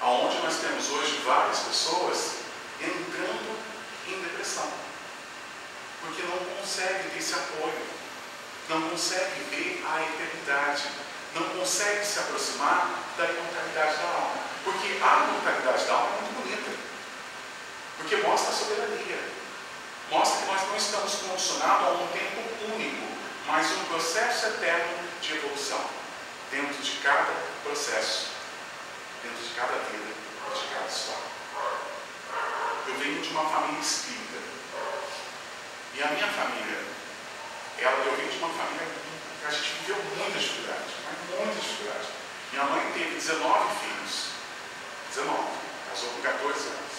Aonde 0.00 0.38
nós 0.38 0.56
temos 0.56 0.88
hoje 0.90 1.20
várias 1.24 1.58
pessoas 1.60 2.34
entrando 2.80 3.58
em 4.06 4.22
depressão. 4.22 4.70
Porque 6.00 6.22
não 6.22 6.38
consegue 6.56 7.10
ter 7.10 7.18
esse 7.18 7.34
apoio. 7.34 7.86
Não 8.68 8.90
consegue 8.90 9.40
ver 9.50 9.84
a 9.86 10.02
eternidade. 10.02 10.84
Não 11.34 11.42
consegue 11.50 12.04
se 12.04 12.18
aproximar 12.20 12.90
da 13.16 13.24
imortalidade 13.24 13.96
da 13.96 14.04
alma. 14.04 14.36
Porque 14.64 14.86
a 15.02 15.24
imortalidade 15.24 15.84
da 15.86 15.94
alma 15.94 16.16
é 16.16 16.20
muito 16.22 16.42
bonita. 16.42 16.70
Porque 17.96 18.16
mostra 18.16 18.50
a 18.50 18.56
soberania. 18.56 19.38
Mostra 20.10 20.40
que 20.40 20.52
nós 20.52 20.68
não 20.68 20.76
estamos 20.76 21.14
condicionados 21.16 21.86
a 21.86 21.90
um 21.90 22.06
tempo 22.08 22.74
único, 22.74 23.06
mas 23.46 23.70
um 23.72 23.84
processo 23.84 24.46
eterno 24.46 24.94
de 25.20 25.34
evolução. 25.36 25.97
Dentro 26.50 26.82
de 26.82 26.92
cada 27.02 27.32
processo, 27.62 28.28
dentro 29.22 29.42
de 29.42 29.54
cada 29.54 29.74
vida, 29.90 30.08
de 30.54 30.74
cada 30.74 30.86
história. 30.86 31.28
Eu 32.86 32.94
venho 32.94 33.20
de 33.20 33.28
uma 33.28 33.44
família 33.50 33.80
espírita. 33.80 34.38
E 35.94 36.02
a 36.02 36.06
minha 36.08 36.28
família, 36.28 36.84
ela, 37.78 38.04
eu 38.04 38.16
venho 38.16 38.30
de 38.30 38.38
uma 38.38 38.48
família 38.48 38.86
que 39.40 39.46
a 39.46 39.50
gente 39.50 39.72
viveu 39.80 39.96
muita 40.16 40.38
dificuldade, 40.38 40.84
mas 41.04 41.38
muita 41.38 41.60
dificuldade. 41.60 42.08
Minha 42.52 42.64
mãe 42.64 42.92
teve 42.92 43.14
19 43.14 43.74
filhos. 43.80 44.28
19. 45.14 45.48
Casou 45.90 46.10
com 46.10 46.22
14 46.22 46.68
anos. 46.68 46.92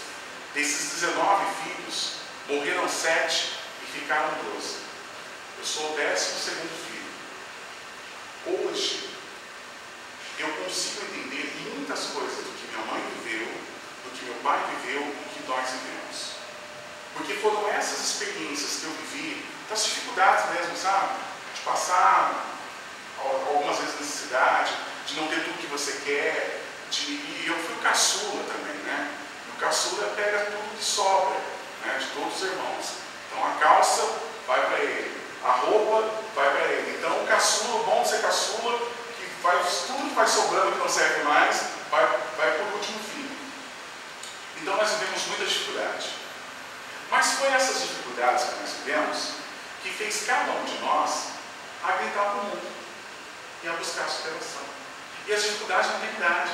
Desses 0.53 1.01
19 1.01 1.45
filhos, 1.63 2.13
morreram 2.47 2.87
7 2.87 3.53
e 3.83 3.99
ficaram 3.99 4.29
12. 4.53 4.77
Eu 5.59 5.65
sou 5.65 5.91
o 5.91 5.95
12 5.95 6.17
segundo 6.17 6.85
filho. 6.85 6.99
Hoje, 8.67 9.09
eu 10.39 10.47
consigo 10.63 11.03
entender 11.05 11.53
muitas 11.75 12.05
coisas 12.05 12.37
do 12.37 12.51
que 12.55 12.67
minha 12.73 12.85
mãe 12.87 13.03
viveu, 13.21 13.47
do 14.05 14.09
que 14.17 14.25
meu 14.25 14.35
pai 14.35 14.59
viveu, 14.69 15.01
do 15.01 15.29
que 15.33 15.47
nós 15.47 15.69
vivemos. 15.69 16.39
Porque 17.13 17.33
foram 17.35 17.67
essas 17.69 17.99
experiências 17.99 18.79
que 18.79 18.85
eu 18.85 18.91
vivi, 18.91 19.45
das 19.69 19.83
dificuldades 19.83 20.45
mesmo, 20.55 20.77
sabe? 20.77 21.13
De 21.53 21.61
passar 21.61 22.45
algumas 23.19 23.77
vezes 23.77 23.99
necessidade, 23.99 24.73
de 25.05 25.15
não 25.19 25.27
ter 25.27 25.43
tudo 25.43 25.59
que 25.59 25.67
você 25.67 25.91
quer, 26.05 26.61
de, 26.89 27.11
e 27.11 27.45
eu 27.45 27.55
fui 27.55 27.75
caçula 27.83 28.41
também, 28.43 28.77
né? 28.83 29.11
O 29.53 29.59
caçula 29.59 30.13
pega 30.15 30.45
tudo 30.45 30.77
que 30.77 30.83
sobra, 30.83 31.37
né? 31.85 31.97
De 31.99 32.05
todos 32.07 32.35
os 32.37 32.43
irmãos. 32.43 32.85
Então 33.27 33.45
a 33.45 33.51
calça 33.59 34.03
vai 34.47 34.65
para 34.65 34.79
ele, 34.79 35.21
a 35.43 35.51
roupa 35.51 36.09
vai 36.33 36.49
para 36.49 36.65
ele. 36.65 36.97
Então 36.97 37.23
o 37.23 37.27
caçula, 37.27 37.81
o 37.81 37.83
bom 37.83 38.03
de 38.03 38.09
ser 38.09 38.21
caçula, 38.21 38.98
faz 39.41 39.83
tudo 39.87 40.09
que 40.09 40.15
vai 40.15 40.27
sobrando 40.27 40.71
que 40.73 40.79
não 40.79 40.89
serve 40.89 41.23
mais, 41.23 41.61
vai, 41.89 42.05
vai 42.37 42.51
por 42.57 42.73
último 42.73 42.99
filho. 42.99 43.37
Então 44.61 44.75
nós 44.75 44.89
vivemos 44.91 45.25
muita 45.27 45.45
dificuldade. 45.45 46.09
Mas 47.09 47.31
foi 47.33 47.47
essas 47.49 47.81
dificuldades 47.81 48.43
que 48.43 48.59
nós 48.59 48.69
vivemos 48.83 49.39
que 49.81 49.89
fez 49.89 50.25
cada 50.25 50.51
um 50.51 50.65
de 50.65 50.77
nós 50.79 51.29
a 51.83 51.91
gritar 51.93 52.23
para 52.23 52.41
o 52.41 52.43
mundo 52.43 52.67
e 53.63 53.67
a 53.67 53.73
buscar 53.73 54.03
a 54.03 54.07
superação. 54.07 54.61
E 55.25 55.33
as 55.33 55.43
dificuldades 55.43 55.91
não 55.91 55.99
têm 55.99 56.09
idade. 56.09 56.51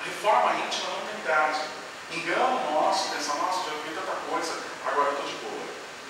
A 0.00 0.04
reforma 0.04 0.54
íntima 0.64 0.90
não 0.90 1.06
tem 1.06 1.20
idade. 1.20 1.60
Engano 2.12 2.72
nosso, 2.72 3.10
pensar, 3.10 3.34
nossa, 3.34 3.70
já 3.70 3.76
vi 3.86 3.94
tanta 3.94 4.16
coisa, 4.28 4.58
agora 4.84 5.10
eu 5.10 5.12
estou 5.12 5.26
de 5.28 5.36
boa. 5.36 5.66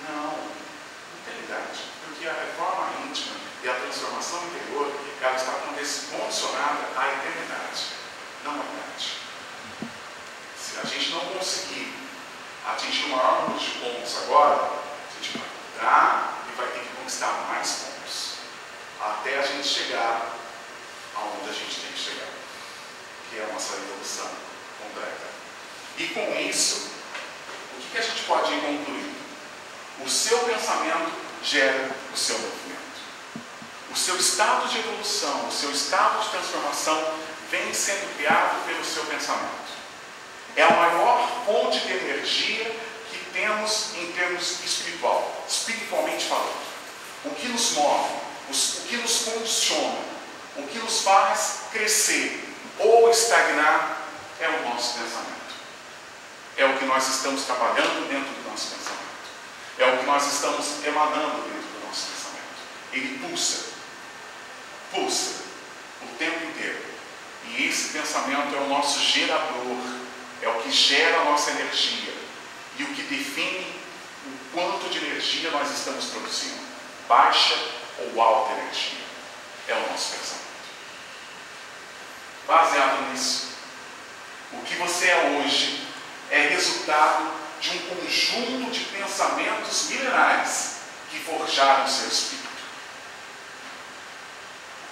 Não, 0.08 0.32
não 0.32 1.20
tem 1.26 1.44
idade. 1.44 1.84
Porque 2.04 2.26
a 2.26 2.32
reforma 2.32 2.88
íntima 3.04 3.36
e 3.62 3.68
a 3.68 3.74
transformação 3.74 4.42
interior, 4.44 4.90
ela 5.20 5.36
está 5.36 5.52
condicionada 5.52 6.88
à 6.96 7.12
eternidade, 7.12 7.84
não 8.44 8.52
à 8.52 8.64
idade. 8.64 9.16
Se 10.56 10.78
a 10.78 10.84
gente 10.84 11.10
não 11.10 11.20
conseguir 11.26 11.92
atingir 12.66 13.04
o 13.04 13.08
maior 13.10 13.42
número 13.42 13.58
de 13.58 13.70
pontos 13.72 14.16
agora, 14.22 14.54
a 14.64 15.22
gente 15.22 15.38
vai 15.38 15.46
mudar 15.46 16.44
e 16.48 16.56
vai 16.56 16.66
ter 16.68 16.80
que 16.80 16.96
conquistar 16.96 17.32
mais 17.48 17.68
pontos. 17.68 18.34
Até 19.00 19.38
a 19.38 19.46
gente 19.46 19.66
chegar 19.66 20.36
aonde 21.16 21.50
a 21.50 21.52
gente 21.52 21.80
tem 21.80 21.92
que 21.92 21.98
chegar, 21.98 22.28
que 23.28 23.38
é 23.38 23.44
a 23.44 23.52
nossa 23.52 23.74
evolução 23.74 24.30
completa. 24.82 25.26
E 25.98 26.06
com 26.08 26.40
isso, 26.40 26.90
o 27.76 27.90
que, 27.92 27.98
a 27.98 28.02
gente 28.02 28.22
pode 28.22 28.52
concluir? 28.52 29.14
O 30.04 30.08
seu 30.08 30.38
pensamento 30.40 31.12
gera 31.42 31.90
o 32.12 32.16
seu 32.16 32.38
movimento. 32.38 32.79
O 33.90 33.96
seu 33.96 34.16
estado 34.16 34.68
de 34.68 34.78
evolução, 34.78 35.48
o 35.48 35.52
seu 35.52 35.70
estado 35.70 36.22
de 36.22 36.30
transformação 36.30 37.12
vem 37.50 37.74
sendo 37.74 38.16
criado 38.16 38.64
pelo 38.66 38.84
seu 38.84 39.04
pensamento. 39.06 39.70
É 40.54 40.62
a 40.62 40.70
maior 40.70 41.44
fonte 41.44 41.80
de 41.80 41.92
energia 41.92 42.64
que 43.10 43.18
temos 43.32 43.94
em 43.96 44.12
termos 44.12 44.64
espiritual, 44.64 45.44
espiritualmente 45.48 46.26
falando. 46.26 46.70
O 47.24 47.30
que 47.30 47.48
nos 47.48 47.72
move, 47.72 48.14
o 48.48 48.88
que 48.88 48.96
nos 48.96 49.18
condiciona, 49.24 49.98
o 50.56 50.62
que 50.68 50.78
nos 50.78 51.02
faz 51.02 51.62
crescer 51.72 52.48
ou 52.78 53.10
estagnar 53.10 53.98
é 54.40 54.48
o 54.48 54.68
nosso 54.68 54.98
pensamento. 54.98 55.30
É 56.56 56.64
o 56.64 56.78
que 56.78 56.84
nós 56.84 57.08
estamos 57.08 57.44
trabalhando 57.44 58.08
dentro 58.08 58.32
do 58.32 58.50
nosso 58.50 58.68
pensamento. 58.68 59.00
É 59.78 59.86
o 59.86 59.98
que 59.98 60.06
nós 60.06 60.32
estamos 60.32 60.84
emanando 60.84 61.42
dentro 61.42 61.68
do 61.68 61.86
nosso 61.86 62.06
pensamento. 62.06 62.40
Ele 62.92 63.18
pulsa, 63.18 63.70
pulsa 64.90 65.44
o 66.02 66.16
tempo 66.16 66.44
inteiro. 66.46 66.84
E 67.46 67.66
esse 67.66 67.88
pensamento 67.90 68.54
é 68.54 68.58
o 68.58 68.68
nosso 68.68 69.00
gerador, 69.00 69.76
é 70.42 70.48
o 70.48 70.62
que 70.62 70.70
gera 70.70 71.20
a 71.20 71.24
nossa 71.24 71.50
energia 71.50 72.14
e 72.78 72.84
o 72.84 72.94
que 72.94 73.02
define 73.02 73.80
o 74.26 74.54
quanto 74.54 74.88
de 74.90 74.98
energia 74.98 75.50
nós 75.50 75.70
estamos 75.70 76.06
produzindo, 76.06 76.60
baixa 77.08 77.56
ou 77.98 78.20
alta 78.20 78.52
energia. 78.52 79.00
É 79.68 79.74
o 79.74 79.90
nosso 79.90 80.12
pensamento. 80.12 80.40
Baseado 82.46 83.10
nisso, 83.10 83.50
o 84.52 84.62
que 84.62 84.74
você 84.76 85.08
é 85.08 85.38
hoje 85.38 85.86
é 86.30 86.48
resultado 86.48 87.30
de 87.60 87.70
um 87.70 87.78
conjunto 87.94 88.70
de 88.70 88.80
pensamentos 88.84 89.88
milenares 89.90 90.76
que 91.10 91.18
forjaram 91.20 91.86
seu 91.86 92.08
espírito. 92.08 92.49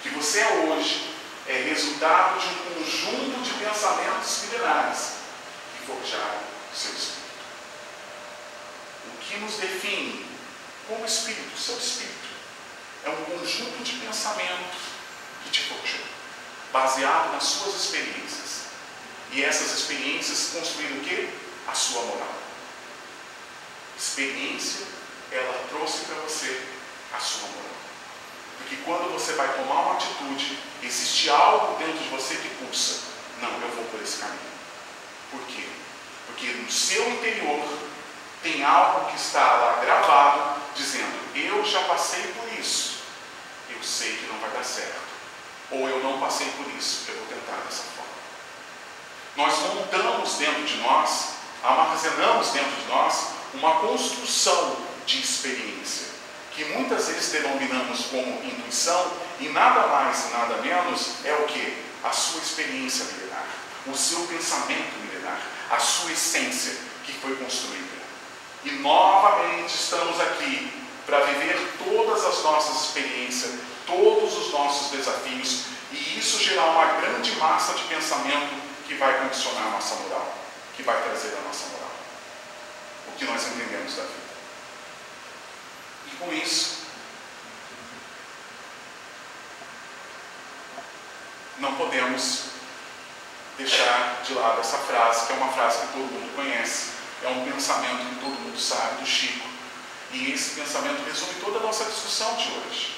Que 0.01 0.09
você 0.09 0.39
é 0.39 0.65
hoje 0.67 1.13
é 1.47 1.63
resultado 1.63 2.39
de 2.39 2.47
um 2.47 2.75
conjunto 2.75 3.41
de 3.41 3.53
pensamentos 3.65 4.43
milenares 4.43 5.13
que 5.75 5.85
forjaram 5.87 6.39
o 6.71 6.75
seu 6.75 6.91
espírito. 6.91 7.19
O 9.07 9.17
que 9.19 9.37
nos 9.37 9.55
define 9.55 10.25
como 10.87 11.05
espírito, 11.05 11.57
seu 11.57 11.77
espírito, 11.77 12.29
é 13.03 13.09
um 13.09 13.25
conjunto 13.25 13.83
de 13.83 13.93
pensamentos 13.93 14.77
que 15.43 15.49
te 15.49 15.61
forjou, 15.63 16.05
baseado 16.71 17.33
nas 17.33 17.43
suas 17.43 17.75
experiências. 17.75 18.63
E 19.31 19.43
essas 19.43 19.79
experiências 19.79 20.51
construíram 20.53 20.97
o 20.97 21.05
quê? 21.05 21.29
A 21.67 21.73
sua 21.73 22.01
moral. 22.03 22.35
Experiência, 23.97 24.85
ela 25.31 25.65
trouxe 25.69 26.05
para 26.05 26.15
você 26.21 26.63
a 27.13 27.19
sua 27.19 27.47
moral. 27.47 27.88
Porque 28.59 28.77
quando 28.85 29.11
você 29.11 29.33
vai 29.33 29.47
tomar 29.55 29.81
uma 29.81 29.93
atitude, 29.95 30.59
existe 30.83 31.29
algo 31.29 31.77
dentro 31.77 31.97
de 31.97 32.09
você 32.09 32.35
que 32.35 32.49
pulsa. 32.55 33.01
Não, 33.41 33.49
eu 33.49 33.69
vou 33.75 33.85
por 33.85 34.01
esse 34.01 34.17
caminho. 34.17 34.39
Por 35.31 35.41
quê? 35.41 35.67
Porque 36.27 36.47
no 36.47 36.71
seu 36.71 37.09
interior 37.11 37.67
tem 38.41 38.63
algo 38.63 39.09
que 39.09 39.17
está 39.17 39.53
lá 39.53 39.79
gravado, 39.83 40.61
dizendo: 40.75 41.17
Eu 41.35 41.65
já 41.65 41.83
passei 41.83 42.23
por 42.33 42.59
isso, 42.59 42.99
eu 43.69 43.81
sei 43.83 44.17
que 44.17 44.27
não 44.27 44.39
vai 44.39 44.49
dar 44.51 44.63
certo. 44.63 45.09
Ou 45.71 45.87
eu 45.87 46.03
não 46.03 46.19
passei 46.19 46.47
por 46.51 46.67
isso, 46.77 47.05
eu 47.09 47.15
vou 47.15 47.27
tentar 47.27 47.57
dessa 47.65 47.83
forma. 47.83 48.09
Nós 49.35 49.59
montamos 49.73 50.33
dentro 50.35 50.63
de 50.63 50.77
nós, 50.77 51.33
armazenamos 51.63 52.49
dentro 52.49 52.71
de 52.71 52.87
nós, 52.87 53.27
uma 53.53 53.75
construção 53.79 54.77
de 55.05 55.21
experiência, 55.21 56.08
que 56.59 56.65
muitas 56.73 57.07
vezes 57.07 57.31
denominamos 57.31 58.07
como 58.07 58.43
intuição, 58.43 59.13
e 59.39 59.47
nada 59.47 59.87
mais 59.87 60.25
e 60.25 60.33
nada 60.33 60.57
menos 60.57 61.11
é 61.23 61.33
o 61.35 61.45
que? 61.45 61.85
A 62.03 62.11
sua 62.11 62.41
experiência 62.41 63.05
milenar, 63.05 63.47
o 63.87 63.95
seu 63.95 64.19
pensamento 64.27 64.99
milenar, 64.99 65.39
a 65.71 65.79
sua 65.79 66.11
essência 66.11 66.75
que 67.05 67.13
foi 67.13 67.33
construída. 67.37 67.87
E 68.65 68.71
novamente 68.71 69.73
estamos 69.73 70.19
aqui 70.19 70.69
para 71.05 71.21
viver 71.21 71.75
todas 71.77 72.25
as 72.25 72.43
nossas 72.43 72.87
experiências, 72.87 73.53
todos 73.87 74.37
os 74.37 74.51
nossos 74.51 74.91
desafios, 74.91 75.63
e 75.93 76.19
isso 76.19 76.43
gerar 76.43 76.71
uma 76.71 76.99
grande 76.99 77.31
massa 77.37 77.73
de 77.73 77.83
pensamento 77.83 78.53
que 78.85 78.95
vai 78.95 79.17
condicionar 79.21 79.67
a 79.67 79.71
nossa 79.71 79.95
moral, 79.95 80.35
que 80.75 80.83
vai 80.83 81.01
trazer 81.03 81.37
a 81.37 81.47
nossa 81.47 81.67
moral. 81.69 81.91
O 83.07 83.11
que 83.17 83.23
nós 83.23 83.47
entendemos 83.47 83.95
da 83.95 84.03
vida. 84.03 84.28
Com 86.19 86.33
isso, 86.33 86.79
não 91.59 91.75
podemos 91.75 92.43
deixar 93.57 94.21
de 94.25 94.33
lado 94.33 94.59
essa 94.59 94.77
frase, 94.77 95.27
que 95.27 95.33
é 95.33 95.35
uma 95.35 95.51
frase 95.51 95.79
que 95.79 95.93
todo 95.93 96.11
mundo 96.11 96.35
conhece, 96.35 96.91
é 97.23 97.27
um 97.29 97.49
pensamento 97.49 98.09
que 98.09 98.19
todo 98.19 98.39
mundo 98.39 98.59
sabe, 98.59 99.01
do 99.01 99.05
Chico. 99.05 99.47
E 100.11 100.31
esse 100.31 100.59
pensamento 100.59 101.05
resume 101.05 101.35
toda 101.35 101.59
a 101.59 101.61
nossa 101.61 101.85
discussão 101.85 102.35
de 102.35 102.49
hoje. 102.51 102.95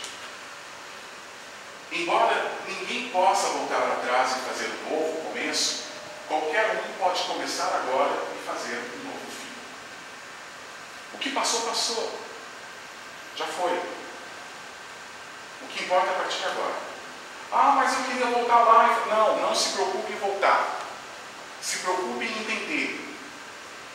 Embora 1.92 2.54
ninguém 2.68 3.10
possa 3.10 3.48
voltar 3.48 3.84
atrás 3.84 4.32
e 4.32 4.50
fazer 4.50 4.70
um 4.70 4.90
novo 4.90 5.30
começo, 5.30 5.84
qualquer 6.28 6.84
um 6.88 7.04
pode 7.04 7.22
começar 7.24 7.68
agora 7.68 8.14
e 8.34 8.48
fazer 8.48 8.78
um 8.78 9.08
novo 9.10 9.26
fim. 9.30 9.52
O 11.14 11.18
que 11.18 11.32
passou, 11.32 11.62
passou. 11.62 12.31
Já 13.36 13.46
foi. 13.46 13.72
O 15.62 15.68
que 15.68 15.84
importa 15.84 16.08
é 16.08 16.10
a 16.10 16.20
partir 16.20 16.40
de 16.40 16.46
agora. 16.46 16.76
Ah, 17.52 17.74
mas 17.76 17.94
eu 17.94 18.04
queria 18.06 18.28
voltar 18.28 18.60
lá. 18.60 19.04
Não, 19.08 19.42
não 19.42 19.56
se 19.56 19.70
preocupe 19.70 20.14
em 20.14 20.18
voltar. 20.18 20.80
Se 21.62 21.78
preocupe 21.80 22.26
em 22.26 22.40
entender. 22.40 23.18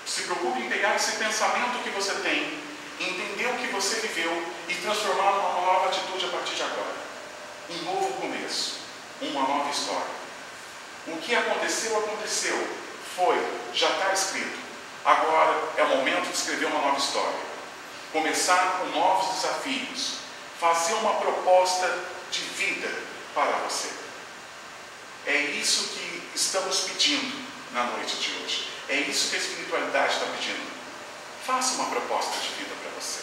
Se 0.07 0.22
preocupe 0.22 0.61
em 0.61 0.68
pegar 0.68 0.95
esse 0.95 1.16
pensamento 1.16 1.82
que 1.82 1.91
você 1.91 2.14
tem, 2.16 2.61
entender 3.01 3.47
o 3.47 3.59
que 3.59 3.66
você 3.68 3.97
viveu 3.97 4.45
e 4.68 4.74
transformar 4.74 5.32
numa 5.32 5.61
nova 5.61 5.87
atitude 5.89 6.26
a 6.26 6.28
partir 6.28 6.55
de 6.55 6.62
agora. 6.62 6.95
Um 7.68 7.82
novo 7.82 8.20
começo, 8.20 8.78
uma 9.20 9.43
nova 9.43 9.70
história. 9.70 10.16
O 11.09 11.16
que 11.18 11.34
aconteceu, 11.34 11.99
aconteceu. 11.99 12.68
Foi, 13.16 13.37
já 13.74 13.89
está 13.91 14.12
escrito. 14.12 14.59
Agora 15.05 15.72
é 15.76 15.82
o 15.84 15.97
momento 15.97 16.28
de 16.28 16.37
escrever 16.37 16.66
uma 16.66 16.80
nova 16.80 16.99
história. 16.99 17.45
Começar 18.13 18.79
com 18.79 18.87
novos 18.99 19.37
desafios. 19.37 20.19
Fazer 20.61 20.95
uma 20.95 21.15
proposta 21.15 21.87
de 22.31 22.41
vida 22.41 22.89
para 23.35 23.53
você. 23.69 23.91
É 25.27 25.37
isso 25.37 25.89
que 25.89 26.31
estamos 26.35 26.81
pedindo 26.81 27.47
na 27.73 27.85
noite 27.85 28.17
de 28.17 28.33
hoje. 28.33 28.69
É 28.89 28.97
isso 28.97 29.31
que 29.31 29.37
a 29.37 29.39
espiritualidade 29.39 30.15
está 30.15 30.27
pedindo. 30.27 30.71
Faça 31.45 31.75
uma 31.75 31.87
proposta 31.87 32.41
de 32.41 32.49
vida 32.55 32.75
para 32.83 33.01
você. 33.01 33.21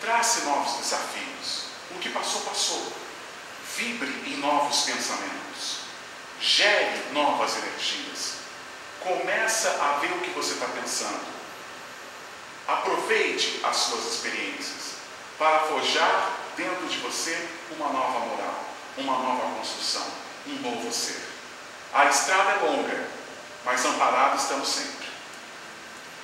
Trace 0.00 0.42
novos 0.42 0.78
desafios. 0.78 1.64
O 1.90 1.98
que 1.98 2.08
passou, 2.08 2.40
passou. 2.42 2.92
Vibre 3.76 4.10
em 4.26 4.38
novos 4.38 4.82
pensamentos. 4.82 5.80
Gere 6.40 7.12
novas 7.12 7.56
energias. 7.58 8.34
Começa 9.00 9.70
a 9.82 9.98
ver 9.98 10.12
o 10.12 10.20
que 10.20 10.30
você 10.30 10.54
está 10.54 10.66
pensando. 10.66 11.39
Aproveite 12.66 13.60
as 13.64 13.76
suas 13.76 14.14
experiências 14.14 14.94
para 15.38 15.60
forjar 15.60 16.30
dentro 16.56 16.86
de 16.86 16.98
você 16.98 17.48
uma 17.78 17.88
nova 17.88 18.20
moral, 18.20 18.64
uma 18.98 19.18
nova 19.18 19.54
construção, 19.56 20.06
um 20.46 20.54
novo 20.60 20.92
ser. 20.92 21.20
A 21.92 22.06
estrada 22.06 22.50
é 22.50 22.70
longa, 22.70 23.08
mas 23.64 23.84
amparados 23.84 24.42
estamos 24.42 24.68
sempre. 24.68 25.08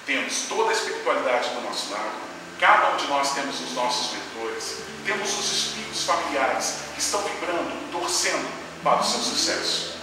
Temos 0.05 0.43
toda 0.49 0.71
a 0.71 0.73
espiritualidade 0.73 1.49
do 1.51 1.63
nosso 1.63 1.91
lado, 1.91 2.13
cada 2.61 2.91
um 2.91 2.97
de 2.97 3.07
nós 3.09 3.35
temos 3.35 3.61
os 3.61 3.73
nossos 3.73 4.13
mentores, 4.13 4.77
temos 5.05 5.39
os 5.39 5.53
espíritos 5.53 6.05
familiares 6.05 6.77
que 6.95 7.01
estão 7.01 7.23
vibrando, 7.23 7.91
torcendo 7.91 8.49
para 8.83 9.01
o 9.01 9.05
seu 9.05 9.21
sucesso. 9.21 9.97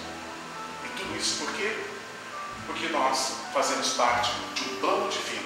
E 0.83 0.97
tudo 0.97 1.17
isso 1.17 1.45
por 1.45 1.53
quê? 1.53 1.73
Porque 2.65 2.89
nós 2.89 3.33
fazemos 3.53 3.93
parte 3.93 4.31
de 4.55 4.69
um 4.69 4.75
plano 4.79 5.09
divino. 5.09 5.42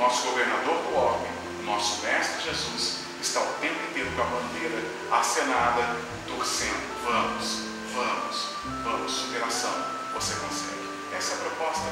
Nosso 0.00 0.28
governador 0.28 0.78
do 0.82 0.96
orbe, 0.96 1.28
nosso 1.66 2.00
Mestre 2.00 2.42
Jesus, 2.42 3.00
está 3.20 3.38
o 3.42 3.52
tempo 3.60 3.78
inteiro 3.90 4.10
com 4.16 4.22
a 4.22 4.24
bandeira 4.24 4.82
acenada, 5.12 5.94
torcendo. 6.26 7.04
Vamos, 7.04 7.66
vamos, 7.94 8.48
vamos, 8.82 9.12
superação, 9.12 9.70
você 10.14 10.36
consegue. 10.36 10.88
Essa 11.14 11.32
é 11.32 11.34
a 11.34 11.38
proposta 11.40 11.84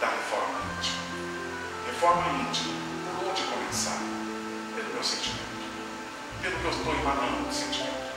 da 0.00 0.08
reforma 0.08 0.58
íntima. 0.76 0.98
Reforma 1.86 2.42
íntima, 2.42 2.74
por 3.20 3.28
onde 3.28 3.42
começar? 3.42 3.98
Pelo 4.74 4.92
meu 4.92 5.04
sentimento. 5.04 5.40
Pelo 6.42 6.58
que 6.58 6.64
eu 6.64 6.70
estou 6.70 6.92
emanando 6.94 7.48
de 7.48 7.54
sentimento. 7.54 8.10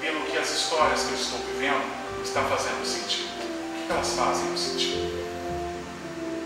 Pelo 0.00 0.26
que 0.26 0.36
as 0.36 0.50
histórias 0.50 1.02
que 1.02 1.12
eu 1.12 1.14
estou 1.14 1.38
vivendo 1.46 2.24
estão 2.24 2.42
fazendo 2.48 2.84
sentido. 2.84 3.30
O 3.38 3.86
que 3.86 3.92
elas 3.92 4.12
fazem 4.14 4.46
no 4.46 4.58
sentido? 4.58 5.14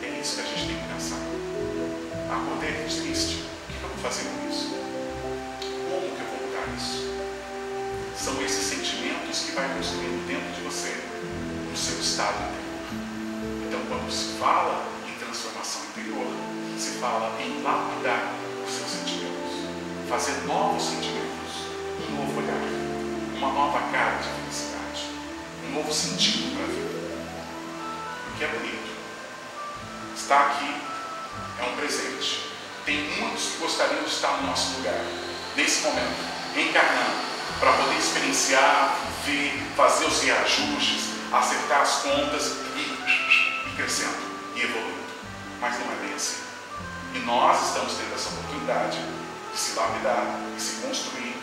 É 0.03 0.21
isso 0.21 0.37
que 0.37 0.43
a 0.43 0.45
gente 0.45 0.67
tem 0.67 0.77
que 0.77 0.93
pensar. 0.93 1.50
Acordei 2.31 2.71
triste. 2.85 3.43
O 3.43 3.73
que 3.73 3.83
eu 3.83 3.89
vou 3.89 3.99
fazer 3.99 4.23
com 4.23 4.49
isso? 4.49 4.71
Como 4.71 6.15
que 6.15 6.23
eu 6.23 6.29
vou 6.31 6.47
mudar 6.47 6.63
isso? 6.77 7.11
São 8.17 8.41
esses 8.41 8.67
sentimentos 8.67 9.47
que 9.47 9.53
vai 9.53 9.69
construindo 9.75 10.25
dentro 10.29 10.53
de 10.55 10.61
você 10.63 10.95
o 11.73 11.77
seu 11.77 11.99
estado 11.99 12.37
interior. 12.37 13.67
Então, 13.67 13.81
quando 13.89 14.09
se 14.13 14.39
fala 14.39 14.87
em 15.09 15.19
transformação 15.19 15.83
interior, 15.91 16.27
se 16.79 16.99
fala 17.01 17.37
em 17.43 17.63
lapidar 17.63 18.35
os 18.65 18.75
seus 18.75 18.91
sentimentos, 18.91 19.67
fazer 20.09 20.47
novos 20.47 20.85
sentimentos, 20.85 21.67
um 22.09 22.15
novo 22.15 22.41
olhar, 22.41 22.63
uma 23.39 23.53
nova 23.53 23.81
cara 23.91 24.19
de 24.19 24.29
felicidade, 24.29 25.11
um 25.67 25.75
novo 25.75 25.93
sentido 25.93 26.55
para 26.55 26.63
a 26.63 26.69
vida. 26.69 26.91
Que 28.39 28.45
é 28.45 28.49
bonito. 28.49 28.91
Estar 30.15 30.47
aqui 30.47 30.90
é 31.59 31.63
um 31.65 31.77
presente. 31.77 32.51
Tem 32.85 33.03
muitos 33.21 33.45
que 33.45 33.59
gostariam 33.59 34.03
de 34.03 34.11
estar 34.11 34.37
no 34.39 34.49
nosso 34.49 34.77
lugar, 34.79 35.05
nesse 35.57 35.83
momento, 35.83 36.17
encarnando, 36.57 37.31
para 37.59 37.73
poder 37.75 37.99
experienciar, 37.99 38.97
ver, 39.25 39.53
fazer 39.77 40.07
os 40.07 40.23
reajustes, 40.23 41.11
acertar 41.33 41.83
as 41.83 42.03
contas 42.03 42.53
e, 42.77 43.69
e 43.69 43.77
crescendo 43.77 44.19
e 44.57 44.63
evoluindo. 44.63 44.99
Mas 45.61 45.79
não 45.79 45.93
é 45.93 45.97
bem 45.97 46.15
assim. 46.15 46.41
E 47.15 47.19
nós 47.21 47.69
estamos 47.69 47.93
tendo 47.95 48.15
essa 48.15 48.31
oportunidade 48.31 48.99
de 49.53 49.59
se 49.59 49.77
lapidar, 49.77 50.41
de 50.57 50.63
se 50.63 50.81
construir 50.81 51.37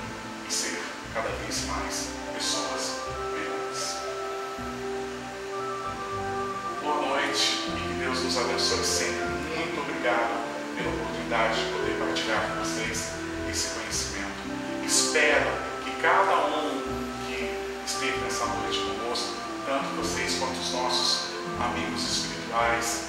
e 0.48 0.52
ser 0.52 0.82
cada 1.14 1.30
vez 1.30 1.66
mais 1.66 2.08
pessoas 2.34 3.02
melhores. 3.34 3.98
Boa 6.82 7.02
noite 7.08 7.66
e 7.68 7.72
que 7.72 7.94
Deus 8.00 8.24
nos 8.24 8.38
abençoe 8.38 8.84
sempre. 8.84 9.47
Obrigado 10.08 10.40
pela 10.78 10.90
oportunidade 10.90 11.66
de 11.66 11.72
poder 11.74 12.00
partilhar 12.00 12.48
com 12.48 12.64
vocês 12.64 13.12
esse 13.52 13.74
conhecimento. 13.78 14.40
Espero 14.86 15.52
que 15.84 15.92
cada 16.02 16.48
um 16.48 16.82
que 17.28 17.54
esteve 17.86 18.18
nessa 18.20 18.46
noite 18.46 18.80
conosco, 18.80 19.36
tanto 19.66 19.90
vocês 19.98 20.36
quanto 20.40 20.58
os 20.62 20.72
nossos 20.72 21.32
amigos 21.60 22.04
espirituais, 22.04 23.08